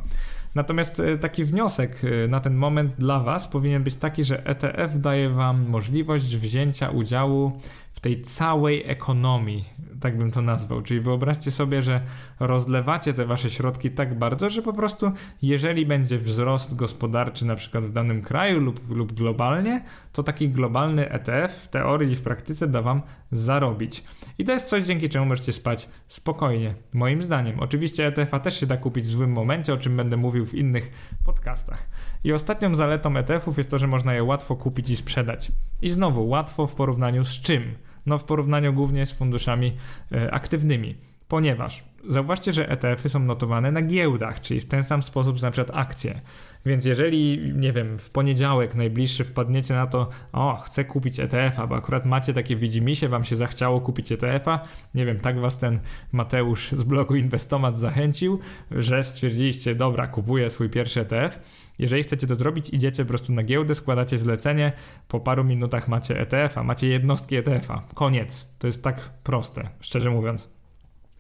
Natomiast 0.55 1.01
e, 1.01 1.19
taki 1.19 1.45
wniosek 1.45 2.03
e, 2.05 2.29
na 2.29 2.41
ten 2.41 2.55
moment 2.55 2.95
dla 2.99 3.21
Was 3.21 3.49
powinien 3.49 3.83
być 3.83 3.95
taki, 3.95 4.25
że 4.25 4.47
ETF 4.47 5.01
daje 5.01 5.31
Wam 5.31 5.69
możliwość 5.69 6.37
wzięcia 6.37 6.91
udziału 6.91 7.61
w 7.93 8.01
tej 8.01 8.23
całej 8.23 8.91
ekonomii, 8.91 9.65
tak 10.01 10.19
bym 10.19 10.31
to 10.31 10.43
nazwał. 10.43 10.83
Czyli 10.83 11.01
wyobraźcie 11.01 11.51
sobie, 11.51 11.83
że 11.83 12.01
rozlewacie 12.41 13.15
te 13.15 13.27
wasze 13.27 13.51
środki 13.51 13.91
tak 13.91 14.19
bardzo, 14.19 14.51
że 14.51 14.63
po 14.63 14.73
prostu 14.73 15.13
jeżeli 15.43 15.87
będzie 15.87 16.19
wzrost 16.19 16.77
gospodarczy 16.77 17.47
na 17.47 17.55
przykład 17.55 17.85
w 17.85 17.93
danym 17.93 18.23
kraju 18.23 18.61
lub, 18.61 18.91
lub 18.91 19.13
globalnie, 19.13 19.85
to 20.13 20.23
taki 20.23 20.49
globalny 20.49 21.11
ETF 21.11 21.53
w 21.53 21.69
teorii 21.69 22.13
i 22.13 22.17
w 22.17 22.23
praktyce 22.23 22.69
da 22.69 22.83
wam 22.83 23.03
zarobić. 23.31 24.05
I 24.39 24.45
to 24.45 24.53
jest 24.53 24.69
coś, 24.69 24.83
dzięki 24.83 25.09
czemu 25.09 25.27
możecie 25.27 25.53
spać 25.53 25.89
spokojnie, 26.07 26.75
moim 26.93 27.23
zdaniem. 27.23 27.61
Oczywiście 27.61 28.07
ETF-a 28.07 28.41
też 28.41 28.61
się 28.61 28.67
da 28.67 28.77
kupić 28.77 29.05
w 29.05 29.09
złym 29.09 29.33
momencie, 29.33 29.73
o 29.73 29.77
czym 29.77 29.97
będę 29.97 30.17
mówił 30.17 30.47
w 30.47 30.55
innych 30.55 30.91
podcastach. 31.25 31.89
I 32.25 32.33
ostatnią 32.33 32.75
zaletą 32.75 33.17
ETF-ów 33.17 33.59
jest 33.59 33.71
to, 33.71 33.79
że 33.79 33.87
można 33.87 34.15
je 34.15 34.25
łatwo 34.25 34.57
kupić 34.57 34.91
i 34.91 34.97
sprzedać. 34.97 35.53
I 35.83 35.91
znowu 35.91 36.29
łatwo 36.29 36.67
w 36.67 36.75
porównaniu 36.75 37.25
z 37.25 37.41
czym? 37.41 37.75
No 38.07 38.19
w 38.19 38.25
porównaniu 38.25 38.73
głównie 38.73 39.07
z 39.07 39.13
funduszami 39.13 39.73
e, 40.13 40.35
aktywnymi. 40.35 40.95
Ponieważ 41.29 41.85
zauważcie, 42.09 42.53
że 42.53 42.69
ETF-y 42.69 43.09
są 43.09 43.19
notowane 43.19 43.73
na 43.73 43.83
giełdach, 43.83 44.41
czyli 44.41 44.61
w 44.61 44.69
ten 44.69 44.85
sam 44.85 45.03
sposób, 45.03 45.43
na 45.43 45.51
przykład 45.51 45.79
akcje. 45.79 46.21
Więc 46.67 46.85
jeżeli, 46.85 47.53
nie 47.55 47.73
wiem, 47.73 47.99
w 47.99 48.11
poniedziałek 48.11 48.75
najbliższy 48.75 49.25
wpadniecie 49.25 49.75
na 49.75 49.87
to, 49.87 50.09
o, 50.33 50.57
chcę 50.57 50.85
kupić 50.85 51.21
ETF-a, 51.21 51.67
bo 51.67 51.77
akurat 51.77 52.07
macie 52.07 52.35
takie 52.35 52.57
widzimisię, 52.57 53.09
wam 53.09 53.25
się 53.25 53.37
zachciało 53.37 53.81
kupić 53.81 54.13
ETF-a, 54.13 54.61
nie 54.95 55.07
wiem, 55.07 55.21
tak 55.21 55.41
was 55.41 55.59
ten 55.59 55.81
Mateusz 56.13 56.73
z 56.73 56.85
blogu 56.85 57.17
Inwestomat 57.17 57.79
zachęcił, 57.79 58.39
że 58.71 59.05
stwierdziliście, 59.05 59.75
dobra, 59.75 60.07
kupuję 60.07 60.51
swój 60.51 60.71
pierwszy 60.71 61.01
ETF. 61.01 61.41
Jeżeli 61.79 62.03
chcecie 62.03 62.27
to 62.27 62.35
zrobić, 62.35 62.71
idziecie 62.71 63.05
po 63.05 63.09
prostu 63.09 63.33
na 63.33 63.43
giełdę, 63.43 63.75
składacie 63.75 64.19
zlecenie, 64.19 64.73
po 65.09 65.21
paru 65.21 65.45
minutach 65.45 65.89
macie 65.89 66.21
ETF-a, 66.21 66.63
macie 66.63 66.89
jednostki 66.89 67.37
ETF-a. 67.37 67.83
Koniec. 67.95 68.55
To 68.59 68.67
jest 68.67 68.85
tak 68.85 69.11
proste, 69.23 69.69
szczerze 69.81 70.11
mówiąc. 70.11 70.56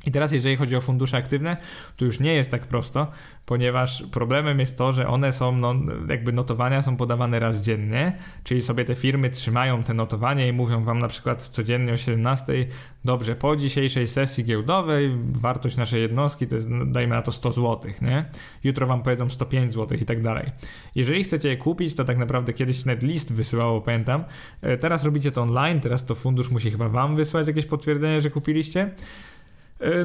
I 0.06 0.10
teraz, 0.10 0.32
jeżeli 0.32 0.56
chodzi 0.56 0.76
o 0.76 0.80
fundusze 0.80 1.16
aktywne, 1.16 1.56
to 1.96 2.04
już 2.04 2.20
nie 2.20 2.34
jest 2.34 2.50
tak 2.50 2.66
prosto, 2.66 3.10
ponieważ 3.46 4.02
problemem 4.12 4.60
jest 4.60 4.78
to, 4.78 4.92
że 4.92 5.08
one 5.08 5.32
są, 5.32 5.56
no, 5.56 5.74
jakby 6.08 6.32
notowania 6.32 6.82
są 6.82 6.96
podawane 6.96 7.38
raz 7.38 7.64
dziennie, 7.64 8.18
czyli 8.44 8.62
sobie 8.62 8.84
te 8.84 8.94
firmy 8.94 9.30
trzymają 9.30 9.82
te 9.82 9.94
notowania 9.94 10.46
i 10.46 10.52
mówią 10.52 10.84
wam 10.84 10.98
na 10.98 11.08
przykład 11.08 11.42
codziennie 11.42 11.92
o 11.92 11.96
17, 11.96 12.66
dobrze, 13.04 13.36
po 13.36 13.56
dzisiejszej 13.56 14.08
sesji 14.08 14.44
giełdowej 14.44 15.16
wartość 15.32 15.76
naszej 15.76 16.02
jednostki 16.02 16.46
to 16.46 16.54
jest, 16.54 16.68
no, 16.70 16.86
dajmy 16.86 17.14
na 17.14 17.22
to 17.22 17.32
100 17.32 17.52
zł, 17.52 17.92
nie? 18.02 18.24
Jutro 18.64 18.86
wam 18.86 19.02
powiedzą 19.02 19.30
105 19.30 19.72
zł 19.72 19.98
i 20.00 20.04
tak 20.04 20.22
dalej. 20.22 20.50
Jeżeli 20.94 21.24
chcecie 21.24 21.48
je 21.48 21.56
kupić, 21.56 21.94
to 21.94 22.04
tak 22.04 22.18
naprawdę 22.18 22.52
kiedyś 22.52 22.84
net 22.84 23.02
list 23.02 23.34
wysyłało, 23.34 23.80
pamiętam, 23.80 24.24
e, 24.62 24.76
teraz 24.76 25.04
robicie 25.04 25.32
to 25.32 25.42
online, 25.42 25.80
teraz 25.80 26.06
to 26.06 26.14
fundusz 26.14 26.50
musi 26.50 26.70
chyba 26.70 26.88
wam 26.88 27.16
wysłać 27.16 27.46
jakieś 27.46 27.66
potwierdzenie, 27.66 28.20
że 28.20 28.30
kupiliście, 28.30 28.90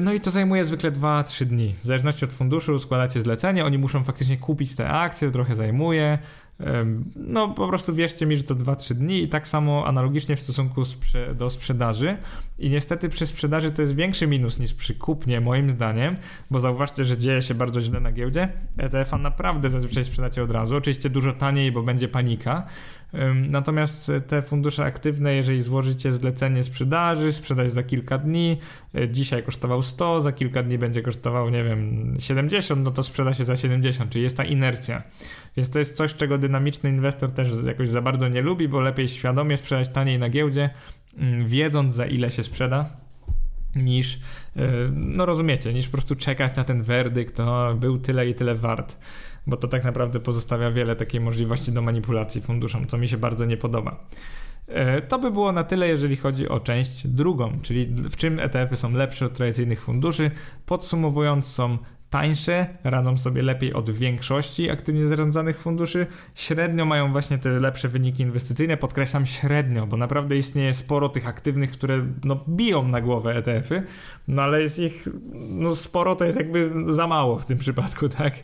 no 0.02 0.12
i 0.12 0.20
to 0.20 0.30
zajmuje 0.30 0.64
zwykle 0.64 0.92
2-3 0.92 1.44
dni. 1.44 1.74
W 1.82 1.86
zależności 1.86 2.24
od 2.24 2.32
funduszu 2.32 2.78
składacie 2.78 3.20
zlecenie, 3.20 3.64
oni 3.64 3.78
muszą 3.78 4.04
faktycznie 4.04 4.36
kupić 4.36 4.74
te 4.74 4.88
akcje, 4.88 5.30
trochę 5.30 5.54
zajmuje. 5.54 6.18
No 7.16 7.48
po 7.48 7.68
prostu 7.68 7.94
wierzcie 7.94 8.26
mi, 8.26 8.36
że 8.36 8.42
to 8.42 8.54
2-3 8.54 8.94
dni 8.94 9.22
i 9.22 9.28
tak 9.28 9.48
samo 9.48 9.86
analogicznie 9.86 10.36
w 10.36 10.40
stosunku 10.40 10.82
do 11.34 11.50
sprzedaży. 11.50 12.16
I 12.58 12.70
niestety 12.70 13.08
przy 13.08 13.26
sprzedaży 13.26 13.70
to 13.70 13.82
jest 13.82 13.94
większy 13.94 14.26
minus 14.26 14.58
niż 14.58 14.74
przy 14.74 14.94
kupnie 14.94 15.40
moim 15.40 15.70
zdaniem, 15.70 16.16
bo 16.50 16.60
zauważcie, 16.60 17.04
że 17.04 17.16
dzieje 17.16 17.42
się 17.42 17.54
bardzo 17.54 17.82
źle 17.82 18.00
na 18.00 18.12
giełdzie. 18.12 18.48
ETF-a 18.78 19.18
naprawdę 19.18 19.70
zazwyczaj 19.70 20.04
sprzedacie 20.04 20.42
od 20.42 20.50
razu, 20.50 20.76
oczywiście 20.76 21.10
dużo 21.10 21.32
taniej, 21.32 21.72
bo 21.72 21.82
będzie 21.82 22.08
panika. 22.08 22.66
Natomiast 23.48 24.12
te 24.26 24.42
fundusze 24.42 24.84
aktywne, 24.84 25.34
jeżeli 25.34 25.62
złożycie 25.62 26.12
zlecenie 26.12 26.64
sprzedaży, 26.64 27.32
sprzedać 27.32 27.72
za 27.72 27.82
kilka 27.82 28.18
dni, 28.18 28.58
e, 28.94 29.08
dzisiaj 29.08 29.42
kosztował 29.42 29.82
100, 29.82 30.20
za 30.20 30.32
kilka 30.32 30.62
dni 30.62 30.78
będzie 30.78 31.02
kosztował, 31.02 31.50
nie 31.50 31.64
wiem, 31.64 32.14
70, 32.18 32.84
no 32.84 32.90
to 32.90 33.02
sprzeda 33.02 33.34
się 33.34 33.44
za 33.44 33.56
70, 33.56 34.10
czyli 34.10 34.24
jest 34.24 34.36
ta 34.36 34.44
inercja. 34.44 35.02
Więc 35.56 35.70
to 35.70 35.78
jest 35.78 35.96
coś, 35.96 36.14
czego 36.14 36.38
dynamiczny 36.38 36.90
inwestor 36.90 37.30
też 37.30 37.48
jakoś 37.66 37.88
za 37.88 38.02
bardzo 38.02 38.28
nie 38.28 38.42
lubi, 38.42 38.68
bo 38.68 38.80
lepiej 38.80 39.08
świadomie 39.08 39.56
sprzedać 39.56 39.88
taniej 39.88 40.18
na 40.18 40.28
giełdzie, 40.28 40.70
wiedząc 41.44 41.94
za 41.94 42.06
ile 42.06 42.30
się 42.30 42.42
sprzeda, 42.42 42.90
niż, 43.76 44.20
e, 44.56 44.60
no 44.92 45.26
rozumiecie, 45.26 45.72
niż 45.72 45.86
po 45.86 45.92
prostu 45.92 46.16
czekać 46.16 46.56
na 46.56 46.64
ten 46.64 46.82
werdykt, 46.82 47.36
to 47.36 47.74
był 47.74 47.98
tyle 47.98 48.28
i 48.28 48.34
tyle 48.34 48.54
wart, 48.54 48.98
bo 49.46 49.56
to 49.56 49.68
tak 49.68 49.84
naprawdę 49.84 50.20
pozostawia 50.20 50.70
wiele 50.70 50.96
takiej 50.96 51.20
możliwości 51.20 51.72
do 51.72 51.82
manipulacji 51.82 52.40
funduszom, 52.40 52.86
co 52.86 52.98
mi 52.98 53.08
się 53.08 53.16
bardzo 53.16 53.46
nie 53.46 53.56
podoba. 53.56 54.04
E, 54.66 55.02
to 55.02 55.18
by 55.18 55.30
było 55.30 55.52
na 55.52 55.64
tyle, 55.64 55.88
jeżeli 55.88 56.16
chodzi 56.16 56.48
o 56.48 56.60
część 56.60 57.06
drugą, 57.06 57.58
czyli 57.62 57.86
w 57.86 58.16
czym 58.16 58.40
ETF-y 58.40 58.76
są 58.76 58.92
lepsze 58.92 59.26
od 59.26 59.32
tradycyjnych 59.32 59.80
funduszy. 59.80 60.30
Podsumowując, 60.66 61.46
są 61.46 61.78
tańsze, 62.12 62.66
radzą 62.84 63.18
sobie 63.18 63.42
lepiej 63.42 63.72
od 63.72 63.90
większości 63.90 64.70
aktywnie 64.70 65.06
zarządzanych 65.06 65.58
funduszy, 65.58 66.06
średnio 66.34 66.84
mają 66.84 67.12
właśnie 67.12 67.38
te 67.38 67.50
lepsze 67.50 67.88
wyniki 67.88 68.22
inwestycyjne, 68.22 68.76
podkreślam 68.76 69.26
średnio, 69.26 69.86
bo 69.86 69.96
naprawdę 69.96 70.36
istnieje 70.36 70.74
sporo 70.74 71.08
tych 71.08 71.28
aktywnych, 71.28 71.70
które 71.70 72.06
no, 72.24 72.44
biją 72.48 72.88
na 72.88 73.00
głowę 73.00 73.36
ETF-y, 73.36 73.82
no 74.28 74.42
ale 74.42 74.62
jest 74.62 74.78
ich 74.78 75.08
no, 75.48 75.74
sporo, 75.74 76.16
to 76.16 76.24
jest 76.24 76.38
jakby 76.38 76.72
za 76.86 77.06
mało 77.06 77.38
w 77.38 77.46
tym 77.46 77.58
przypadku, 77.58 78.08
tak? 78.18 78.34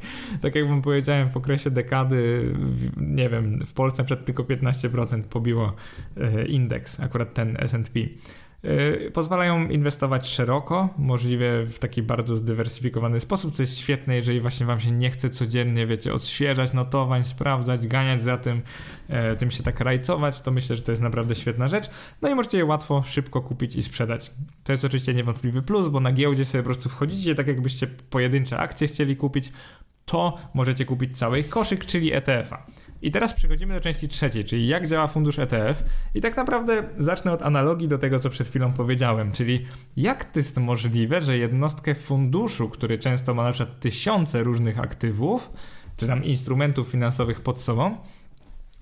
Tak 0.41 0.55
jak 0.55 0.69
wam 0.69 0.83
powiedziałem, 0.83 1.31
w 1.31 1.37
okresie 1.37 1.71
dekady, 1.71 2.53
nie 2.97 3.29
wiem, 3.29 3.59
w 3.66 3.73
Polsce 3.73 4.05
przed 4.05 4.25
tylko 4.25 4.43
15% 4.43 5.23
pobiło 5.23 5.75
e, 6.16 6.45
indeks, 6.45 7.01
akurat 7.01 7.35
ten 7.35 7.57
S&P. 7.61 8.01
Y, 8.65 9.11
pozwalają 9.11 9.69
inwestować 9.69 10.29
szeroko, 10.29 10.89
możliwie 10.99 11.63
w 11.67 11.79
taki 11.79 12.03
bardzo 12.03 12.37
zdywersyfikowany 12.37 13.21
sposób, 13.21 13.55
co 13.55 13.63
jest 13.63 13.79
świetne, 13.79 14.17
jeżeli 14.17 14.41
właśnie 14.41 14.67
wam 14.67 14.81
się 14.81 14.91
nie 14.91 15.11
chce 15.11 15.31
codziennie, 15.31 15.87
wiecie, 15.87 16.15
odświeżać 16.15 16.73
notowań, 16.73 17.25
sprawdzać, 17.25 17.87
ganiać 17.87 18.23
za 18.25 18.37
tym, 18.37 18.63
e, 19.09 19.37
tym 19.37 19.51
się 19.51 19.63
tak 19.63 19.81
rajcować, 19.81 20.41
to 20.41 20.51
myślę, 20.51 20.77
że 20.77 20.83
to 20.83 20.93
jest 20.93 21.03
naprawdę 21.03 21.35
świetna 21.35 21.69
rzecz. 21.69 21.91
No 22.23 22.29
i 22.29 22.35
możecie 22.35 22.59
je 22.59 22.65
łatwo, 22.65 23.03
szybko 23.03 23.41
kupić 23.43 23.77
i 23.77 23.83
sprzedać. 23.83 24.31
To 24.65 24.73
jest 24.73 24.85
oczywiście 24.85 25.15
niewątpliwy 25.15 25.63
plus, 25.63 25.89
bo 25.89 26.01
na 26.01 26.13
giełdzie 26.13 26.45
sobie 26.45 26.63
po 26.63 26.67
prostu 26.67 26.89
wchodzicie, 26.89 27.35
tak 27.35 27.47
jakbyście 27.47 27.87
pojedyncze 27.87 28.59
akcje 28.59 28.89
chcieli 28.89 29.17
kupić, 29.17 29.53
to 30.05 30.39
możecie 30.55 30.85
kupić 30.85 31.19
cały 31.19 31.45
koszyk, 31.45 31.87
czyli 31.87 32.13
ETF-a. 32.13 32.67
I 33.03 33.11
teraz 33.11 33.35
przechodzimy 33.35 33.75
do 33.75 33.81
części 33.81 34.09
trzeciej, 34.09 34.45
czyli 34.45 34.67
jak 34.67 34.89
działa 34.89 35.07
fundusz 35.07 35.39
ETF. 35.39 35.85
I 36.15 36.21
tak 36.21 36.37
naprawdę 36.37 36.83
zacznę 36.99 37.33
od 37.33 37.43
analogii 37.43 37.89
do 37.89 37.99
tego, 37.99 38.19
co 38.19 38.31
przed 38.31 38.49
chwilą 38.49 38.73
powiedziałem, 38.73 39.33
czyli 39.33 39.67
jak 39.97 40.25
to 40.25 40.39
jest 40.39 40.61
możliwe, 40.61 41.21
że 41.21 41.39
jednostkę 41.39 41.95
funduszu, 41.95 42.69
który 42.69 42.99
często 42.99 43.35
ma 43.35 43.45
na 43.45 43.53
przykład 43.53 43.81
tysiące 43.81 44.43
różnych 44.43 44.79
aktywów, 44.79 45.51
czy 45.97 46.07
tam 46.07 46.25
instrumentów 46.25 46.89
finansowych 46.89 47.41
pod 47.41 47.59
sobą, 47.61 47.97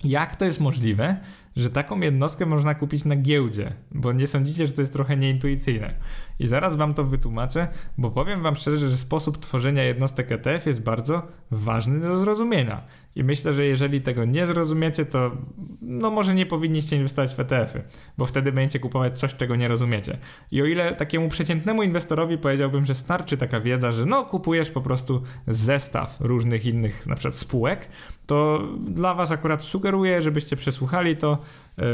jak 0.05 0.37
to 0.37 0.45
jest 0.45 0.61
możliwe, 0.61 1.17
że 1.57 1.71
taką 1.71 2.01
jednostkę 2.01 2.47
można 2.47 2.75
kupić 2.75 3.05
na 3.05 3.17
giełdzie, 3.17 3.73
bo 3.91 4.13
nie 4.13 4.27
sądzicie, 4.27 4.67
że 4.67 4.73
to 4.73 4.81
jest 4.81 4.93
trochę 4.93 5.17
nieintuicyjne. 5.17 5.95
I 6.39 6.49
zaraz 6.49 6.77
wam 6.77 6.95
to 6.95 7.05
wytłumaczę, 7.05 7.69
bo 7.99 8.11
powiem 8.11 8.43
wam 8.43 8.57
szczerze, 8.57 8.91
że 8.91 8.97
sposób 8.97 9.39
tworzenia 9.39 9.85
jednostek 9.85 10.33
ETF 10.33 10.67
jest 10.67 10.83
bardzo 10.83 11.23
ważny 11.51 12.01
do 12.01 12.19
zrozumienia. 12.19 12.83
I 13.15 13.25
myślę, 13.25 13.53
że 13.53 13.65
jeżeli 13.65 14.01
tego 14.01 14.25
nie 14.25 14.47
zrozumiecie, 14.47 15.05
to 15.05 15.31
no 15.83 16.11
może 16.11 16.35
nie 16.35 16.47
powinniście 16.47 16.97
inwestować 16.97 17.35
w 17.35 17.41
ETF-y, 17.41 17.83
bo 18.19 18.27
wtedy 18.27 18.53
będziecie 18.53 18.81
kupować 18.81 19.19
coś, 19.19 19.35
czego 19.35 19.57
nie 19.57 19.69
rozumiecie. 19.69 20.17
I 20.51 20.63
o 20.63 20.65
ile 20.65 20.95
takiemu 20.95 21.29
przeciętnemu 21.29 21.83
inwestorowi 21.83 22.39
powiedziałbym, 22.39 22.85
że 22.85 22.95
starczy 22.95 23.37
taka 23.37 23.61
wiedza, 23.61 23.93
że 23.93 24.07
no 24.07 24.25
kupujesz 24.25 24.71
po 24.71 24.81
prostu 24.81 25.23
zestaw 25.47 26.17
różnych 26.21 26.67
innych 26.67 27.07
na 27.07 27.15
przykład 27.15 27.35
spółek, 27.35 27.89
to 28.27 28.63
dla 28.89 29.15
was 29.15 29.31
akurat 29.31 29.63
sugeruję, 29.63 30.23
żebyście 30.23 30.57
przesłuchali 30.57 31.17
to, 31.17 31.39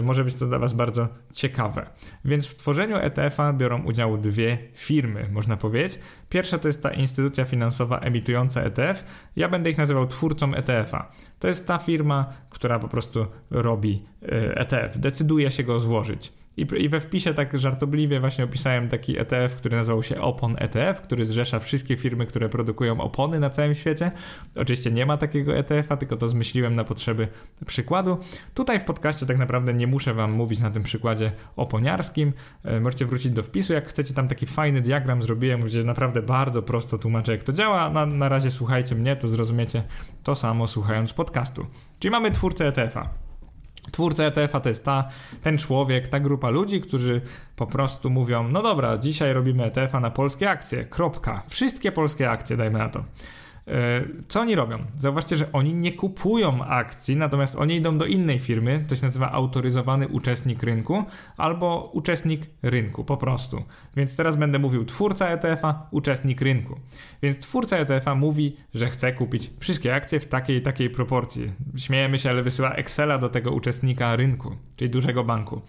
może 0.03 0.25
być 0.25 0.35
to 0.35 0.47
dla 0.47 0.59
Was 0.59 0.73
bardzo 0.73 1.09
ciekawe. 1.33 1.87
Więc 2.25 2.47
w 2.47 2.57
tworzeniu 2.57 2.97
ETF-a 2.97 3.53
biorą 3.53 3.83
udział 3.83 4.19
dwie 4.19 4.59
firmy, 4.75 5.29
można 5.33 5.57
powiedzieć. 5.57 5.99
Pierwsza 6.29 6.59
to 6.59 6.69
jest 6.69 6.83
ta 6.83 6.91
instytucja 6.91 7.45
finansowa 7.45 7.99
emitująca 7.99 8.63
ETF. 8.63 9.05
Ja 9.37 9.49
będę 9.49 9.71
ich 9.71 9.79
nazywał 9.79 10.07
twórcą 10.07 10.55
ETF-a. 10.55 11.13
To 11.39 11.49
jest 11.49 11.69
ta 11.69 11.79
firma, 11.79 12.33
która 12.51 12.79
po 12.79 12.89
prostu 12.89 13.27
robi 13.51 14.07
ETF, 14.55 14.99
decyduje 14.99 15.51
się 15.51 15.63
go 15.63 15.81
złożyć. 15.81 16.42
I, 16.57 16.67
I 16.79 16.89
we 16.89 17.01
wpisie 17.01 17.35
tak 17.35 17.59
żartobliwie 17.59 18.21
właśnie 18.21 18.45
opisałem 18.45 18.89
taki 18.89 19.19
ETF, 19.19 19.57
który 19.57 19.77
nazywał 19.77 20.03
się 20.03 20.21
Opon 20.21 20.57
ETF, 20.59 21.01
który 21.01 21.25
zrzesza 21.25 21.61
wszystkie 21.61 21.97
firmy, 21.97 22.27
które 22.27 22.49
produkują 22.49 23.01
opony 23.01 23.41
na 23.41 23.51
całym 23.51 23.75
świecie. 23.75 24.11
Oczywiście 24.57 24.91
nie 24.91 25.07
ma 25.07 25.17
takiego 25.17 25.57
ETF-a, 25.57 25.97
tylko 25.97 26.17
to 26.17 26.29
zmyśliłem 26.29 26.75
na 26.75 26.85
potrzeby 26.85 27.29
przykładu. 27.67 28.19
Tutaj 28.55 28.81
w 28.81 28.85
podcaście 28.85 29.27
tak 29.27 29.39
naprawdę 29.39 29.75
nie 29.75 29.87
muszę 29.87 30.15
wam 30.15 30.33
mówić 30.33 30.61
na 30.61 30.71
tym 30.71 30.83
przykładzie 30.83 31.33
oponiarskim. 31.57 32.33
E, 32.65 32.81
możecie 32.81 33.07
wrócić 33.07 33.33
do 33.33 33.43
wpisu, 33.43 33.73
jak 33.73 33.89
chcecie, 33.89 34.15
tam 34.15 34.29
taki 34.29 34.47
fajny 34.47 34.81
diagram 34.81 35.23
zrobiłem, 35.23 35.61
gdzie 35.61 35.85
naprawdę 35.85 36.23
bardzo 36.23 36.63
prosto 36.63 36.99
tłumaczę, 36.99 37.33
jak 37.33 37.45
to 37.45 37.53
działa. 37.53 37.91
Na, 37.91 38.07
na 38.07 38.29
razie 38.29 38.51
słuchajcie 38.51 38.95
mnie, 38.95 39.17
to 39.17 39.29
zrozumiecie 39.29 39.83
to 40.23 40.35
samo 40.35 40.69
słuchając 40.69 41.13
podcastu. 41.13 41.67
Czyli 41.99 42.13
mamy 42.13 42.31
twórcę 42.31 42.67
ETF-a. 42.67 43.22
Twórca 43.91 44.25
ETF-a 44.25 44.61
to 44.61 44.69
jest 44.69 44.85
ta, 44.85 45.09
ten 45.43 45.59
człowiek, 45.59 46.09
ta 46.09 46.21
grupa 46.21 46.51
ludzi, 46.51 46.81
którzy 46.81 47.21
po 47.57 47.67
prostu 47.67 48.11
mówią: 48.11 48.49
No 48.49 48.63
dobra, 48.63 48.99
dzisiaj 48.99 49.33
robimy 49.33 49.65
ETF-a 49.65 50.01
na 50.01 50.11
polskie 50.11 50.51
akcje. 50.51 50.85
Kropka. 50.85 51.43
Wszystkie 51.49 51.93
polskie 51.93 52.31
akcje, 52.31 52.57
dajmy 52.57 52.79
na 52.79 52.89
to. 52.89 53.05
E, 53.69 54.05
co 54.29 54.41
oni 54.41 54.55
robią? 54.55 54.79
Zauważcie, 54.99 55.37
że 55.37 55.53
oni 55.53 55.75
nie 55.75 55.93
kupują 55.93 56.65
akcji, 56.65 57.17
natomiast 57.17 57.57
oni 57.57 57.77
idą 57.77 57.99
do 57.99 58.07
innej 58.07 58.39
firmy, 58.39 58.85
to 58.89 58.97
się 58.97 59.03
nazywa 59.03 59.33
autoryzowany 59.33 60.09
uczestnik 60.09 60.63
rynku 60.63 61.05
albo 61.37 61.91
uczestnik 61.95 62.41
rynku, 62.63 63.05
po 63.05 63.17
prostu. 63.17 63.65
Więc 63.97 64.17
teraz 64.17 64.37
będę 64.37 64.59
mówił 64.59 64.85
twórca 64.85 65.29
ETF-a, 65.29 65.87
uczestnik 65.91 66.41
rynku. 66.41 66.81
Więc 67.23 67.39
twórca 67.39 67.77
ETF-a 67.77 68.15
mówi, 68.15 68.57
że 68.75 68.91
chce 68.91 69.13
kupić 69.13 69.51
wszystkie 69.61 69.95
akcje 69.95 70.21
w 70.21 70.29
takiej 70.29 70.57
i 70.57 70.63
takiej 70.63 70.91
proporcji. 70.91 71.53
Śmiejemy 71.77 72.19
się, 72.19 72.31
ale 72.31 72.43
wysyła 72.43 72.75
Excela 72.75 73.19
do 73.19 73.29
tego 73.29 73.51
uczestnika 73.51 74.17
rynku, 74.17 74.57
czyli 74.77 74.91
dużego 74.91 75.25
banku. 75.25 75.63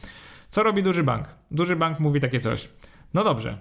Co 0.50 0.64
robi 0.64 0.84
duży 0.84 1.04
bank? 1.04 1.28
Duży 1.52 1.76
bank 1.76 2.00
mówi 2.00 2.20
takie 2.20 2.40
coś. 2.40 2.70
No 3.14 3.24
dobrze, 3.24 3.58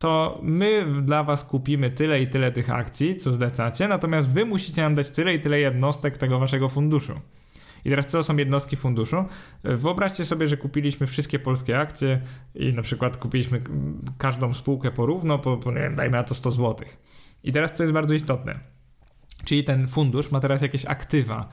to 0.00 0.38
my 0.42 0.86
dla 1.02 1.24
was 1.24 1.44
kupimy 1.44 1.90
tyle 1.90 2.22
i 2.22 2.26
tyle 2.26 2.52
tych 2.52 2.70
akcji, 2.70 3.16
co 3.16 3.32
zlecacie, 3.32 3.88
natomiast 3.88 4.30
wy 4.30 4.44
musicie 4.44 4.82
nam 4.82 4.94
dać 4.94 5.10
tyle 5.10 5.34
i 5.34 5.40
tyle 5.40 5.60
jednostek 5.60 6.16
tego 6.16 6.38
waszego 6.38 6.68
funduszu. 6.68 7.20
I 7.84 7.90
teraz 7.90 8.06
co 8.06 8.22
są 8.22 8.36
jednostki 8.36 8.76
funduszu? 8.76 9.24
Wyobraźcie 9.64 10.24
sobie, 10.24 10.46
że 10.46 10.56
kupiliśmy 10.56 11.06
wszystkie 11.06 11.38
polskie 11.38 11.78
akcje 11.78 12.20
i 12.54 12.72
na 12.72 12.82
przykład 12.82 13.16
kupiliśmy 13.16 13.62
każdą 14.18 14.54
spółkę 14.54 14.90
porówno, 14.90 15.38
po, 15.38 15.56
po 15.56 15.72
nie 15.72 15.90
dajmy 15.90 16.16
na 16.16 16.22
to 16.22 16.34
100 16.34 16.50
zł. 16.50 16.88
I 17.44 17.52
teraz 17.52 17.72
co 17.72 17.82
jest 17.82 17.92
bardzo 17.92 18.14
istotne? 18.14 18.60
Czyli 19.44 19.64
ten 19.64 19.88
fundusz 19.88 20.30
ma 20.30 20.40
teraz 20.40 20.62
jakieś 20.62 20.86
aktywa, 20.86 21.48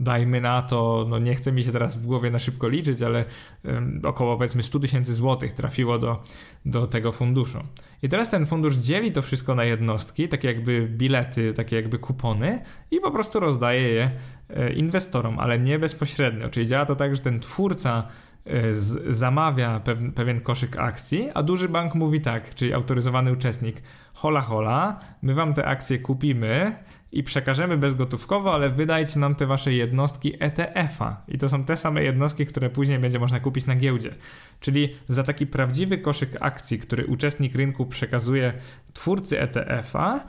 dajmy 0.00 0.40
na 0.40 0.62
to, 0.62 1.06
no 1.08 1.18
nie 1.18 1.34
chce 1.34 1.52
mi 1.52 1.64
się 1.64 1.72
teraz 1.72 1.96
w 1.96 2.06
głowie 2.06 2.30
na 2.30 2.38
szybko 2.38 2.68
liczyć, 2.68 3.02
ale 3.02 3.24
um, 3.64 4.00
około 4.04 4.36
powiedzmy 4.36 4.62
100 4.62 4.78
tysięcy 4.78 5.14
złotych 5.14 5.52
trafiło 5.52 5.98
do, 5.98 6.22
do 6.66 6.86
tego 6.86 7.12
funduszu. 7.12 7.58
I 8.02 8.08
teraz 8.08 8.30
ten 8.30 8.46
fundusz 8.46 8.76
dzieli 8.76 9.12
to 9.12 9.22
wszystko 9.22 9.54
na 9.54 9.64
jednostki, 9.64 10.28
takie 10.28 10.48
jakby 10.48 10.88
bilety, 10.88 11.52
takie 11.52 11.76
jakby 11.76 11.98
kupony 11.98 12.62
i 12.90 13.00
po 13.00 13.10
prostu 13.10 13.40
rozdaje 13.40 13.88
je 13.88 14.10
e, 14.50 14.72
inwestorom, 14.72 15.38
ale 15.38 15.58
nie 15.58 15.78
bezpośrednio. 15.78 16.48
Czyli 16.48 16.66
działa 16.66 16.84
to 16.84 16.96
tak, 16.96 17.16
że 17.16 17.22
ten 17.22 17.40
twórca 17.40 18.06
e, 18.44 18.72
z, 18.72 19.16
zamawia 19.16 19.80
pew, 19.80 19.98
pewien 20.14 20.40
koszyk 20.40 20.76
akcji, 20.76 21.30
a 21.34 21.42
duży 21.42 21.68
bank 21.68 21.94
mówi 21.94 22.20
tak, 22.20 22.54
czyli 22.54 22.74
autoryzowany 22.74 23.32
uczestnik, 23.32 23.82
hola 24.14 24.40
hola, 24.40 25.00
my 25.22 25.34
wam 25.34 25.54
te 25.54 25.64
akcje 25.64 25.98
kupimy, 25.98 26.76
i 27.12 27.22
przekażemy 27.22 27.76
bezgotówkowo, 27.76 28.54
ale 28.54 28.70
wydajcie 28.70 29.18
nam 29.18 29.34
te 29.34 29.46
wasze 29.46 29.72
jednostki 29.72 30.32
ETF-a. 30.40 31.22
I 31.28 31.38
to 31.38 31.48
są 31.48 31.64
te 31.64 31.76
same 31.76 32.04
jednostki, 32.04 32.46
które 32.46 32.70
później 32.70 32.98
będzie 32.98 33.18
można 33.18 33.40
kupić 33.40 33.66
na 33.66 33.76
giełdzie. 33.76 34.14
Czyli 34.60 34.96
za 35.08 35.22
taki 35.22 35.46
prawdziwy 35.46 35.98
koszyk 35.98 36.36
akcji, 36.40 36.78
który 36.78 37.06
uczestnik 37.06 37.54
rynku 37.54 37.86
przekazuje 37.86 38.52
twórcy 38.92 39.40
ETF-a, 39.40 40.26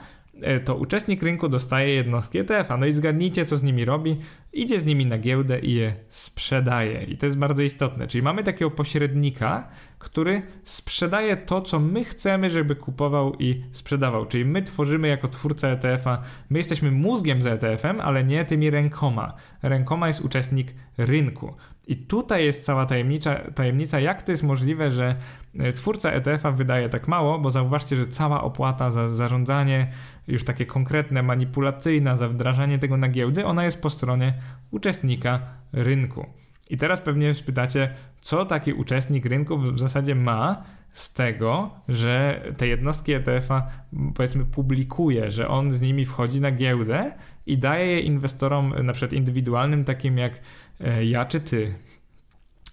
to 0.66 0.76
uczestnik 0.76 1.24
rynku 1.24 1.50
dostaje 1.50 1.96
jednostki 1.96 2.38
ETF-a. 2.38 2.78
No 2.78 2.86
i 2.86 2.92
zgadnijcie, 2.92 3.46
co 3.46 3.58
z 3.58 3.64
nimi 3.64 3.86
robi. 3.86 4.18
Idzie 4.54 4.80
z 4.80 4.86
nimi 4.86 5.06
na 5.06 5.18
giełdę 5.18 5.60
i 5.60 5.74
je 5.74 5.94
sprzedaje. 6.08 7.04
I 7.04 7.18
to 7.18 7.26
jest 7.26 7.38
bardzo 7.38 7.64
istotne. 7.64 8.08
Czyli 8.08 8.22
mamy 8.22 8.44
takiego 8.44 8.72
pośrednika, 8.72 9.68
który 10.00 10.42
sprzedaje 10.64 11.38
to, 11.38 11.62
co 11.62 11.80
my 11.80 12.04
chcemy, 12.04 12.50
żeby 12.50 12.76
kupował 12.76 13.36
i 13.40 13.64
sprzedawał. 13.72 14.26
Czyli 14.26 14.46
my 14.46 14.62
tworzymy 14.62 15.08
jako 15.08 15.28
twórca 15.28 15.68
ETF-a, 15.68 16.22
my 16.50 16.58
jesteśmy 16.58 16.92
mózgiem 16.92 17.42
z 17.42 17.48
ETF-em, 17.48 18.00
ale 18.00 18.24
nie 18.24 18.46
tymi 18.46 18.70
rękoma. 18.70 19.34
Rękoma 19.62 20.08
jest 20.08 20.22
uczestnik 20.22 20.74
rynku. 20.98 21.54
I 21.88 21.96
tutaj 21.96 22.46
jest 22.46 22.66
cała 22.66 22.86
tajemnicza, 22.86 23.36
tajemnica, 23.56 24.00
jak 24.00 24.24
to 24.24 24.32
jest 24.32 24.44
możliwe, 24.44 24.92
że 24.92 25.16
e, 25.60 25.74
twórca 25.74 26.12
ETF-a 26.12 26.52
wydaje 26.52 26.90
tak 26.90 27.08
mało, 27.08 27.40
bo 27.40 27.52
zauważcie, 27.52 27.96
że 27.96 28.08
cała 28.08 28.44
opłata 28.44 28.92
za 28.92 29.10
zarządzanie, 29.10 29.88
już 30.28 30.44
takie 30.44 30.66
konkretne, 30.66 31.24
manipulacyjna, 31.24 32.16
za 32.16 32.30
wdrażanie 32.30 32.80
tego 32.80 32.98
na 32.98 33.08
giełdy, 33.08 33.46
ona 33.46 33.66
jest 33.66 33.82
po 33.82 33.90
stronie 33.90 34.34
uczestnika 34.72 35.40
rynku. 35.74 36.26
I 36.70 36.78
teraz 36.78 37.02
pewnie 37.02 37.34
spytacie, 37.34 37.94
co 38.22 38.46
taki 38.46 38.74
uczestnik 38.74 39.26
rynku 39.26 39.58
w 39.58 39.80
zasadzie 39.80 40.16
ma 40.16 40.64
z 40.92 41.14
tego, 41.14 41.72
że 41.88 42.42
te 42.58 42.68
jednostki 42.68 43.14
ETF-a 43.14 43.68
powiedzmy 44.16 44.46
publikuje, 44.46 45.32
że 45.32 45.48
on 45.48 45.72
z 45.72 45.82
nimi 45.82 46.06
wchodzi 46.06 46.42
na 46.42 46.52
giełdę 46.52 47.14
i 47.46 47.58
daje 47.58 47.86
je 47.86 48.00
inwestorom 48.00 48.74
na 48.84 48.94
przykład 48.94 49.14
indywidualnym 49.14 49.86
takim 49.86 50.18
jak 50.18 50.40
ja 51.04 51.26
czy 51.26 51.40
ty. 51.40 51.74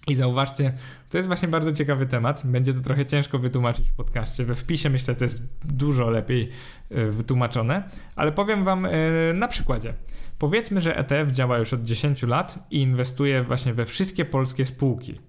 I 0.07 0.15
zauważcie, 0.15 0.73
to 1.09 1.17
jest 1.17 1.27
właśnie 1.27 1.47
bardzo 1.47 1.71
ciekawy 1.71 2.05
temat. 2.05 2.41
Będzie 2.45 2.73
to 2.73 2.81
trochę 2.81 3.05
ciężko 3.05 3.39
wytłumaczyć 3.39 3.89
w 3.89 3.93
podcaście. 3.93 4.45
We 4.45 4.55
wpisie 4.55 4.89
myślę, 4.89 5.15
to 5.15 5.23
jest 5.23 5.41
dużo 5.65 6.09
lepiej 6.09 6.49
e, 6.89 7.05
wytłumaczone, 7.05 7.83
ale 8.15 8.31
powiem 8.31 8.63
Wam 8.63 8.85
e, 8.85 8.89
na 9.33 9.47
przykładzie. 9.47 9.93
Powiedzmy, 10.39 10.81
że 10.81 10.97
ETF 10.97 11.31
działa 11.31 11.57
już 11.57 11.73
od 11.73 11.83
10 11.83 12.23
lat 12.23 12.67
i 12.71 12.81
inwestuje 12.81 13.43
właśnie 13.43 13.73
we 13.73 13.85
wszystkie 13.85 14.25
polskie 14.25 14.65
spółki. 14.65 15.19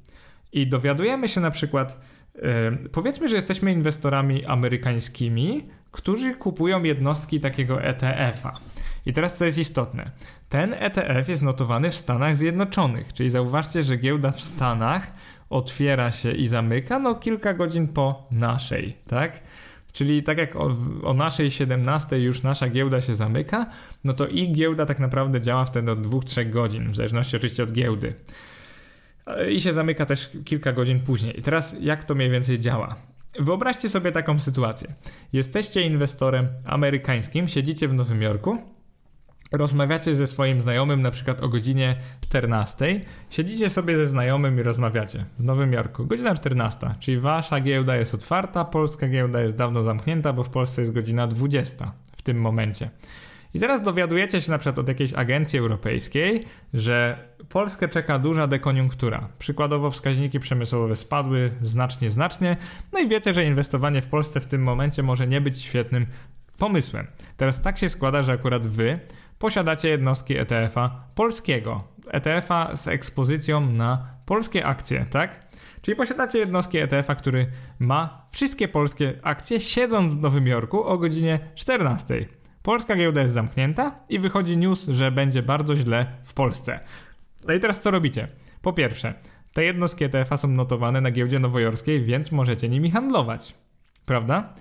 I 0.53 0.67
dowiadujemy 0.67 1.29
się 1.29 1.41
na 1.41 1.51
przykład, 1.51 2.01
powiedzmy, 2.93 3.29
że 3.29 3.37
jesteśmy 3.37 3.73
inwestorami 3.73 4.47
amerykańskimi, 4.47 5.69
którzy 5.91 6.35
kupują 6.35 6.83
jednostki 6.83 7.41
takiego 7.41 7.83
ETF-a. 7.83 8.59
I 9.07 9.13
teraz 9.13 9.37
co 9.37 9.45
jest 9.45 9.59
istotne. 9.59 10.11
Ten 10.49 10.75
ETF 10.79 11.29
jest 11.29 11.43
notowany 11.43 11.91
w 11.91 11.97
Stanach 11.97 12.37
Zjednoczonych, 12.37 13.13
czyli 13.13 13.31
zauważcie, 13.31 13.83
że 13.83 13.97
giełda 13.97 14.31
w 14.31 14.41
Stanach 14.41 15.13
otwiera 15.51 16.11
się 16.11 16.33
i 16.33 16.47
zamyka 16.47 16.99
no 16.99 17.15
kilka 17.15 17.55
godzin 17.55 17.89
po 17.89 18.29
naszej, 18.31 18.97
tak? 19.09 19.41
Czyli 19.93 20.23
tak 20.23 20.39
jak 20.39 20.57
o, 20.57 20.77
o, 21.03 21.15
naszej 21.15 21.51
17 21.51 22.21
już 22.21 22.43
nasza 22.43 22.69
giełda 22.69 23.01
się 23.01 23.15
zamyka, 23.15 23.67
no 24.05 24.13
to 24.13 24.27
i 24.27 24.53
giełda 24.53 24.87
tak 24.87 24.99
naprawdę 24.99 25.41
działa 25.41 25.65
wtedy 25.65 25.93
od 25.93 25.99
2-3 25.99 26.51
godzin, 26.51 26.91
w 26.91 26.97
zależności 26.97 27.37
oczywiście 27.37 27.63
od 27.63 27.73
giełdy. 27.73 28.15
I 29.51 29.61
się 29.61 29.73
zamyka 29.73 30.07
też 30.07 30.31
kilka 30.45 30.73
godzin 30.73 31.01
później. 31.01 31.39
I 31.39 31.43
teraz 31.43 31.77
jak 31.81 32.05
to 32.05 32.15
mniej 32.15 32.31
więcej 32.31 32.59
działa? 32.59 32.97
Wyobraźcie 33.39 33.89
sobie 33.89 34.13
taką 34.13 34.39
sytuację. 34.39 34.95
Jesteście 35.33 35.83
inwestorem 35.83 36.49
amerykańskim, 36.65 37.49
siedzicie 37.49 37.89
w 37.89 37.95
Nowym 37.95 38.23
Jorku, 38.23 38.59
rozmawiacie 39.53 40.15
ze 40.15 40.27
swoim 40.27 40.61
znajomym 40.61 41.03
na 41.03 41.11
przykład 41.11 41.43
o 41.43 41.49
godzinie 41.49 41.97
14, 42.21 43.01
siedzicie 43.31 43.71
sobie 43.71 43.97
ze 43.97 44.07
znajomym 44.07 44.61
i 44.61 44.63
rozmawiacie 44.63 45.25
w 45.39 45.45
Nowym 45.45 45.73
Jorku. 45.73 46.07
Godzina 46.07 46.35
14, 46.35 46.95
czyli 46.99 47.21
wasza 47.21 47.61
giełda 47.61 47.97
jest 47.97 48.15
otwarta, 48.15 48.65
polska 48.65 49.09
giełda 49.09 49.41
jest 49.41 49.57
dawno 49.57 49.83
zamknięta, 49.83 50.33
bo 50.33 50.43
w 50.43 50.51
Polsce 50.51 50.83
jest 50.83 50.93
godzina 50.93 51.27
20 51.27 51.93
w 52.17 52.23
tym 52.23 52.41
momencie. 52.41 52.91
I 53.55 53.61
teraz 53.61 53.83
dowiadujecie 53.83 54.41
się 54.41 54.51
na 54.51 54.59
przykład 54.59 54.79
od 54.79 54.89
jakiejś 54.89 55.15
agencji 55.15 55.59
europejskiej, 55.59 56.45
że 56.75 57.25
Polskę 57.49 57.89
czeka 57.89 58.19
duża 58.19 58.47
dekoniunktura. 58.47 59.29
Przykładowo 59.39 59.91
wskaźniki 59.91 60.41
przemysłowe 60.41 60.97
spadły 60.97 61.51
znacznie, 61.63 62.11
znacznie. 62.11 62.57
No 62.93 63.01
i 63.01 63.09
wiecie, 63.09 63.33
że 63.33 63.45
inwestowanie 63.45 64.03
w 64.03 64.07
Polsce 64.07 64.41
w 64.41 64.47
tym 64.47 64.63
momencie 64.63 65.03
może 65.03 65.27
nie 65.27 65.41
być 65.41 65.63
świetnym 65.63 66.07
pomysłem. 66.59 67.07
Teraz 67.37 67.63
tak 67.63 67.79
się 67.79 67.89
składa, 67.89 68.23
że 68.23 68.33
akurat 68.33 68.67
wy 68.67 69.01
posiadacie 69.41 69.89
jednostki 69.89 70.39
ETF-a 70.39 71.05
polskiego. 71.15 71.85
ETF-a 72.11 72.77
z 72.77 72.89
ekspozycją 72.89 73.61
na 73.61 74.07
polskie 74.27 74.67
akcje, 74.67 75.07
tak? 75.11 75.47
Czyli 75.83 75.97
posiadacie 75.97 76.39
jednostki 76.39 76.79
ETF-a, 76.79 77.15
który 77.15 77.47
ma 77.79 78.27
wszystkie 78.31 78.69
polskie 78.69 79.19
akcje, 79.23 79.61
siedząc 79.61 80.15
w 80.15 80.21
Nowym 80.21 80.47
Jorku 80.47 80.85
o 80.85 80.99
godzinie 80.99 81.39
14. 81.55 82.27
Polska 82.63 82.97
giełda 82.97 83.21
jest 83.23 83.35
zamknięta 83.35 84.01
i 84.09 84.19
wychodzi 84.19 84.57
news, 84.57 84.89
że 84.89 85.13
będzie 85.13 85.43
bardzo 85.43 85.77
źle 85.77 86.07
w 86.25 86.35
Polsce. 86.35 86.81
No 87.47 87.55
i 87.55 87.61
teraz 87.61 87.81
co 87.81 87.91
robicie? 87.91 88.29
Po 88.63 88.73
pierwsze, 88.73 89.15
te 89.53 89.65
jednostki 89.65 90.05
ETF-a 90.05 90.37
są 90.37 90.49
notowane 90.49 91.01
na 91.01 91.11
giełdzie 91.11 91.39
nowojorskiej, 91.39 92.05
więc 92.05 92.33
możecie 92.33 92.69
nimi 92.69 92.91
handlować. 92.91 93.55
Prawda? 94.07 94.55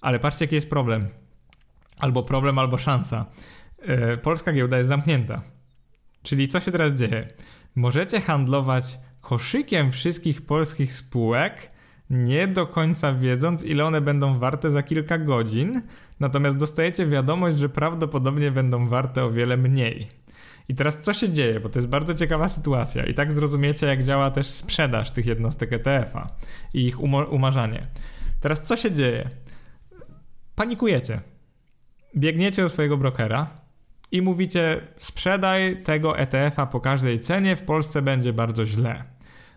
Ale 0.00 0.18
patrzcie, 0.18 0.44
jaki 0.44 0.54
jest 0.54 0.70
problem. 0.70 1.08
Albo 1.98 2.22
problem, 2.22 2.58
albo 2.58 2.78
szansa. 2.78 3.26
Yy, 3.78 4.18
polska 4.18 4.52
giełda 4.52 4.76
jest 4.76 4.88
zamknięta. 4.88 5.42
Czyli 6.22 6.48
co 6.48 6.60
się 6.60 6.72
teraz 6.72 6.92
dzieje? 6.92 7.28
Możecie 7.74 8.20
handlować 8.20 8.98
koszykiem 9.20 9.92
wszystkich 9.92 10.46
polskich 10.46 10.92
spółek, 10.92 11.70
nie 12.10 12.48
do 12.48 12.66
końca 12.66 13.12
wiedząc, 13.12 13.64
ile 13.64 13.84
one 13.84 14.00
będą 14.00 14.38
warte 14.38 14.70
za 14.70 14.82
kilka 14.82 15.18
godzin, 15.18 15.82
natomiast 16.20 16.56
dostajecie 16.56 17.06
wiadomość, 17.06 17.58
że 17.58 17.68
prawdopodobnie 17.68 18.50
będą 18.50 18.88
warte 18.88 19.24
o 19.24 19.30
wiele 19.30 19.56
mniej. 19.56 20.08
I 20.68 20.74
teraz 20.74 21.00
co 21.00 21.14
się 21.14 21.32
dzieje, 21.32 21.60
bo 21.60 21.68
to 21.68 21.78
jest 21.78 21.88
bardzo 21.88 22.14
ciekawa 22.14 22.48
sytuacja 22.48 23.06
i 23.06 23.14
tak 23.14 23.32
zrozumiecie, 23.32 23.86
jak 23.86 24.04
działa 24.04 24.30
też 24.30 24.46
sprzedaż 24.46 25.10
tych 25.10 25.26
jednostek 25.26 25.72
ETF-a 25.72 26.26
i 26.74 26.86
ich 26.86 27.00
umarzanie. 27.30 27.86
Teraz 28.40 28.62
co 28.62 28.76
się 28.76 28.92
dzieje? 28.92 29.28
Panikujecie. 30.54 31.20
Biegniecie 32.16 32.62
do 32.62 32.68
swojego 32.68 32.96
brokera 32.96 33.65
i 34.12 34.22
mówicie: 34.22 34.80
sprzedaj 34.98 35.82
tego 35.82 36.18
ETF-a 36.18 36.66
po 36.66 36.80
każdej 36.80 37.18
cenie, 37.18 37.56
w 37.56 37.62
Polsce 37.62 38.02
będzie 38.02 38.32
bardzo 38.32 38.66
źle. 38.66 39.04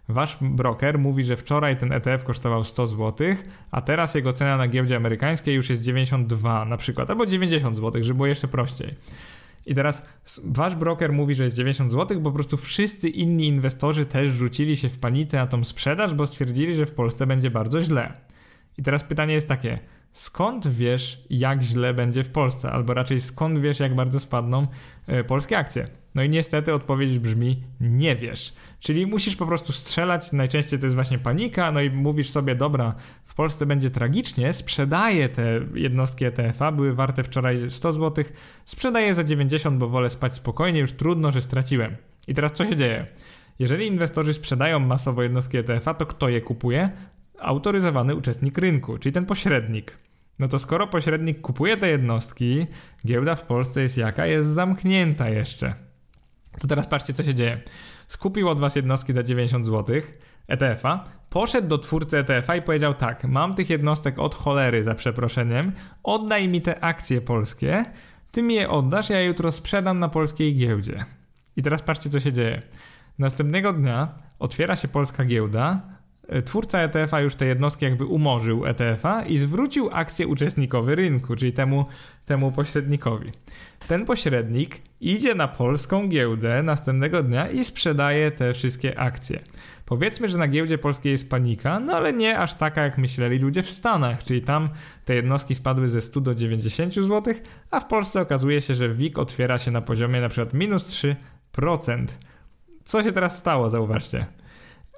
Wasz 0.10 0.38
broker 0.42 1.00
mówi, 1.00 1.24
że 1.24 1.38
wczoraj 1.38 1.78
ten 1.78 1.94
ETF 1.94 2.24
kosztował 2.24 2.64
100 2.64 2.88
zł, 2.88 3.28
a 3.72 3.82
teraz 3.82 4.16
jego 4.16 4.34
cena 4.34 4.58
na 4.58 4.68
giełdzie 4.68 4.96
amerykańskiej 4.96 5.56
już 5.56 5.70
jest 5.70 5.84
92 5.84 6.66
na 6.66 6.78
przykład, 6.78 7.10
albo 7.10 7.26
90 7.26 7.76
zł, 7.76 8.04
żeby 8.04 8.18
było 8.18 8.28
jeszcze 8.28 8.48
prościej. 8.48 8.96
I 9.66 9.76
teraz 9.76 10.06
wasz 10.44 10.76
broker 10.76 11.14
mówi, 11.14 11.36
że 11.36 11.44
jest 11.44 11.56
90 11.56 11.92
zł, 11.92 12.22
bo 12.22 12.30
po 12.30 12.36
prostu 12.36 12.58
wszyscy 12.58 13.10
inni 13.10 13.48
inwestorzy 13.48 14.06
też 14.06 14.32
rzucili 14.32 14.78
się 14.78 14.90
w 14.90 15.00
panice 15.00 15.38
na 15.38 15.48
tą 15.48 15.64
sprzedaż, 15.64 16.14
bo 16.14 16.28
stwierdzili, 16.28 16.76
że 16.76 16.86
w 16.86 16.92
Polsce 16.92 17.28
będzie 17.28 17.52
bardzo 17.52 17.84
źle. 17.84 18.14
I 18.78 18.84
teraz 18.84 19.04
pytanie 19.04 19.34
jest 19.34 19.48
takie: 19.48 19.80
skąd 20.12 20.68
wiesz, 20.68 21.26
jak 21.30 21.62
źle 21.62 21.94
będzie 21.94 22.24
w 22.24 22.30
Polsce, 22.30 22.72
albo 22.72 22.94
raczej 22.94 23.22
skąd 23.22 23.60
wiesz, 23.60 23.80
jak 23.80 23.96
bardzo 23.96 24.20
spadną 24.20 24.68
y, 25.10 25.24
polskie 25.24 25.58
akcje? 25.58 25.88
No 26.16 26.24
i 26.24 26.30
niestety 26.30 26.74
odpowiedź 26.74 27.20
brzmi: 27.20 27.58
nie 27.82 28.16
wiesz. 28.16 28.54
Czyli 28.80 29.08
musisz 29.08 29.36
po 29.36 29.46
prostu 29.46 29.74
strzelać, 29.74 30.32
najczęściej 30.32 30.80
to 30.80 30.86
jest 30.86 30.96
właśnie 30.96 31.20
panika, 31.20 31.72
no 31.72 31.82
i 31.82 31.90
mówisz 31.90 32.30
sobie: 32.30 32.56
dobra, 32.56 32.96
w 33.26 33.34
Polsce 33.34 33.66
będzie 33.66 33.90
tragicznie, 33.90 34.54
sprzedaję 34.54 35.30
te 35.30 35.60
jednostki 35.74 36.26
ETF-a, 36.26 36.72
były 36.72 36.94
warte 36.94 37.24
wczoraj 37.24 37.70
100 37.70 37.94
zł, 37.94 38.26
sprzedaję 38.66 39.16
za 39.16 39.24
90, 39.24 39.78
bo 39.78 39.90
wolę 39.90 40.10
spać 40.10 40.34
spokojnie, 40.34 40.80
już 40.80 40.92
trudno, 40.92 41.32
że 41.32 41.42
straciłem. 41.42 41.96
I 42.28 42.34
teraz 42.34 42.52
co 42.52 42.66
się 42.66 42.76
dzieje? 42.76 43.06
Jeżeli 43.60 43.88
inwestorzy 43.88 44.34
sprzedają 44.34 44.80
masowo 44.80 45.24
jednostki 45.24 45.58
ETF-a, 45.58 45.94
to 45.94 46.06
kto 46.06 46.30
je 46.30 46.42
kupuje? 46.42 46.90
Autoryzowany 47.42 48.16
uczestnik 48.16 48.58
rynku, 48.58 48.98
czyli 48.98 49.14
ten 49.14 49.26
pośrednik. 49.26 49.98
No 50.40 50.48
to 50.48 50.60
skoro 50.60 50.88
pośrednik 50.88 51.42
kupuje 51.42 51.78
te 51.78 51.88
jednostki, 51.88 52.66
giełda 53.06 53.36
w 53.36 53.44
Polsce 53.44 53.82
jest 53.82 53.98
jaka? 53.98 54.26
Jest 54.26 54.50
zamknięta 54.50 55.30
jeszcze. 55.30 55.74
To 56.60 56.68
teraz 56.68 56.88
patrzcie, 56.88 57.14
co 57.14 57.24
się 57.24 57.34
dzieje. 57.34 57.62
Skupił 58.08 58.50
od 58.50 58.60
was 58.60 58.76
jednostki 58.76 59.14
za 59.14 59.24
90 59.24 59.66
zł 59.66 60.02
ETF-a, 60.48 61.04
poszedł 61.30 61.68
do 61.68 61.78
twórcy 61.78 62.18
ETF-a 62.18 62.56
i 62.56 62.62
powiedział 62.62 62.94
tak, 62.94 63.24
mam 63.24 63.56
tych 63.56 63.70
jednostek 63.70 64.20
od 64.20 64.36
cholery 64.36 64.84
za 64.84 64.96
przeproszeniem, 64.96 65.72
oddaj 66.04 66.48
mi 66.48 66.62
te 66.62 66.84
akcje 66.84 67.22
polskie, 67.22 67.86
ty 68.32 68.44
mi 68.44 68.54
je 68.54 68.70
oddasz, 68.70 69.10
ja 69.10 69.22
jutro 69.22 69.52
sprzedam 69.52 70.00
na 70.00 70.10
polskiej 70.10 70.56
giełdzie. 70.56 71.06
I 71.58 71.62
teraz 71.62 71.82
patrzcie, 71.82 72.10
co 72.10 72.20
się 72.20 72.34
dzieje. 72.34 72.62
Następnego 73.20 73.74
dnia 73.74 74.08
otwiera 74.40 74.76
się 74.76 74.88
polska 74.88 75.26
giełda, 75.26 75.82
twórca 76.46 76.80
ETF-a 76.80 77.22
już 77.22 77.36
te 77.36 77.46
jednostki 77.46 77.86
jakby 77.86 78.06
umorzył 78.06 78.66
ETF-a 78.66 79.26
i 79.26 79.38
zwrócił 79.38 79.90
akcję 79.92 80.28
uczestnikowi 80.28 80.96
rynku, 80.96 81.36
czyli 81.36 81.54
temu, 81.54 81.86
temu 82.26 82.52
pośrednikowi. 82.52 83.32
Ten 83.88 84.06
pośrednik 84.06 84.78
idzie 85.02 85.36
na 85.36 85.48
polską 85.48 86.10
giełdę 86.10 86.64
następnego 86.64 87.24
dnia 87.24 87.50
i 87.50 87.64
sprzedaje 87.64 88.32
te 88.32 88.54
wszystkie 88.54 89.00
akcje. 89.00 89.40
Powiedzmy, 89.86 90.28
że 90.28 90.38
na 90.38 90.48
giełdzie 90.48 90.78
polskiej 90.78 91.12
jest 91.12 91.30
panika, 91.30 91.80
no 91.80 91.94
ale 91.94 92.14
nie 92.14 92.40
aż 92.40 92.54
taka, 92.54 92.84
jak 92.84 92.98
myśleli 92.98 93.40
ludzie 93.40 93.64
w 93.64 93.70
Stanach, 93.70 94.24
czyli 94.24 94.42
tam 94.42 94.70
te 95.06 95.16
jednostki 95.16 95.56
spadły 95.56 95.90
ze 95.90 96.02
100 96.02 96.22
do 96.22 96.36
90 96.36 96.94
zł, 96.94 97.34
a 97.72 97.80
w 97.80 97.88
Polsce 97.88 98.22
okazuje 98.22 98.62
się, 98.62 98.76
że 98.76 98.90
WIG 98.90 99.20
otwiera 99.20 99.60
się 99.60 99.72
na 99.72 99.82
poziomie 99.82 100.22
na 100.22 100.30
przykład 100.30 100.54
minus 100.54 101.06
3%. 101.54 102.06
Co 102.84 103.04
się 103.04 103.12
teraz 103.12 103.38
stało, 103.38 103.70
zauważcie. 103.70 104.26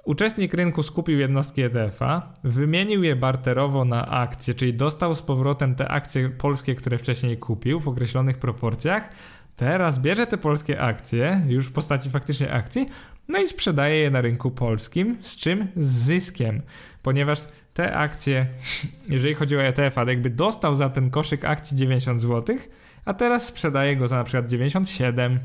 Uczestnik 0.04 0.54
rynku 0.54 0.82
skupił 0.82 1.18
jednostki 1.18 1.62
ETF-a, 1.62 2.32
wymienił 2.44 3.02
je 3.02 3.16
barterowo 3.16 3.84
na 3.84 4.08
akcje, 4.08 4.54
czyli 4.54 4.74
dostał 4.74 5.14
z 5.14 5.22
powrotem 5.22 5.74
te 5.74 5.88
akcje 5.88 6.30
polskie, 6.30 6.74
które 6.74 6.98
wcześniej 6.98 7.38
kupił 7.38 7.80
w 7.80 7.88
określonych 7.88 8.38
proporcjach. 8.38 9.08
Teraz 9.56 9.98
bierze 9.98 10.26
te 10.26 10.38
polskie 10.38 10.80
akcje, 10.80 11.44
już 11.48 11.66
w 11.66 11.72
postaci 11.72 12.10
faktycznie 12.10 12.52
akcji, 12.52 12.88
no 13.28 13.38
i 13.38 13.48
sprzedaje 13.48 13.96
je 13.96 14.10
na 14.10 14.20
rynku 14.20 14.50
polskim, 14.50 15.16
z 15.20 15.36
czym? 15.36 15.68
Z 15.76 15.86
zyskiem, 15.86 16.62
ponieważ 17.02 17.38
te 17.74 17.96
akcje, 17.96 18.46
jeżeli 19.08 19.34
chodzi 19.34 19.56
o 19.56 19.62
ETF-a, 19.62 20.04
jakby 20.04 20.30
dostał 20.30 20.74
za 20.74 20.90
ten 20.90 21.10
koszyk 21.10 21.44
akcji 21.44 21.76
90 21.76 22.20
zł, 22.20 22.56
a 23.04 23.14
teraz 23.14 23.46
sprzedaje 23.46 23.96
go 23.96 24.08
za 24.08 24.16
na 24.16 24.24
przykład 24.24 24.50
97 24.50 25.40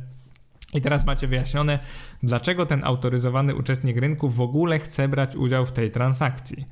i 0.77 0.81
teraz 0.81 1.05
macie 1.05 1.27
wyjaśnione, 1.27 1.79
dlaczego 2.23 2.65
ten 2.65 2.83
autoryzowany 2.83 3.55
uczestnik 3.55 3.97
rynku 3.97 4.29
w 4.29 4.41
ogóle 4.41 4.79
chce 4.79 5.07
brać 5.07 5.35
udział 5.35 5.65
w 5.65 5.71
tej 5.71 5.91
transakcji. 5.91 6.65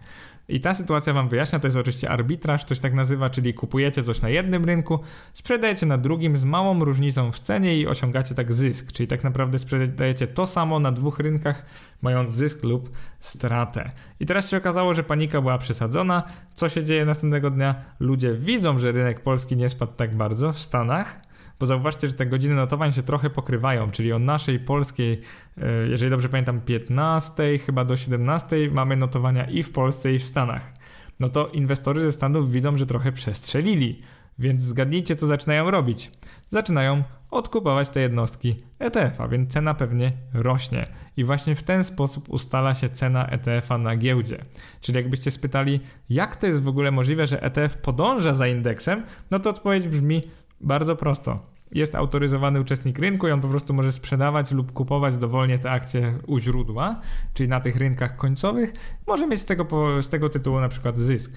I 0.50 0.62
ta 0.62 0.74
sytuacja 0.74 1.14
wam 1.14 1.30
wyjaśnia, 1.30 1.60
to 1.60 1.68
jest 1.68 1.78
oczywiście 1.78 2.10
arbitraż, 2.10 2.66
to 2.66 2.76
się 2.76 2.82
tak 2.82 2.94
nazywa, 2.94 3.30
czyli 3.30 3.54
kupujecie 3.54 4.04
coś 4.04 4.22
na 4.22 4.30
jednym 4.30 4.66
rynku, 4.66 5.00
sprzedajecie 5.34 5.86
na 5.86 5.98
drugim 5.98 6.38
z 6.38 6.44
małą 6.44 6.86
różnicą 6.86 7.32
w 7.32 7.40
cenie 7.40 7.78
i 7.78 7.88
osiągacie 7.88 8.36
tak 8.36 8.54
zysk, 8.54 8.92
czyli 8.92 9.08
tak 9.08 9.24
naprawdę 9.24 9.60
sprzedajecie 9.60 10.28
to 10.28 10.48
samo 10.48 10.80
na 10.80 10.92
dwóch 10.92 11.20
rynkach, 11.20 11.66
mając 12.02 12.34
zysk 12.34 12.64
lub 12.64 12.92
stratę. 13.20 13.92
I 14.20 14.26
teraz 14.26 14.50
się 14.50 14.58
okazało, 14.58 14.94
że 14.94 15.04
panika 15.04 15.42
była 15.42 15.58
przesadzona. 15.58 16.24
Co 16.54 16.70
się 16.70 16.84
dzieje 16.84 17.06
następnego 17.06 17.50
dnia? 17.50 17.76
Ludzie 18.00 18.34
widzą, 18.34 18.80
że 18.80 18.92
rynek 18.92 19.24
polski 19.24 19.58
nie 19.58 19.70
spadł 19.70 19.94
tak 19.94 20.16
bardzo 20.18 20.54
w 20.54 20.60
Stanach, 20.60 21.25
bo 21.60 21.66
zauważcie, 21.66 22.08
że 22.08 22.14
te 22.14 22.26
godziny 22.26 22.56
notowań 22.56 22.92
się 22.92 23.04
trochę 23.04 23.30
pokrywają, 23.30 23.92
czyli 23.92 24.14
o 24.14 24.20
naszej 24.20 24.60
polskiej, 24.60 25.22
e, 25.58 25.88
jeżeli 25.88 26.12
dobrze 26.12 26.30
pamiętam, 26.30 26.62
15 26.62 27.58
chyba 27.58 27.86
do 27.86 27.98
17 27.98 28.56
mamy 28.72 28.96
notowania 28.96 29.46
i 29.46 29.64
w 29.64 29.72
Polsce 29.72 30.14
i 30.14 30.20
w 30.20 30.24
Stanach. 30.24 30.74
No 31.20 31.30
to 31.30 31.48
inwestorzy 31.48 32.02
ze 32.02 32.12
Stanów 32.12 32.52
widzą, 32.52 32.78
że 32.78 32.86
trochę 32.86 33.12
przestrzelili, 33.12 34.00
więc 34.40 34.62
zgadnijcie, 34.62 35.16
co 35.16 35.28
zaczynają 35.28 35.72
robić. 35.72 36.12
Zaczynają 36.50 37.04
odkupować 37.32 37.90
te 37.90 38.00
jednostki 38.00 38.64
ETF-a, 38.80 39.28
więc 39.28 39.54
cena 39.54 39.74
pewnie 39.74 40.12
rośnie. 40.34 40.88
I 41.18 41.24
właśnie 41.24 41.56
w 41.56 41.64
ten 41.64 41.84
sposób 41.84 42.30
ustala 42.30 42.76
się 42.76 42.90
cena 42.90 43.28
ETF-a 43.28 43.78
na 43.78 43.96
giełdzie. 43.96 44.46
Czyli 44.82 44.98
jakbyście 44.98 45.32
spytali, 45.32 45.80
jak 46.10 46.36
to 46.36 46.48
jest 46.48 46.64
w 46.64 46.68
ogóle 46.68 46.92
możliwe, 46.92 47.28
że 47.28 47.44
ETF 47.44 47.78
podąża 47.78 48.34
za 48.34 48.48
indeksem, 48.48 49.04
no 49.32 49.40
to 49.40 49.50
odpowiedź 49.50 49.88
brzmi 49.88 50.24
bardzo 50.66 50.96
prosto. 50.96 51.40
Jest 51.72 51.96
autoryzowany 51.96 52.60
uczestnik 52.60 53.00
rynku 53.00 53.28
i 53.28 53.32
on 53.32 53.42
po 53.42 53.48
prostu 53.48 53.74
może 53.74 53.92
sprzedawać 53.92 54.52
lub 54.52 54.72
kupować 54.72 55.18
dowolnie 55.18 55.60
te 55.60 55.72
akcje 55.72 56.20
u 56.28 56.40
źródła, 56.40 57.00
czyli 57.34 57.50
na 57.50 57.62
tych 57.62 57.76
rynkach 57.76 58.18
końcowych. 58.18 58.74
Może 59.08 59.28
mieć 59.28 59.40
z 59.40 59.46
tego, 59.46 59.68
z 60.02 60.10
tego 60.10 60.30
tytułu 60.30 60.60
na 60.60 60.70
przykład 60.70 60.98
zysk. 60.98 61.32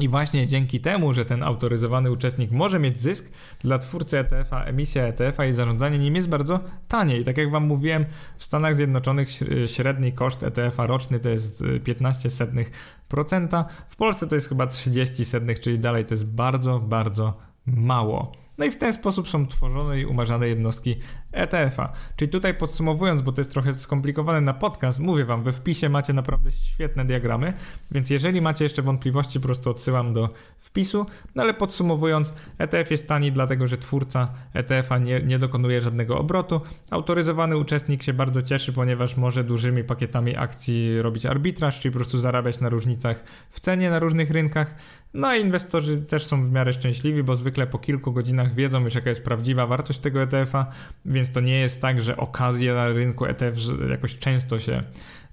I 0.00 0.08
właśnie 0.08 0.46
dzięki 0.46 0.80
temu, 0.80 1.14
że 1.14 1.24
ten 1.24 1.42
autoryzowany 1.42 2.10
uczestnik 2.10 2.50
może 2.50 2.78
mieć 2.78 3.00
zysk, 3.00 3.32
dla 3.60 3.78
twórcy 3.78 4.18
ETF-a 4.18 4.64
emisja 4.64 5.02
ETF-a 5.02 5.46
i 5.46 5.52
zarządzanie 5.52 5.98
nim 5.98 6.16
jest 6.16 6.28
bardzo 6.28 6.60
tanie. 6.88 7.18
I 7.18 7.24
tak 7.24 7.36
jak 7.36 7.50
Wam 7.50 7.66
mówiłem, 7.66 8.06
w 8.38 8.44
Stanach 8.44 8.74
Zjednoczonych 8.74 9.28
średni 9.66 10.12
koszt 10.12 10.42
ETF-a 10.42 10.86
roczny 10.86 11.20
to 11.20 11.28
jest 11.28 11.62
15%, 11.62 13.64
w 13.88 13.96
Polsce 13.96 14.26
to 14.26 14.34
jest 14.34 14.48
chyba 14.48 14.66
30 14.66 15.24
setnych, 15.24 15.60
czyli 15.60 15.78
dalej 15.78 16.04
to 16.04 16.14
jest 16.14 16.34
bardzo, 16.34 16.80
bardzo 16.80 17.47
mało. 17.76 18.32
No 18.58 18.64
i 18.64 18.70
w 18.70 18.78
ten 18.78 18.92
sposób 18.92 19.28
są 19.28 19.46
tworzone 19.46 20.00
i 20.00 20.06
umarzane 20.06 20.48
jednostki 20.48 20.94
ETF-a. 21.32 21.92
Czyli 22.16 22.28
tutaj 22.28 22.54
podsumowując, 22.54 23.22
bo 23.22 23.32
to 23.32 23.40
jest 23.40 23.50
trochę 23.50 23.74
skomplikowane 23.74 24.40
na 24.40 24.54
podcast, 24.54 25.00
mówię 25.00 25.24
wam, 25.24 25.42
we 25.42 25.52
wpisie 25.52 25.88
macie 25.88 26.12
naprawdę 26.12 26.52
świetne 26.52 27.04
diagramy, 27.04 27.52
więc 27.90 28.10
jeżeli 28.10 28.40
macie 28.40 28.64
jeszcze 28.64 28.82
wątpliwości, 28.82 29.40
po 29.40 29.46
prostu 29.46 29.70
odsyłam 29.70 30.12
do 30.12 30.30
wpisu. 30.58 31.06
No 31.34 31.42
ale 31.42 31.54
podsumowując, 31.54 32.32
ETF 32.58 32.90
jest 32.90 33.08
tani, 33.08 33.32
dlatego 33.32 33.66
że 33.66 33.78
twórca 33.78 34.28
ETF-a 34.54 34.98
nie, 34.98 35.20
nie 35.20 35.38
dokonuje 35.38 35.80
żadnego 35.80 36.18
obrotu. 36.18 36.60
Autoryzowany 36.90 37.56
uczestnik 37.56 38.02
się 38.02 38.12
bardzo 38.12 38.42
cieszy, 38.42 38.72
ponieważ 38.72 39.16
może 39.16 39.44
dużymi 39.44 39.84
pakietami 39.84 40.36
akcji 40.36 41.02
robić 41.02 41.26
arbitraż, 41.26 41.80
czyli 41.80 41.92
po 41.92 41.98
prostu 41.98 42.18
zarabiać 42.18 42.60
na 42.60 42.68
różnicach 42.68 43.24
w 43.50 43.60
cenie 43.60 43.90
na 43.90 43.98
różnych 43.98 44.30
rynkach. 44.30 44.74
No 45.14 45.34
i 45.34 45.40
inwestorzy 45.40 46.02
też 46.02 46.26
są 46.26 46.48
w 46.48 46.52
miarę 46.52 46.72
szczęśliwi, 46.72 47.22
bo 47.22 47.36
zwykle 47.36 47.66
po 47.66 47.78
kilku 47.78 48.12
godzinach 48.12 48.54
wiedzą 48.54 48.84
już 48.84 48.94
jaka 48.94 49.08
jest 49.08 49.24
prawdziwa 49.24 49.66
wartość 49.66 49.98
tego 49.98 50.22
ETF-a, 50.22 50.66
więc 51.04 51.27
to 51.30 51.40
nie 51.40 51.60
jest 51.60 51.82
tak, 51.82 52.02
że 52.02 52.16
okazje 52.16 52.74
na 52.74 52.88
rynku 52.88 53.26
ETF 53.26 53.56
jakoś 53.90 54.18
często 54.18 54.60
się 54.60 54.82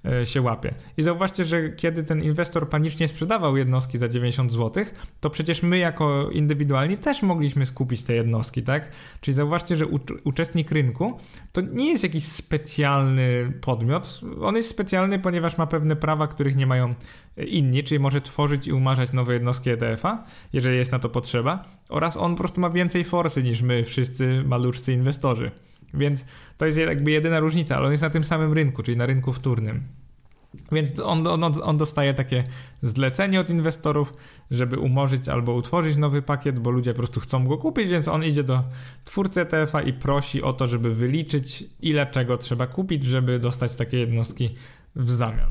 e, 0.04 0.26
się 0.26 0.42
łapie. 0.42 0.74
I 0.96 1.02
zauważcie, 1.02 1.44
że 1.44 1.70
kiedy 1.70 2.04
ten 2.04 2.22
inwestor 2.22 2.68
panicznie 2.68 3.08
sprzedawał 3.08 3.56
jednostki 3.56 3.98
za 3.98 4.08
90 4.08 4.52
zł, 4.52 4.84
to 5.20 5.30
przecież 5.30 5.62
my 5.62 5.78
jako 5.78 6.30
indywidualni 6.30 6.96
też 6.96 7.22
mogliśmy 7.22 7.66
skupić 7.66 8.02
te 8.02 8.14
jednostki, 8.14 8.62
tak? 8.62 8.90
Czyli 9.20 9.34
zauważcie, 9.34 9.76
że 9.76 9.86
uczestnik 10.24 10.70
rynku 10.70 11.18
to 11.52 11.60
nie 11.60 11.90
jest 11.90 12.02
jakiś 12.02 12.24
specjalny 12.24 13.52
podmiot. 13.60 14.20
On 14.40 14.56
jest 14.56 14.68
specjalny, 14.68 15.18
ponieważ 15.18 15.58
ma 15.58 15.66
pewne 15.66 15.96
prawa, 15.96 16.26
których 16.26 16.56
nie 16.56 16.66
mają 16.66 16.94
inni, 17.36 17.84
czyli 17.84 17.98
może 17.98 18.20
tworzyć 18.20 18.66
i 18.66 18.72
umarzać 18.72 19.12
nowe 19.12 19.34
jednostki 19.34 19.70
ETF-a, 19.70 20.24
jeżeli 20.52 20.76
jest 20.76 20.92
na 20.92 20.98
to 20.98 21.08
potrzeba, 21.08 21.64
oraz 21.88 22.16
on 22.16 22.34
po 22.34 22.38
prostu 22.38 22.60
ma 22.60 22.70
więcej 22.70 23.04
forsy 23.04 23.42
niż 23.42 23.62
my 23.62 23.84
wszyscy 23.84 24.42
maluczcy 24.46 24.92
inwestorzy. 24.92 25.50
Więc 25.96 26.24
to 26.56 26.66
jest 26.66 26.78
jakby 26.78 27.10
jedyna 27.10 27.40
różnica, 27.40 27.76
ale 27.76 27.86
on 27.86 27.92
jest 27.92 28.02
na 28.02 28.10
tym 28.10 28.24
samym 28.24 28.52
rynku, 28.52 28.82
czyli 28.82 28.96
na 28.96 29.06
rynku 29.06 29.32
wtórnym. 29.32 29.82
Więc 30.72 31.00
on, 31.00 31.26
on, 31.26 31.44
on 31.62 31.76
dostaje 31.76 32.14
takie 32.14 32.44
zlecenie 32.82 33.40
od 33.40 33.50
inwestorów, 33.50 34.14
żeby 34.50 34.78
umorzyć 34.78 35.28
albo 35.28 35.54
utworzyć 35.54 35.96
nowy 35.96 36.22
pakiet, 36.22 36.58
bo 36.58 36.70
ludzie 36.70 36.92
po 36.92 36.96
prostu 36.96 37.20
chcą 37.20 37.46
go 37.46 37.58
kupić, 37.58 37.88
więc 37.88 38.08
on 38.08 38.24
idzie 38.24 38.44
do 38.44 38.64
twórcy 39.04 39.40
ETF-a 39.40 39.82
i 39.82 39.92
prosi 39.92 40.42
o 40.42 40.52
to, 40.52 40.66
żeby 40.66 40.94
wyliczyć, 40.94 41.64
ile 41.80 42.06
czego 42.06 42.38
trzeba 42.38 42.66
kupić, 42.66 43.04
żeby 43.04 43.38
dostać 43.38 43.76
takie 43.76 43.98
jednostki 43.98 44.54
w 44.96 45.10
zamian. 45.10 45.50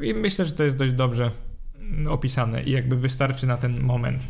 I 0.00 0.14
myślę, 0.14 0.44
że 0.44 0.52
to 0.52 0.64
jest 0.64 0.76
dość 0.76 0.92
dobrze 0.92 1.30
opisane 2.08 2.62
i 2.62 2.70
jakby 2.70 2.96
wystarczy 2.96 3.46
na 3.46 3.56
ten 3.56 3.80
moment. 3.80 4.28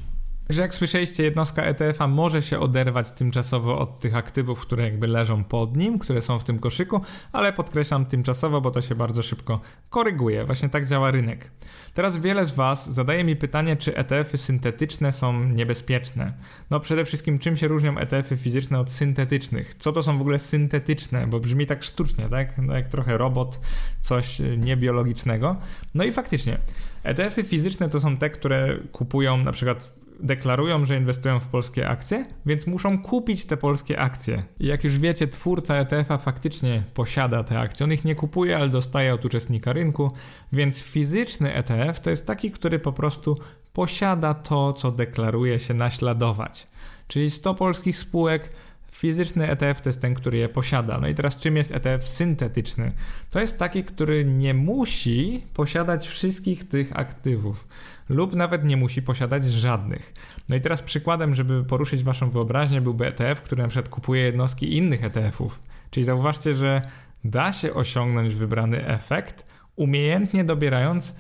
Że 0.51 0.63
jak 0.63 0.75
słyszeliście, 0.75 1.23
jednostka 1.23 1.63
ETF-a 1.63 2.07
może 2.09 2.43
się 2.43 2.61
oderwać 2.61 3.13
tymczasowo 3.13 3.79
od 3.79 4.01
tych 4.01 4.17
aktywów, 4.17 4.61
które 4.61 4.85
jakby 4.85 5.07
leżą 5.07 5.45
pod 5.45 5.77
nim, 5.77 5.99
które 5.99 6.23
są 6.23 6.39
w 6.39 6.45
tym 6.45 6.59
koszyku, 6.59 7.01
ale 7.33 7.53
podkreślam 7.53 8.07
tymczasowo, 8.07 8.61
bo 8.61 8.71
to 8.71 8.83
się 8.83 8.95
bardzo 8.95 9.23
szybko 9.23 9.61
koryguje. 9.91 10.45
Właśnie 10.45 10.69
tak 10.69 10.87
działa 10.87 11.11
rynek. 11.11 11.51
Teraz 11.95 12.19
wiele 12.19 12.47
z 12.47 12.53
Was 12.53 12.91
zadaje 12.91 13.25
mi 13.25 13.37
pytanie, 13.37 13.77
czy 13.77 13.97
ETF-y 13.97 14.39
syntetyczne 14.39 15.13
są 15.13 15.45
niebezpieczne. 15.45 16.33
No 16.71 16.81
przede 16.81 17.05
wszystkim, 17.05 17.39
czym 17.39 17.57
się 17.57 17.69
różnią 17.69 17.99
ETF-y 17.99 18.37
fizyczne 18.37 18.81
od 18.81 18.91
syntetycznych? 18.91 19.75
Co 19.75 19.93
to 19.93 20.03
są 20.03 20.19
w 20.19 20.21
ogóle 20.21 20.39
syntetyczne? 20.39 21.27
Bo 21.27 21.41
brzmi 21.41 21.67
tak 21.67 21.85
sztucznie, 21.85 22.29
tak? 22.29 22.59
No 22.59 22.75
jak 22.75 22.89
trochę 22.89 23.19
robot, 23.19 23.61
coś 24.01 24.43
niebiologicznego. 24.59 25.57
No 25.95 26.05
i 26.05 26.13
faktycznie, 26.13 26.59
ETF-y 27.03 27.45
fizyczne 27.45 27.89
to 27.89 28.01
są 28.01 28.17
te, 28.17 28.31
które 28.31 28.77
kupują 28.93 29.37
na 29.37 29.53
przykład 29.53 30.06
deklarują, 30.21 30.85
że 30.85 30.97
inwestują 30.97 31.41
w 31.41 31.47
polskie 31.47 31.89
akcje, 31.89 32.27
więc 32.47 32.67
muszą 32.67 33.03
kupić 33.03 33.45
te 33.47 33.57
polskie 33.57 33.99
akcje. 33.99 34.43
I 34.61 34.67
jak 34.67 34.85
już 34.85 34.99
wiecie, 34.99 35.29
twórca 35.29 35.75
ETF-a 35.75 36.19
faktycznie 36.19 36.83
posiada 36.95 37.45
te 37.45 37.59
akcje. 37.59 37.85
On 37.85 37.93
ich 37.93 38.05
nie 38.05 38.15
kupuje, 38.15 38.57
ale 38.57 38.69
dostaje 38.69 39.15
od 39.15 39.25
uczestnika 39.25 39.73
rynku, 39.73 40.13
więc 40.53 40.81
fizyczny 40.81 41.55
ETF 41.55 42.01
to 42.01 42.11
jest 42.11 42.27
taki, 42.27 42.51
który 42.51 42.79
po 42.79 42.93
prostu 42.93 43.39
posiada 43.73 44.35
to, 44.35 44.73
co 44.73 44.93
deklaruje 44.93 45.59
się 45.59 45.75
naśladować. 45.75 46.67
Czyli 47.09 47.31
100 47.31 47.55
polskich 47.55 47.99
spółek 47.99 48.51
Fizyczny 48.97 49.51
ETF 49.51 49.81
to 49.81 49.89
jest 49.89 50.01
ten, 50.01 50.15
który 50.15 50.39
je 50.39 50.49
posiada. 50.49 50.99
No 51.01 51.09
i 51.09 51.15
teraz 51.15 51.37
czym 51.37 51.57
jest 51.57 51.73
ETF 51.73 52.09
syntetyczny? 52.09 52.93
To 53.31 53.41
jest 53.41 53.59
taki, 53.59 53.85
który 53.85 54.25
nie 54.25 54.55
musi 54.55 55.43
posiadać 55.55 56.09
wszystkich 56.09 56.69
tych 56.69 56.99
aktywów 56.99 57.69
lub 58.09 58.35
nawet 58.35 58.65
nie 58.65 58.77
musi 58.77 59.03
posiadać 59.03 59.45
żadnych. 59.45 60.15
No 60.49 60.57
i 60.57 60.61
teraz 60.61 60.83
przykładem, 60.83 61.35
żeby 61.35 61.65
poruszyć 61.65 62.03
waszą 62.03 62.31
wyobraźnię 62.31 62.81
byłby 62.81 63.07
ETF, 63.07 63.43
który 63.43 63.63
na 63.63 63.69
przykład 63.69 63.89
kupuje 63.89 64.23
jednostki 64.23 64.77
innych 64.77 65.05
ETF-ów. 65.05 65.61
Czyli 65.91 66.05
zauważcie, 66.05 66.55
że 66.55 66.83
da 67.25 67.53
się 67.53 67.75
osiągnąć 67.75 68.35
wybrany 68.35 68.87
efekt 68.87 69.47
umiejętnie 69.77 70.45
dobierając 70.45 71.17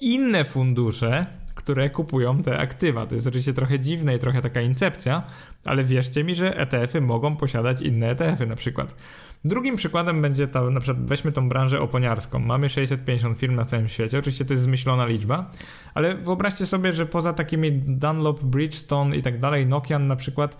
inne 0.00 0.44
fundusze, 0.44 1.26
które 1.56 1.90
kupują 1.90 2.42
te 2.42 2.58
aktywa. 2.58 3.06
To 3.06 3.14
jest 3.14 3.26
oczywiście 3.26 3.52
trochę 3.52 3.80
dziwne 3.80 4.16
i 4.16 4.18
trochę 4.18 4.42
taka 4.42 4.60
incepcja, 4.60 5.22
ale 5.64 5.84
wierzcie 5.84 6.24
mi, 6.24 6.34
że 6.34 6.58
ETF-y 6.58 7.00
mogą 7.00 7.36
posiadać 7.36 7.82
inne 7.82 8.10
ETF-y 8.10 8.46
na 8.46 8.56
przykład. 8.56 8.96
Drugim 9.44 9.76
przykładem 9.76 10.22
będzie 10.22 10.48
ta, 10.48 10.70
na 10.70 10.80
przykład 10.80 11.06
weźmy 11.06 11.32
tą 11.32 11.48
branżę 11.48 11.80
oponiarską. 11.80 12.38
Mamy 12.38 12.68
650 12.68 13.38
firm 13.38 13.54
na 13.54 13.64
całym 13.64 13.88
świecie, 13.88 14.18
oczywiście 14.18 14.44
to 14.44 14.54
jest 14.54 14.64
zmyślona 14.64 15.06
liczba, 15.06 15.50
ale 15.94 16.14
wyobraźcie 16.14 16.66
sobie, 16.66 16.92
że 16.92 17.06
poza 17.06 17.32
takimi 17.32 17.72
Dunlop, 17.72 18.44
Bridgestone 18.44 19.16
i 19.16 19.22
tak 19.22 19.40
dalej, 19.40 19.66
Nokian 19.66 20.06
na 20.06 20.16
przykład, 20.16 20.58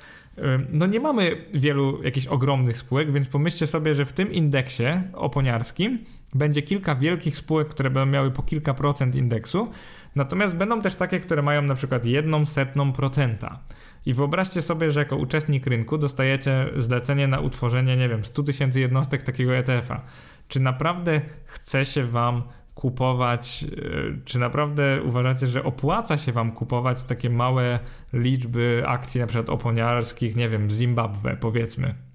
no 0.73 0.87
nie 0.87 1.01
mamy 1.01 1.47
wielu 1.55 2.03
jakichś 2.03 2.27
ogromnych 2.27 2.77
spółek, 2.77 3.13
więc 3.13 3.29
pomyślcie 3.29 3.67
sobie, 3.67 3.95
że 3.95 4.05
w 4.05 4.13
tym 4.13 4.33
indeksie 4.33 4.85
oponiarskim 5.13 5.99
będzie 6.35 6.63
kilka 6.63 6.95
wielkich 6.95 7.37
spółek, 7.37 7.69
które 7.69 7.91
będą 7.91 8.13
miały 8.13 8.31
po 8.31 8.43
kilka 8.43 8.75
procent 8.75 9.15
indeksu, 9.15 9.71
natomiast 10.17 10.57
będą 10.57 10.83
też 10.83 10.95
takie, 10.95 11.21
które 11.21 11.43
mają 11.43 11.63
na 11.63 11.75
przykład 11.75 12.05
jedną 12.05 12.47
setną 12.47 12.93
procenta. 12.93 13.59
I 14.07 14.15
wyobraźcie 14.15 14.63
sobie, 14.63 14.91
że 14.91 15.01
jako 15.01 15.17
uczestnik 15.17 15.67
rynku 15.67 15.99
dostajecie 15.99 16.67
zlecenie 16.77 17.29
na 17.29 17.41
utworzenie, 17.41 17.97
nie 17.97 18.09
wiem, 18.09 18.25
100 18.25 18.43
tysięcy 18.43 18.81
jednostek 18.81 19.23
takiego 19.23 19.57
ETF-a. 19.57 20.03
Czy 20.49 20.61
naprawdę 20.61 21.21
chce 21.45 21.85
się 21.85 22.05
Wam 22.05 22.43
kupować, 22.75 23.65
e, 23.65 24.25
czy 24.25 24.39
naprawdę 24.39 25.03
uważacie, 25.03 25.47
że 25.47 25.65
opłaca 25.65 26.17
się 26.17 26.33
Wam 26.33 26.53
kupować 26.53 27.05
takie 27.05 27.31
małe 27.31 27.79
liczby 28.13 28.83
akcji, 28.87 29.21
na 29.21 29.27
przykład 29.27 29.51
oponiarskich, 29.51 30.37
nie 30.37 30.49
wiem, 30.49 30.71
Zimbabwe, 30.71 31.37
powiedzmy? 31.41 32.06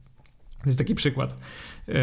To 0.63 0.69
jest 0.69 0.77
taki 0.77 0.95
przykład. 0.95 1.35
E, 1.89 1.93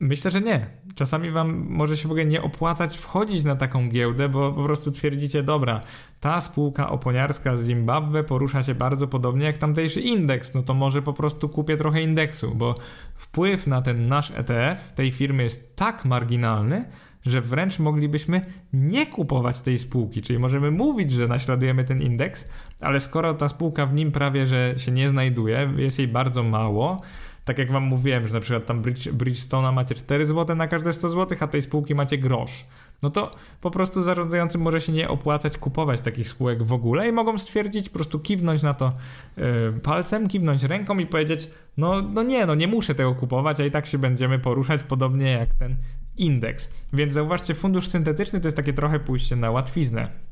myślę, 0.00 0.30
że 0.30 0.40
nie. 0.40 0.66
Czasami 0.94 1.30
wam 1.30 1.66
może 1.68 1.96
się 1.96 2.08
w 2.08 2.10
ogóle 2.10 2.26
nie 2.26 2.42
opłacać 2.42 2.96
wchodzić 2.96 3.44
na 3.44 3.56
taką 3.56 3.88
giełdę, 3.88 4.28
bo 4.28 4.52
po 4.52 4.64
prostu 4.64 4.92
twierdzicie, 4.92 5.42
dobra, 5.42 5.80
ta 6.20 6.40
spółka 6.40 6.90
oponiarska 6.90 7.56
z 7.56 7.64
Zimbabwe 7.64 8.24
porusza 8.24 8.62
się 8.62 8.74
bardzo 8.74 9.08
podobnie 9.08 9.46
jak 9.46 9.58
tamtejszy 9.58 10.00
indeks, 10.00 10.54
no 10.54 10.62
to 10.62 10.74
może 10.74 11.02
po 11.02 11.12
prostu 11.12 11.48
kupię 11.48 11.76
trochę 11.76 12.02
indeksu, 12.02 12.54
bo 12.54 12.74
wpływ 13.14 13.66
na 13.66 13.82
ten 13.82 14.08
nasz 14.08 14.30
ETF 14.30 14.92
tej 14.92 15.10
firmy 15.10 15.42
jest 15.42 15.76
tak 15.76 16.04
marginalny, 16.04 16.84
że 17.26 17.40
wręcz 17.40 17.78
moglibyśmy 17.78 18.40
nie 18.72 19.06
kupować 19.06 19.60
tej 19.60 19.78
spółki, 19.78 20.22
czyli 20.22 20.38
możemy 20.38 20.70
mówić, 20.70 21.12
że 21.12 21.28
naśladujemy 21.28 21.84
ten 21.84 22.02
indeks, 22.02 22.48
ale 22.80 23.00
skoro 23.00 23.34
ta 23.34 23.48
spółka 23.48 23.86
w 23.86 23.94
nim 23.94 24.12
prawie 24.12 24.46
że 24.46 24.74
się 24.76 24.92
nie 24.92 25.08
znajduje, 25.08 25.72
jest 25.76 25.98
jej 25.98 26.08
bardzo 26.08 26.42
mało, 26.42 27.00
tak 27.48 27.58
jak 27.58 27.72
wam 27.72 27.82
mówiłem, 27.82 28.26
że 28.26 28.34
na 28.34 28.40
przykład 28.40 28.66
tam 28.66 28.82
Bridge, 28.82 29.08
Bridgestone'a 29.08 29.72
macie 29.72 29.94
4 29.94 30.26
zł 30.26 30.56
na 30.56 30.68
każde 30.68 30.92
100 30.92 31.10
zł, 31.10 31.38
a 31.40 31.46
tej 31.46 31.62
spółki 31.62 31.94
macie 31.94 32.18
grosz. 32.18 32.64
No 33.02 33.10
to 33.10 33.34
po 33.60 33.70
prostu 33.70 34.02
zarządzającym 34.02 34.60
może 34.60 34.80
się 34.80 34.92
nie 34.92 35.08
opłacać 35.08 35.58
kupować 35.58 36.00
takich 36.00 36.28
spółek 36.28 36.62
w 36.62 36.72
ogóle 36.72 37.08
i 37.08 37.12
mogą 37.12 37.38
stwierdzić, 37.38 37.88
po 37.88 37.94
prostu 37.94 38.18
kiwnąć 38.18 38.62
na 38.62 38.74
to 38.74 38.92
yy, 39.36 39.44
palcem, 39.82 40.28
kiwnąć 40.28 40.62
ręką 40.62 40.98
i 40.98 41.06
powiedzieć, 41.06 41.50
no, 41.76 42.02
no 42.02 42.22
nie, 42.22 42.46
no 42.46 42.54
nie 42.54 42.68
muszę 42.68 42.94
tego 42.94 43.14
kupować, 43.14 43.60
a 43.60 43.64
i 43.64 43.70
tak 43.70 43.86
się 43.86 43.98
będziemy 43.98 44.38
poruszać 44.38 44.82
podobnie 44.82 45.30
jak 45.30 45.54
ten 45.54 45.76
indeks. 46.16 46.72
Więc 46.92 47.12
zauważcie, 47.12 47.54
fundusz 47.54 47.88
syntetyczny 47.88 48.40
to 48.40 48.46
jest 48.46 48.56
takie 48.56 48.72
trochę 48.72 49.00
pójście 49.00 49.36
na 49.36 49.50
łatwiznę. 49.50 50.27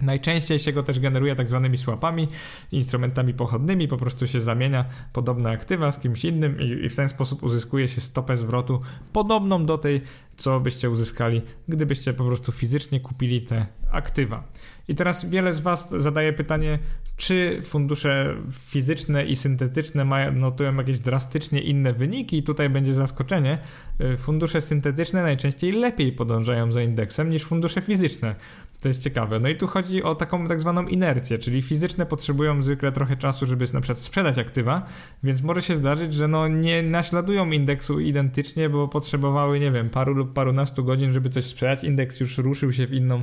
Najczęściej 0.00 0.58
się 0.58 0.72
go 0.72 0.82
też 0.82 1.00
generuje 1.00 1.36
tak 1.36 1.48
zwanymi 1.48 1.78
słapami, 1.78 2.28
instrumentami 2.72 3.34
pochodnymi, 3.34 3.88
po 3.88 3.96
prostu 3.96 4.26
się 4.26 4.40
zamienia 4.40 4.84
podobne 5.12 5.50
aktywa 5.50 5.92
z 5.92 5.98
kimś 5.98 6.24
innym 6.24 6.60
i, 6.60 6.64
i, 6.64 6.88
w 6.88 6.96
ten 6.96 7.08
sposób 7.08 7.42
uzyskuje 7.42 7.88
się 7.88 8.00
stopę 8.00 8.36
zwrotu 8.36 8.80
podobną 9.12 9.66
do 9.66 9.78
tej, 9.78 10.00
co 10.36 10.60
byście 10.60 10.90
uzyskali, 10.90 11.42
gdybyście 11.68 12.14
po 12.14 12.24
prostu 12.24 12.52
fizycznie 12.52 13.00
kupili 13.00 13.42
te 13.42 13.66
aktywa. 13.94 14.44
I 14.88 14.94
teraz 14.94 15.24
wiele 15.30 15.54
z 15.54 15.60
Was 15.60 15.90
zadaje 15.90 16.32
pytanie, 16.32 16.78
czy 17.16 17.60
fundusze 17.64 18.36
fizyczne 18.52 19.24
i 19.24 19.36
syntetyczne 19.36 20.04
mają, 20.04 20.32
notują 20.32 20.76
jakieś 20.76 21.00
drastycznie 21.00 21.60
inne 21.60 21.92
wyniki, 21.92 22.38
i 22.38 22.42
tutaj 22.42 22.70
będzie 22.70 22.94
zaskoczenie. 22.94 23.58
Y, 24.00 24.16
fundusze 24.16 24.60
syntetyczne 24.60 25.22
najczęściej 25.22 25.72
lepiej 25.72 26.12
podążają 26.12 26.72
za 26.72 26.82
indeksem 26.82 27.30
niż 27.30 27.42
fundusze 27.44 27.82
fizyczne. 27.82 28.34
To 28.80 28.88
jest 28.88 29.02
ciekawe. 29.02 29.40
No 29.40 29.48
i 29.48 29.56
tu 29.56 29.66
chodzi 29.66 30.02
o 30.02 30.14
taką 30.14 30.46
tak 30.46 30.60
zwaną 30.60 30.86
inercję, 30.86 31.38
czyli 31.38 31.62
fizyczne 31.62 32.06
potrzebują 32.06 32.62
zwykle 32.62 32.92
trochę 32.92 33.16
czasu, 33.16 33.46
żeby 33.46 33.64
na 33.72 33.80
przykład 33.80 33.98
sprzedać 33.98 34.38
aktywa, 34.38 34.86
więc 35.22 35.42
może 35.42 35.62
się 35.62 35.76
zdarzyć, 35.76 36.14
że 36.14 36.28
no 36.28 36.48
nie 36.48 36.82
naśladują 36.82 37.50
indeksu 37.50 38.00
identycznie, 38.00 38.68
bo 38.68 38.88
potrzebowały, 38.88 39.60
nie 39.60 39.70
wiem, 39.70 39.90
paru 39.90 40.14
lub 40.14 40.32
parunastu 40.32 40.84
godzin, 40.84 41.12
żeby 41.12 41.30
coś 41.30 41.44
sprzedać. 41.44 41.84
Indeks 41.84 42.20
już 42.20 42.38
ruszył 42.38 42.72
się 42.72 42.86
w 42.86 42.92
inną 42.92 43.22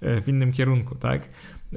w 0.00 0.28
innym 0.28 0.52
kierunku, 0.52 0.94
tak? 0.94 1.28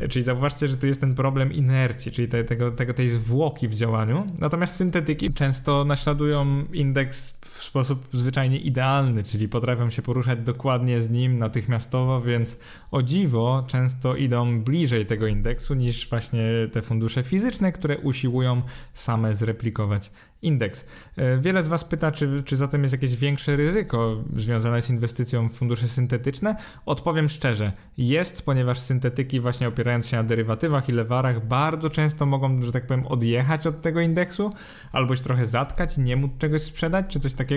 Czyli 0.09 0.23
zauważcie, 0.23 0.67
że 0.67 0.77
tu 0.77 0.87
jest 0.87 1.01
ten 1.01 1.15
problem 1.15 1.53
inercji, 1.53 2.11
czyli 2.11 2.27
te, 2.27 2.43
tego, 2.43 2.71
tego, 2.71 2.93
tej 2.93 3.09
zwłoki 3.09 3.67
w 3.67 3.75
działaniu. 3.75 4.27
Natomiast 4.39 4.75
syntetyki 4.75 5.33
często 5.33 5.85
naśladują 5.85 6.65
indeks 6.73 7.40
w 7.61 7.63
sposób 7.63 8.07
zwyczajnie 8.13 8.59
idealny, 8.59 9.23
czyli 9.23 9.49
potrafią 9.49 9.89
się 9.89 10.01
poruszać 10.01 10.39
dokładnie 10.39 11.01
z 11.01 11.09
nim 11.09 11.39
natychmiastowo, 11.39 12.21
więc 12.21 12.59
o 12.91 13.03
dziwo 13.03 13.63
często 13.67 14.15
idą 14.15 14.61
bliżej 14.61 15.05
tego 15.05 15.27
indeksu 15.27 15.73
niż 15.73 16.09
właśnie 16.09 16.43
te 16.71 16.81
fundusze 16.81 17.23
fizyczne, 17.23 17.71
które 17.71 17.97
usiłują 17.97 18.61
same 18.93 19.33
zreplikować 19.33 20.11
indeks. 20.41 20.87
E, 21.17 21.37
wiele 21.37 21.63
z 21.63 21.67
Was 21.67 21.83
pyta, 21.85 22.11
czy, 22.11 22.43
czy 22.43 22.55
zatem 22.55 22.81
jest 22.81 22.91
jakieś 22.91 23.15
większe 23.15 23.55
ryzyko 23.55 24.23
związane 24.35 24.81
z 24.81 24.89
inwestycją 24.89 25.49
w 25.49 25.53
fundusze 25.53 25.87
syntetyczne? 25.87 26.55
Odpowiem 26.85 27.29
szczerze, 27.29 27.71
jest, 27.97 28.45
ponieważ 28.45 28.79
syntetyki, 28.79 29.39
właśnie 29.39 29.67
opierając 29.67 30.07
się 30.07 30.17
na 30.17 30.23
derywatywach 30.23 30.89
i 30.89 30.91
lewarach, 30.91 31.47
bardzo 31.47 31.89
często 31.89 32.25
mogą, 32.25 32.61
że 32.61 32.71
tak 32.71 32.87
powiem, 32.87 33.07
odjechać 33.07 33.67
od 33.67 33.81
tego 33.81 34.01
indeksu, 34.01 34.51
albo 34.91 35.15
się 35.15 35.23
trochę 35.23 35.45
zatkać, 35.45 35.97
nie 35.97 36.15
móc 36.15 36.31
czegoś 36.39 36.61
sprzedać, 36.61 37.05
czy 37.07 37.19
coś 37.19 37.33
takiego, 37.33 37.50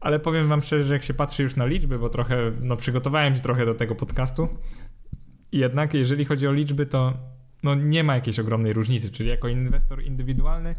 ale 0.00 0.20
powiem 0.20 0.48
Wam 0.48 0.62
szczerze, 0.62 0.84
że 0.84 0.94
jak 0.94 1.02
się 1.02 1.14
patrzy 1.14 1.42
już 1.42 1.56
na 1.56 1.66
liczby, 1.66 1.98
bo 1.98 2.08
trochę, 2.08 2.52
no 2.60 2.76
przygotowałem 2.76 3.34
się 3.34 3.40
trochę 3.40 3.66
do 3.66 3.74
tego 3.74 3.94
podcastu, 3.94 4.48
jednak 5.52 5.94
jeżeli 5.94 6.24
chodzi 6.24 6.46
o 6.46 6.52
liczby, 6.52 6.86
to 6.86 7.14
no 7.62 7.74
nie 7.74 8.04
ma 8.04 8.14
jakiejś 8.14 8.38
ogromnej 8.38 8.72
różnicy, 8.72 9.10
czyli 9.10 9.28
jako 9.28 9.48
inwestor 9.48 10.02
indywidualny 10.02 10.74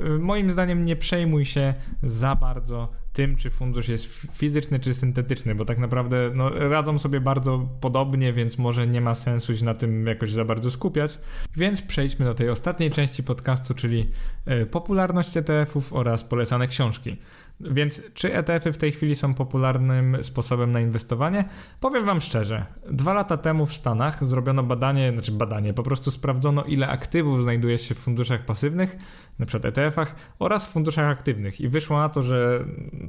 y, 0.00 0.18
moim 0.18 0.50
zdaniem 0.50 0.84
nie 0.84 0.96
przejmuj 0.96 1.44
się 1.44 1.74
za 2.02 2.34
bardzo 2.34 2.88
tym, 3.12 3.36
czy 3.36 3.50
fundusz 3.50 3.88
jest 3.88 4.06
fizyczny, 4.32 4.80
czy 4.80 4.94
syntetyczny, 4.94 5.54
bo 5.54 5.64
tak 5.64 5.78
naprawdę 5.78 6.30
no, 6.34 6.50
radzą 6.50 6.98
sobie 6.98 7.20
bardzo 7.20 7.68
podobnie, 7.80 8.32
więc 8.32 8.58
może 8.58 8.86
nie 8.86 9.00
ma 9.00 9.14
sensu 9.14 9.56
się 9.56 9.64
na 9.64 9.74
tym 9.74 10.06
jakoś 10.06 10.32
za 10.32 10.44
bardzo 10.44 10.70
skupiać. 10.70 11.18
Więc 11.56 11.82
przejdźmy 11.82 12.24
do 12.24 12.34
tej 12.34 12.50
ostatniej 12.50 12.90
części 12.90 13.22
podcastu, 13.22 13.74
czyli 13.74 14.10
y, 14.62 14.66
popularność 14.66 15.36
ETF-ów 15.36 15.92
oraz 15.92 16.24
polecane 16.24 16.66
książki. 16.66 17.16
Więc 17.60 18.02
czy 18.14 18.34
ETF-y 18.34 18.72
w 18.72 18.76
tej 18.76 18.92
chwili 18.92 19.16
są 19.16 19.34
popularnym 19.34 20.16
sposobem 20.22 20.72
na 20.72 20.80
inwestowanie? 20.80 21.44
Powiem 21.80 22.04
Wam 22.04 22.20
szczerze, 22.20 22.66
dwa 22.90 23.12
lata 23.12 23.36
temu 23.36 23.66
w 23.66 23.74
Stanach 23.74 24.26
zrobiono 24.26 24.62
badanie, 24.62 25.12
znaczy 25.12 25.32
badanie, 25.32 25.74
po 25.74 25.82
prostu 25.82 26.10
sprawdzono 26.10 26.64
ile 26.64 26.88
aktywów 26.88 27.42
znajduje 27.42 27.78
się 27.78 27.94
w 27.94 27.98
funduszach 27.98 28.44
pasywnych, 28.44 28.96
przykład 29.46 29.64
ETF-ach 29.64 30.14
oraz 30.38 30.68
w 30.68 30.72
funduszach 30.72 31.10
aktywnych 31.10 31.60
i 31.60 31.68
wyszło 31.68 31.98
na 31.98 32.08
to, 32.08 32.22
że 32.22 32.64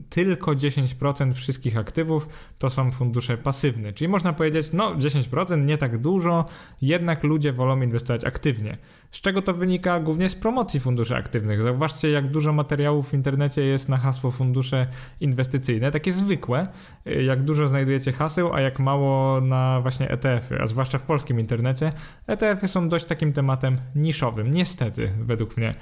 tylko 0.09 0.51
10% 0.51 1.33
wszystkich 1.33 1.77
aktywów 1.77 2.27
to 2.57 2.69
są 2.69 2.91
fundusze 2.91 3.37
pasywne, 3.37 3.93
czyli 3.93 4.07
można 4.07 4.33
powiedzieć, 4.33 4.73
no 4.73 4.95
10% 4.95 5.65
nie 5.65 5.77
tak 5.77 5.97
dużo, 5.97 6.45
jednak 6.81 7.23
ludzie 7.23 7.53
wolą 7.53 7.81
inwestować 7.81 8.25
aktywnie. 8.25 8.77
Z 9.11 9.21
czego 9.21 9.41
to 9.41 9.53
wynika? 9.53 9.99
Głównie 9.99 10.29
z 10.29 10.35
promocji 10.35 10.79
funduszy 10.79 11.15
aktywnych. 11.15 11.61
Zauważcie, 11.61 12.09
jak 12.09 12.31
dużo 12.31 12.53
materiałów 12.53 13.09
w 13.09 13.13
internecie 13.13 13.63
jest 13.63 13.89
na 13.89 13.97
hasło 13.97 14.31
fundusze 14.37 14.87
inwestycyjne, 15.21 15.91
takie 15.91 16.11
zwykłe, 16.11 16.67
jak 17.05 17.43
dużo 17.43 17.67
znajdujecie 17.67 18.11
haseł, 18.11 18.53
a 18.53 18.61
jak 18.61 18.79
mało 18.79 19.41
na 19.41 19.81
właśnie 19.81 20.09
ETF-y, 20.09 20.61
a 20.61 20.67
zwłaszcza 20.67 20.97
w 20.97 21.01
polskim 21.01 21.39
internecie. 21.39 21.91
ETF-y 22.27 22.67
są 22.67 22.89
dość 22.89 23.05
takim 23.05 23.33
tematem 23.33 23.77
niszowym, 23.95 24.53
niestety, 24.53 25.13
według 25.19 25.57
mnie. 25.57 25.75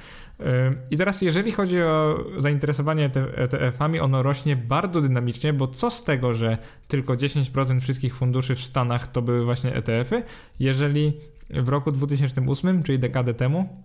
I 0.92 0.98
teraz, 0.98 1.22
jeżeli 1.22 1.52
chodzi 1.52 1.82
o 1.82 2.24
zainteresowanie 2.38 3.10
ETF-ami, 3.36 4.00
ono 4.00 4.24
rośnie 4.24 4.56
bardzo 4.56 5.02
dynamicznie, 5.02 5.54
bo 5.54 5.68
co 5.68 5.92
z 5.92 6.04
tego, 6.04 6.34
że 6.34 6.58
tylko 6.88 7.14
10% 7.14 7.80
wszystkich 7.80 8.16
funduszy 8.16 8.56
w 8.56 8.64
Stanach 8.64 9.08
to 9.08 9.22
były 9.22 9.46
właśnie 9.46 9.76
ETF-y, 9.76 10.24
jeżeli 10.60 11.14
w 11.50 11.70
roku 11.70 11.92
2008, 11.92 12.84
czyli 12.84 13.00
dekadę 13.00 13.34
temu, 13.34 13.84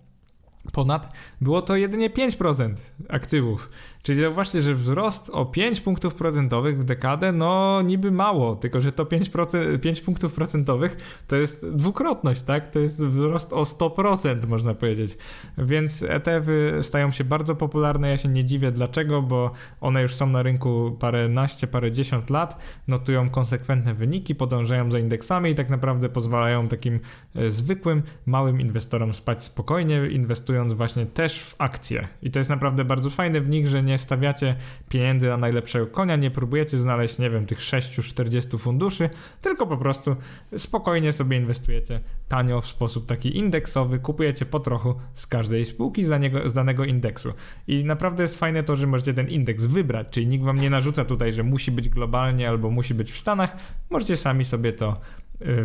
ponad, 0.73 1.17
było 1.41 1.61
to 1.61 1.75
jedynie 1.75 2.09
5% 2.09 2.73
aktywów. 3.09 3.69
Czyli 4.03 4.21
zauważcie, 4.21 4.61
że 4.61 4.75
wzrost 4.75 5.29
o 5.33 5.45
5 5.45 5.81
punktów 5.81 6.15
procentowych 6.15 6.79
w 6.79 6.83
dekadę, 6.83 7.31
no 7.31 7.81
niby 7.81 8.11
mało, 8.11 8.55
tylko 8.55 8.81
że 8.81 8.91
to 8.91 9.05
5%, 9.05 9.79
5 9.79 10.01
punktów 10.01 10.33
procentowych 10.33 11.23
to 11.27 11.35
jest 11.35 11.69
dwukrotność, 11.69 12.41
tak? 12.41 12.71
To 12.71 12.79
jest 12.79 13.05
wzrost 13.05 13.53
o 13.53 13.63
100%, 13.63 14.47
można 14.47 14.73
powiedzieć. 14.73 15.17
Więc 15.57 16.03
ETF-y 16.03 16.83
stają 16.83 17.11
się 17.11 17.23
bardzo 17.23 17.55
popularne. 17.55 18.09
Ja 18.09 18.17
się 18.17 18.29
nie 18.29 18.45
dziwię 18.45 18.71
dlaczego, 18.71 19.21
bo 19.21 19.51
one 19.81 20.01
już 20.01 20.15
są 20.15 20.27
na 20.27 20.43
rynku 20.43 20.97
parę 20.99 21.29
naście, 21.29 21.67
parę 21.67 21.91
dziesiąt 21.91 22.29
lat, 22.29 22.81
notują 22.87 23.29
konsekwentne 23.29 23.93
wyniki, 23.93 24.35
podążają 24.35 24.91
za 24.91 24.99
indeksami 24.99 25.51
i 25.51 25.55
tak 25.55 25.69
naprawdę 25.69 26.09
pozwalają 26.09 26.67
takim 26.67 26.99
e, 27.35 27.49
zwykłym, 27.49 28.03
małym 28.25 28.61
inwestorom 28.61 29.13
spać 29.13 29.43
spokojnie, 29.43 30.07
inwestując 30.11 30.73
właśnie 30.73 31.05
też 31.05 31.39
w 31.39 31.55
akcje. 31.57 32.07
I 32.21 32.31
to 32.31 32.39
jest 32.39 32.49
naprawdę 32.49 32.85
bardzo 32.85 33.09
fajne 33.09 33.41
w 33.41 33.49
nich, 33.49 33.67
że 33.67 33.83
nie 33.83 33.90
nie 33.91 33.97
stawiacie 33.97 34.55
pieniędzy 34.89 35.27
na 35.27 35.37
najlepszego 35.37 35.87
konia, 35.87 36.15
nie 36.15 36.31
próbujecie 36.31 36.77
znaleźć, 36.77 37.19
nie 37.19 37.29
wiem, 37.29 37.45
tych 37.45 37.59
6-40 37.59 38.59
funduszy, 38.59 39.09
tylko 39.41 39.67
po 39.67 39.77
prostu 39.77 40.15
spokojnie 40.57 41.11
sobie 41.11 41.37
inwestujecie 41.37 41.99
tanio 42.27 42.61
w 42.61 42.67
sposób 42.67 43.05
taki 43.05 43.37
indeksowy, 43.37 43.99
kupujecie 43.99 44.45
po 44.45 44.59
trochu 44.59 44.95
z 45.13 45.27
każdej 45.27 45.65
spółki 45.65 46.05
z 46.05 46.11
z 46.45 46.53
danego 46.53 46.85
indeksu. 46.85 47.33
I 47.67 47.85
naprawdę 47.85 48.23
jest 48.23 48.39
fajne 48.39 48.63
to, 48.63 48.75
że 48.75 48.87
możecie 48.87 49.13
ten 49.13 49.27
indeks 49.27 49.65
wybrać, 49.65 50.07
czyli 50.11 50.27
nikt 50.27 50.45
wam 50.45 50.55
nie 50.55 50.69
narzuca 50.69 51.05
tutaj, 51.05 51.33
że 51.33 51.43
musi 51.43 51.71
być 51.71 51.89
globalnie 51.89 52.49
albo 52.49 52.69
musi 52.69 52.93
być 52.93 53.11
w 53.11 53.17
Stanach, 53.17 53.55
możecie 53.89 54.17
sami 54.17 54.45
sobie 54.45 54.73
to 54.73 54.99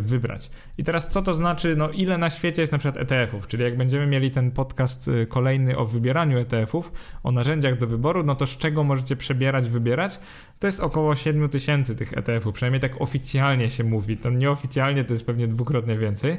wybrać. 0.01 0.51
I 0.79 0.85
teraz 0.85 1.09
co 1.09 1.23
to 1.23 1.35
znaczy, 1.35 1.77
no 1.77 1.91
ile 1.91 2.19
na 2.19 2.31
świecie 2.31 2.63
jest 2.63 2.73
na 2.73 2.79
przykład 2.79 3.03
ETF-ów, 3.03 3.47
czyli 3.47 3.63
jak 3.63 3.77
będziemy 3.77 4.07
mieli 4.07 4.31
ten 4.31 4.51
podcast 4.51 5.09
y, 5.09 5.27
kolejny 5.27 5.77
o 5.77 5.85
wybieraniu 5.85 6.39
ETF-ów, 6.39 6.93
o 7.23 7.33
narzędziach 7.33 7.79
do 7.79 7.87
wyboru, 7.87 8.23
no 8.23 8.35
to 8.35 8.47
z 8.47 8.57
czego 8.57 8.85
możecie 8.85 9.17
przebierać, 9.17 9.69
wybierać? 9.69 10.21
To 10.59 10.67
jest 10.67 10.81
około 10.81 11.17
7 11.17 11.49
tysięcy 11.49 11.97
tych 11.97 12.19
ETF-ów, 12.19 12.55
przynajmniej 12.55 12.81
tak 12.81 13.01
oficjalnie 13.01 13.71
się 13.71 13.85
mówi, 13.85 14.17
to 14.17 14.31
nieoficjalnie 14.31 15.05
to 15.05 15.13
jest 15.13 15.27
pewnie 15.27 15.49
dwukrotnie 15.49 15.99
więcej. 15.99 16.37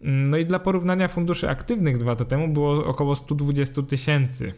No 0.00 0.36
i 0.36 0.46
dla 0.46 0.58
porównania 0.58 1.08
funduszy 1.08 1.50
aktywnych 1.50 1.98
dwa 1.98 2.10
lata 2.10 2.24
temu 2.24 2.48
było 2.48 2.86
około 2.86 3.16
120 3.16 3.82
tysięcy. 3.82 4.52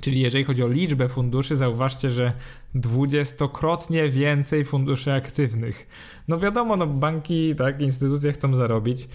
Czyli 0.00 0.20
jeżeli 0.20 0.44
chodzi 0.44 0.62
o 0.62 0.68
liczbę 0.68 1.08
funduszy, 1.08 1.56
zauważcie, 1.56 2.10
że 2.10 2.32
dwudziestokrotnie 2.74 4.08
więcej 4.08 4.64
funduszy 4.64 5.12
aktywnych. 5.12 5.88
No 6.28 6.38
wiadomo, 6.38 6.76
no 6.76 6.86
banki, 6.86 7.54
tak, 7.54 7.80
instytucje 7.80 8.32
chcą 8.32 8.54
zarobić. 8.54 9.08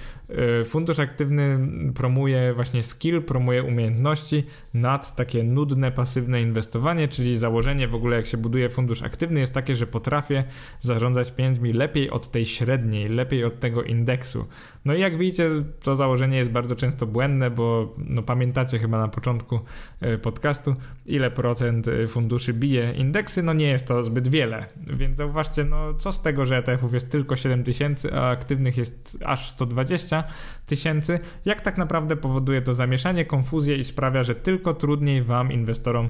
Y, 0.61 0.65
fundusz 0.65 0.99
aktywny 0.99 1.59
promuje 1.95 2.53
właśnie 2.53 2.83
skill, 2.83 3.21
promuje 3.21 3.63
umiejętności 3.63 4.43
nad 4.73 5.15
takie 5.15 5.43
nudne, 5.43 5.91
pasywne 5.91 6.41
inwestowanie, 6.41 7.07
czyli 7.07 7.37
założenie 7.37 7.87
w 7.87 7.95
ogóle 7.95 8.15
jak 8.15 8.25
się 8.25 8.37
buduje 8.37 8.69
fundusz 8.69 9.01
aktywny 9.01 9.39
jest 9.39 9.53
takie, 9.53 9.75
że 9.75 9.87
potrafię 9.87 10.43
zarządzać 10.79 11.31
pieniędzmi 11.31 11.73
lepiej 11.73 12.09
od 12.09 12.31
tej 12.31 12.45
średniej, 12.45 13.09
lepiej 13.09 13.43
od 13.43 13.59
tego 13.59 13.83
indeksu. 13.83 14.45
No 14.85 14.93
i 14.95 14.99
jak 14.99 15.17
widzicie, 15.17 15.49
to 15.83 15.95
założenie 15.95 16.37
jest 16.37 16.51
bardzo 16.51 16.75
często 16.75 17.05
błędne, 17.05 17.51
bo 17.51 17.95
no 17.97 18.23
pamiętacie 18.23 18.79
chyba 18.79 18.97
na 18.99 19.07
początku 19.07 19.59
y, 20.03 20.17
podcastu, 20.17 20.75
ile 21.05 21.31
procent 21.31 21.87
y, 21.87 22.07
funduszy 22.07 22.53
bije 22.53 22.93
indeksy, 22.93 23.42
no 23.43 23.53
nie 23.53 23.67
jest 23.67 23.87
to 23.87 24.03
zbyt 24.03 24.27
wiele. 24.27 24.65
Więc 24.77 25.17
zauważcie, 25.17 25.63
no 25.63 25.93
co 25.93 26.11
z 26.11 26.21
tego, 26.21 26.45
że 26.45 26.57
ETF-ów 26.57 26.93
jest 26.93 27.11
tylko 27.11 27.35
7 27.35 27.63
tysięcy, 27.63 28.13
a 28.13 28.29
aktywnych 28.29 28.77
jest 28.77 29.17
aż 29.25 29.49
120 29.49 30.23
tysięcy, 30.65 31.19
jak 31.45 31.61
tak 31.61 31.77
naprawdę 31.77 32.15
powoduje 32.15 32.61
to 32.61 32.73
zamieszanie, 32.73 33.25
konfuzję 33.25 33.75
i 33.75 33.83
sprawia, 33.83 34.23
że 34.23 34.35
tylko 34.35 34.73
trudniej 34.73 35.23
wam, 35.23 35.51
inwestorom 35.51 36.09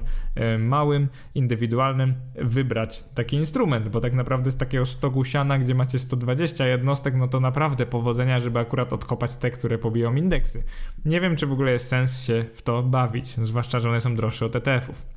y, 0.54 0.58
małym, 0.58 1.08
indywidualnym, 1.34 2.14
wybrać 2.34 3.04
taki 3.14 3.36
instrument, 3.36 3.88
bo 3.88 4.00
tak 4.00 4.12
naprawdę 4.12 4.50
z 4.50 4.56
takiego 4.56 4.86
stogu 4.86 5.24
siana, 5.24 5.58
gdzie 5.58 5.74
macie 5.74 5.98
120 5.98 6.66
jednostek, 6.66 7.14
no 7.14 7.28
to 7.28 7.40
naprawdę 7.40 7.86
powodzenia, 7.86 8.40
żeby 8.40 8.58
akurat 8.58 8.92
odkopać 8.92 9.36
te, 9.36 9.50
które 9.50 9.78
pobiją 9.78 10.14
indeksy. 10.14 10.62
Nie 11.04 11.20
wiem, 11.20 11.36
czy 11.36 11.46
w 11.46 11.52
ogóle 11.52 11.72
jest 11.72 11.88
sens 11.88 12.22
się 12.22 12.44
w 12.54 12.62
to 12.62 12.82
bawić, 12.82 13.26
zwłaszcza, 13.26 13.80
że 13.80 13.88
one 13.88 14.00
są 14.00 14.14
droższe 14.14 14.46
od 14.46 14.56
ETF-ów. 14.56 15.13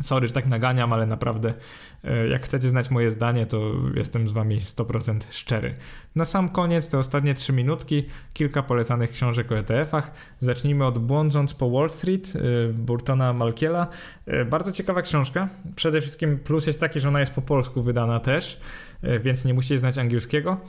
Sorry, 0.00 0.26
że 0.26 0.32
tak 0.32 0.46
naganiam, 0.46 0.92
ale 0.92 1.06
naprawdę 1.06 1.54
e, 2.04 2.28
jak 2.28 2.44
chcecie 2.44 2.68
znać 2.68 2.90
moje 2.90 3.10
zdanie, 3.10 3.46
to 3.46 3.72
jestem 3.94 4.28
z 4.28 4.32
wami 4.32 4.60
100% 4.60 5.18
szczery. 5.30 5.74
Na 6.16 6.24
sam 6.24 6.48
koniec, 6.48 6.88
te 6.88 6.98
ostatnie 6.98 7.34
3 7.34 7.52
minutki, 7.52 8.06
kilka 8.32 8.62
polecanych 8.62 9.10
książek 9.10 9.52
o 9.52 9.58
ETF-ach. 9.58 10.10
Zacznijmy 10.40 10.86
od 10.86 10.98
Błądząc 10.98 11.54
po 11.54 11.70
Wall 11.70 11.90
Street 11.90 12.32
e, 12.36 12.72
Burtona 12.72 13.32
Malkiela. 13.32 13.86
E, 14.26 14.44
bardzo 14.44 14.72
ciekawa 14.72 15.02
książka. 15.02 15.48
Przede 15.76 16.00
wszystkim 16.00 16.38
plus 16.38 16.66
jest 16.66 16.80
taki, 16.80 17.00
że 17.00 17.08
ona 17.08 17.20
jest 17.20 17.34
po 17.34 17.42
polsku 17.42 17.82
wydana 17.82 18.20
też, 18.20 18.60
więc 19.20 19.44
nie 19.44 19.54
musicie 19.54 19.78
znać 19.78 19.98
angielskiego. 19.98 20.60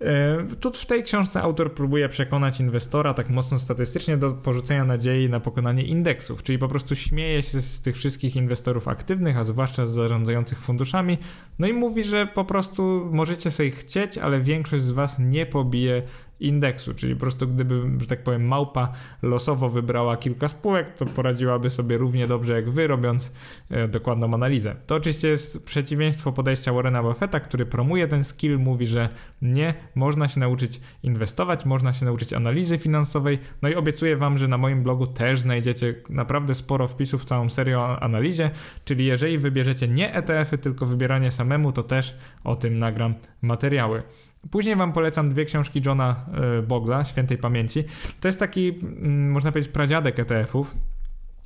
E, 0.00 0.56
tu 0.60 0.72
w 0.72 0.86
tej 0.86 1.02
książce 1.02 1.42
autor 1.42 1.74
próbuje 1.74 2.08
przekonać 2.08 2.60
inwestora 2.60 3.14
tak 3.14 3.30
mocno 3.30 3.58
statystycznie 3.58 4.16
do 4.16 4.30
porzucenia 4.32 4.84
nadziei 4.84 5.28
na 5.28 5.40
pokonanie 5.40 5.82
indeksów, 5.82 6.42
czyli 6.42 6.58
po 6.58 6.68
prostu 6.68 6.96
śmieje 6.96 7.42
się 7.42 7.60
z 7.60 7.80
tych 7.80 7.96
wszystkich 7.96 8.36
inwestorów 8.36 8.88
aktywnych, 8.88 9.36
a 9.36 9.44
zwłaszcza 9.44 9.86
z 9.86 9.90
zarządzających 9.90 10.58
funduszami, 10.58 11.18
no 11.58 11.66
i 11.66 11.72
mówi, 11.72 12.04
że 12.04 12.26
po 12.26 12.44
prostu 12.44 13.08
możecie 13.12 13.50
sobie 13.50 13.70
chcieć, 13.70 14.18
ale 14.18 14.40
większość 14.40 14.84
z 14.84 14.90
was 14.90 15.18
nie 15.18 15.46
pobije 15.46 16.02
indeksu, 16.40 16.94
czyli 16.94 17.14
po 17.14 17.20
prostu 17.20 17.48
gdyby, 17.48 17.82
że 18.00 18.06
tak 18.06 18.22
powiem, 18.22 18.46
małpa 18.46 18.92
losowo 19.22 19.68
wybrała 19.68 20.16
kilka 20.16 20.48
spółek, 20.48 20.94
to 20.94 21.04
poradziłaby 21.04 21.70
sobie 21.70 21.96
równie 21.96 22.26
dobrze 22.26 22.52
jak 22.52 22.70
wy, 22.70 22.86
robiąc 22.86 23.32
e, 23.70 23.88
dokładną 23.88 24.34
analizę. 24.34 24.76
To 24.86 24.94
oczywiście 24.94 25.28
jest 25.28 25.64
przeciwieństwo 25.66 26.32
podejścia 26.32 26.72
Warrena 26.72 27.02
Buffetta, 27.02 27.40
który 27.40 27.66
promuje 27.66 28.08
ten 28.08 28.24
skill, 28.24 28.58
mówi, 28.58 28.86
że 28.86 29.08
nie, 29.42 29.74
można 29.94 30.28
się 30.28 30.40
nauczyć 30.40 30.80
inwestować, 31.02 31.64
można 31.64 31.92
się 31.92 32.04
nauczyć 32.04 32.32
analizy 32.32 32.78
finansowej, 32.78 33.38
no 33.62 33.68
i 33.68 33.74
obiecuję 33.74 34.16
wam, 34.16 34.38
że 34.38 34.48
na 34.48 34.58
moim 34.58 34.82
blogu 34.82 35.06
też 35.06 35.40
znajdziecie 35.40 35.94
naprawdę 36.08 36.54
sporo 36.54 36.88
wpisów, 36.88 37.24
całą 37.24 37.50
serię 37.50 37.78
o 37.78 38.02
analizie, 38.02 38.50
czyli 38.84 39.04
jeżeli 39.04 39.38
wybierzecie 39.38 39.88
nie 39.88 40.14
ETF-y, 40.14 40.58
tylko 40.58 40.86
wybieranie 40.86 41.30
samemu, 41.30 41.72
to 41.72 41.82
też 41.82 42.18
o 42.44 42.56
tym 42.56 42.78
nagram 42.78 43.14
materiały. 43.42 44.02
Później 44.50 44.76
Wam 44.76 44.92
polecam 44.92 45.28
dwie 45.28 45.44
książki 45.44 45.82
Johna 45.86 46.16
e, 46.58 46.62
Bogla, 46.62 47.04
świętej 47.04 47.38
pamięci. 47.38 47.84
To 48.20 48.28
jest 48.28 48.38
taki, 48.38 48.68
mm, 48.68 49.30
można 49.30 49.52
powiedzieć, 49.52 49.72
pradziadek 49.72 50.18
ETF-ów 50.18 50.74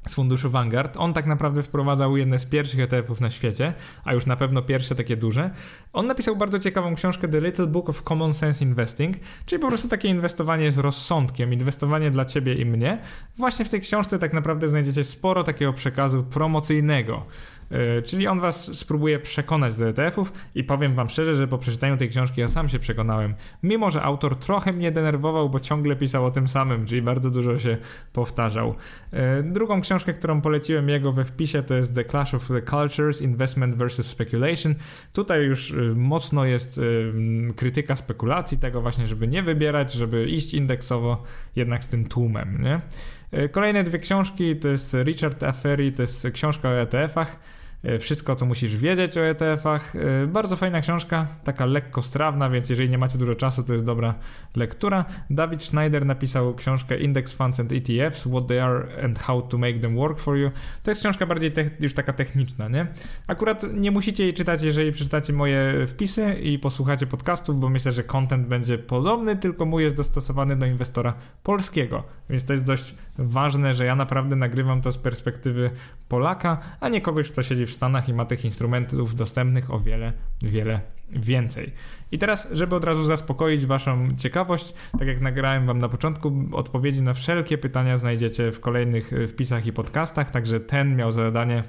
z 0.08 0.14
funduszu 0.14 0.50
Vanguard. 0.50 0.96
On 0.96 1.12
tak 1.12 1.26
naprawdę 1.26 1.62
wprowadzał 1.62 2.16
jedne 2.16 2.38
z 2.38 2.46
pierwszych 2.46 2.80
ETF-ów 2.80 3.20
na 3.20 3.30
świecie, 3.30 3.74
a 4.04 4.14
już 4.14 4.26
na 4.26 4.36
pewno 4.36 4.62
pierwsze 4.62 4.94
takie 4.94 5.16
duże. 5.16 5.50
On 5.92 6.06
napisał 6.06 6.36
bardzo 6.36 6.58
ciekawą 6.58 6.94
książkę 6.94 7.28
The 7.28 7.40
Little 7.40 7.66
Book 7.66 7.88
of 7.88 8.02
Common 8.02 8.34
Sense 8.34 8.64
Investing, 8.64 9.16
czyli 9.46 9.62
po 9.62 9.68
prostu 9.68 9.88
takie 9.88 10.08
inwestowanie 10.08 10.72
z 10.72 10.78
rozsądkiem, 10.78 11.52
inwestowanie 11.52 12.10
dla 12.10 12.24
ciebie 12.24 12.54
i 12.54 12.66
mnie. 12.66 12.98
Właśnie 13.36 13.64
w 13.64 13.68
tej 13.68 13.80
książce 13.80 14.18
tak 14.18 14.32
naprawdę 14.32 14.68
znajdziecie 14.68 15.04
sporo 15.04 15.44
takiego 15.44 15.72
przekazu 15.72 16.24
promocyjnego 16.24 17.26
czyli 18.04 18.26
on 18.26 18.40
was 18.40 18.76
spróbuje 18.78 19.18
przekonać 19.18 19.76
do 19.76 19.88
ETF-ów 19.88 20.32
i 20.54 20.64
powiem 20.64 20.94
wam 20.94 21.08
szczerze, 21.08 21.34
że 21.34 21.48
po 21.48 21.58
przeczytaniu 21.58 21.96
tej 21.96 22.08
książki 22.08 22.40
ja 22.40 22.48
sam 22.48 22.68
się 22.68 22.78
przekonałem. 22.78 23.34
Mimo, 23.62 23.90
że 23.90 24.02
autor 24.02 24.36
trochę 24.36 24.72
mnie 24.72 24.92
denerwował, 24.92 25.50
bo 25.50 25.60
ciągle 25.60 25.96
pisał 25.96 26.24
o 26.24 26.30
tym 26.30 26.48
samym, 26.48 26.86
czyli 26.86 27.02
bardzo 27.02 27.30
dużo 27.30 27.58
się 27.58 27.76
powtarzał. 28.12 28.74
E, 29.12 29.42
drugą 29.42 29.80
książkę, 29.80 30.12
którą 30.12 30.40
poleciłem 30.40 30.88
jego 30.88 31.12
we 31.12 31.24
wpisie 31.24 31.62
to 31.62 31.74
jest 31.74 31.94
The 31.94 32.04
Clash 32.04 32.34
of 32.34 32.48
the 32.48 32.62
Cultures, 32.62 33.22
Investment 33.22 33.74
vs. 33.74 34.06
Speculation. 34.06 34.74
Tutaj 35.12 35.44
już 35.44 35.70
e, 35.70 35.74
mocno 35.96 36.44
jest 36.44 36.80
krytyka 37.56 37.96
spekulacji, 37.96 38.58
tego 38.58 38.80
właśnie, 38.80 39.06
żeby 39.06 39.28
nie 39.28 39.42
wybierać, 39.42 39.92
żeby 39.92 40.26
iść 40.26 40.54
indeksowo 40.54 41.22
jednak 41.56 41.84
z 41.84 41.88
tym 41.88 42.08
tłumem, 42.08 42.62
nie? 42.62 42.80
Kolejne 43.52 43.84
dwie 43.84 43.98
książki 43.98 44.56
to 44.56 44.68
jest 44.68 44.94
Richard 44.94 45.42
Affery, 45.42 45.92
to 45.92 46.02
jest 46.02 46.30
książka 46.32 46.68
o 46.68 46.72
ETF-ach. 46.72 47.38
E, 47.82 47.98
wszystko, 47.98 48.36
co 48.36 48.46
musisz 48.46 48.76
wiedzieć 48.76 49.18
o 49.18 49.20
ETF-ach. 49.20 49.96
E, 49.96 50.26
bardzo 50.26 50.56
fajna 50.56 50.80
książka, 50.80 51.26
taka 51.44 51.66
lekko 51.66 52.02
strawna, 52.02 52.50
więc 52.50 52.70
jeżeli 52.70 52.90
nie 52.90 52.98
macie 52.98 53.18
dużo 53.18 53.34
czasu, 53.34 53.62
to 53.62 53.72
jest 53.72 53.84
dobra 53.84 54.14
lektura. 54.56 55.04
Dawid 55.30 55.62
Schneider 55.62 56.06
napisał 56.06 56.54
książkę 56.54 56.98
Index 56.98 57.32
Funds 57.32 57.60
and 57.60 57.72
ETFs, 57.72 58.28
What 58.28 58.46
They 58.46 58.62
Are 58.62 59.04
and 59.04 59.18
How 59.18 59.42
to 59.42 59.58
Make 59.58 59.78
Them 59.78 59.96
Work 59.96 60.20
for 60.20 60.36
You. 60.36 60.50
To 60.82 60.90
jest 60.90 61.00
książka 61.00 61.26
bardziej 61.26 61.52
już 61.80 61.94
taka 61.94 62.12
techniczna, 62.12 62.68
nie? 62.68 62.86
Akurat 63.26 63.66
nie 63.74 63.90
musicie 63.90 64.24
jej 64.24 64.34
czytać, 64.34 64.62
jeżeli 64.62 64.92
przeczytacie 64.92 65.32
moje 65.32 65.86
wpisy 65.86 66.34
i 66.34 66.58
posłuchacie 66.58 67.06
podcastów, 67.06 67.60
bo 67.60 67.68
myślę, 67.68 67.92
że 67.92 68.04
content 68.04 68.46
będzie 68.46 68.78
podobny, 68.78 69.36
tylko 69.36 69.64
mój 69.64 69.82
jest 69.82 69.96
dostosowany 69.96 70.56
do 70.56 70.66
inwestora 70.66 71.14
polskiego. 71.42 72.04
Więc 72.30 72.44
to 72.44 72.52
jest 72.52 72.66
dość 72.66 72.94
ważne, 73.18 73.74
że 73.74 73.84
ja 73.84 73.96
naprawdę 73.96 74.36
nagrywam 74.36 74.82
to 74.82 74.92
z 74.92 74.98
perspektywy 74.98 75.70
Polaka, 76.08 76.58
a 76.80 76.88
nie 76.88 77.00
kogoś, 77.00 77.32
kto 77.32 77.42
siedzi 77.42 77.66
w 77.70 77.74
Stanach 77.74 78.08
i 78.08 78.14
ma 78.14 78.24
tych 78.24 78.44
instrumentów 78.44 79.14
dostępnych 79.14 79.70
o 79.70 79.80
wiele, 79.80 80.12
wiele 80.42 80.80
więcej. 81.10 81.72
I 82.12 82.18
teraz, 82.18 82.52
żeby 82.52 82.76
od 82.76 82.84
razu 82.84 83.04
zaspokoić 83.04 83.66
Waszą 83.66 84.08
ciekawość, 84.16 84.74
tak 84.98 85.08
jak 85.08 85.20
nagrałem 85.20 85.66
Wam 85.66 85.78
na 85.78 85.88
początku, 85.88 86.32
odpowiedzi 86.52 87.02
na 87.02 87.14
wszelkie 87.14 87.58
pytania 87.58 87.96
znajdziecie 87.96 88.52
w 88.52 88.60
kolejnych 88.60 89.12
e, 89.12 89.26
wpisach 89.26 89.66
i 89.66 89.72
podcastach, 89.72 90.30
także 90.30 90.60
ten 90.60 90.96
miał 90.96 91.12
zadanie 91.12 91.64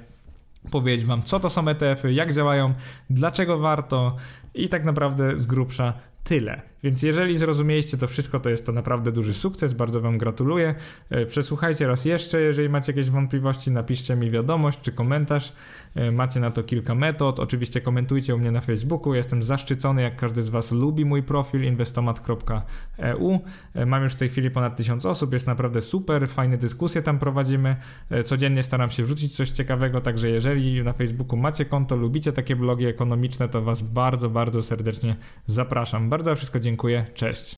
powiedzieć 0.70 1.06
Wam, 1.06 1.22
co 1.22 1.40
to 1.40 1.50
są 1.50 1.68
ETF-y, 1.68 2.12
jak 2.12 2.34
działają, 2.34 2.72
dlaczego 3.10 3.58
warto 3.58 4.16
i 4.54 4.68
tak 4.68 4.84
naprawdę 4.84 5.36
z 5.36 5.46
grubsza 5.46 5.92
tyle. 6.24 6.69
Więc 6.82 7.02
jeżeli 7.02 7.36
zrozumieliście 7.36 7.98
to 7.98 8.06
wszystko, 8.06 8.40
to 8.40 8.50
jest 8.50 8.66
to 8.66 8.72
naprawdę 8.72 9.12
duży 9.12 9.34
sukces. 9.34 9.72
Bardzo 9.72 10.00
Wam 10.00 10.18
gratuluję. 10.18 10.74
E, 11.10 11.26
przesłuchajcie 11.26 11.86
raz 11.86 12.04
jeszcze. 12.04 12.40
Jeżeli 12.40 12.68
macie 12.68 12.92
jakieś 12.92 13.10
wątpliwości, 13.10 13.70
napiszcie 13.70 14.16
mi 14.16 14.30
wiadomość 14.30 14.80
czy 14.80 14.92
komentarz. 14.92 15.52
E, 15.94 16.12
macie 16.12 16.40
na 16.40 16.50
to 16.50 16.62
kilka 16.62 16.94
metod. 16.94 17.40
Oczywiście 17.40 17.80
komentujcie 17.80 18.34
u 18.34 18.38
mnie 18.38 18.50
na 18.50 18.60
Facebooku. 18.60 19.14
Jestem 19.14 19.42
zaszczycony, 19.42 20.02
jak 20.02 20.16
każdy 20.16 20.42
z 20.42 20.48
Was 20.48 20.72
lubi 20.72 21.04
mój 21.04 21.22
profil 21.22 21.64
inwestomat.eu. 21.64 23.40
E, 23.74 23.86
mam 23.86 24.02
już 24.02 24.12
w 24.12 24.16
tej 24.16 24.28
chwili 24.28 24.50
ponad 24.50 24.76
1000 24.76 25.06
osób. 25.06 25.32
Jest 25.32 25.46
naprawdę 25.46 25.82
super. 25.82 26.28
Fajne 26.28 26.58
dyskusje 26.58 27.02
tam 27.02 27.18
prowadzimy. 27.18 27.76
Codziennie 28.24 28.62
staram 28.62 28.90
się 28.90 29.04
wrzucić 29.04 29.36
coś 29.36 29.50
ciekawego. 29.50 30.00
Także 30.00 30.30
jeżeli 30.30 30.82
na 30.82 30.92
Facebooku 30.92 31.36
macie 31.36 31.64
konto, 31.64 31.96
lubicie 31.96 32.32
takie 32.32 32.56
blogi 32.56 32.86
ekonomiczne, 32.86 33.48
to 33.48 33.62
Was 33.62 33.82
bardzo, 33.82 34.30
bardzo 34.30 34.62
serdecznie 34.62 35.16
zapraszam. 35.46 36.10
Bardzo 36.10 36.36
wszystko 36.36 36.60
dziękuję. 36.70 37.04
Cześć. 37.14 37.46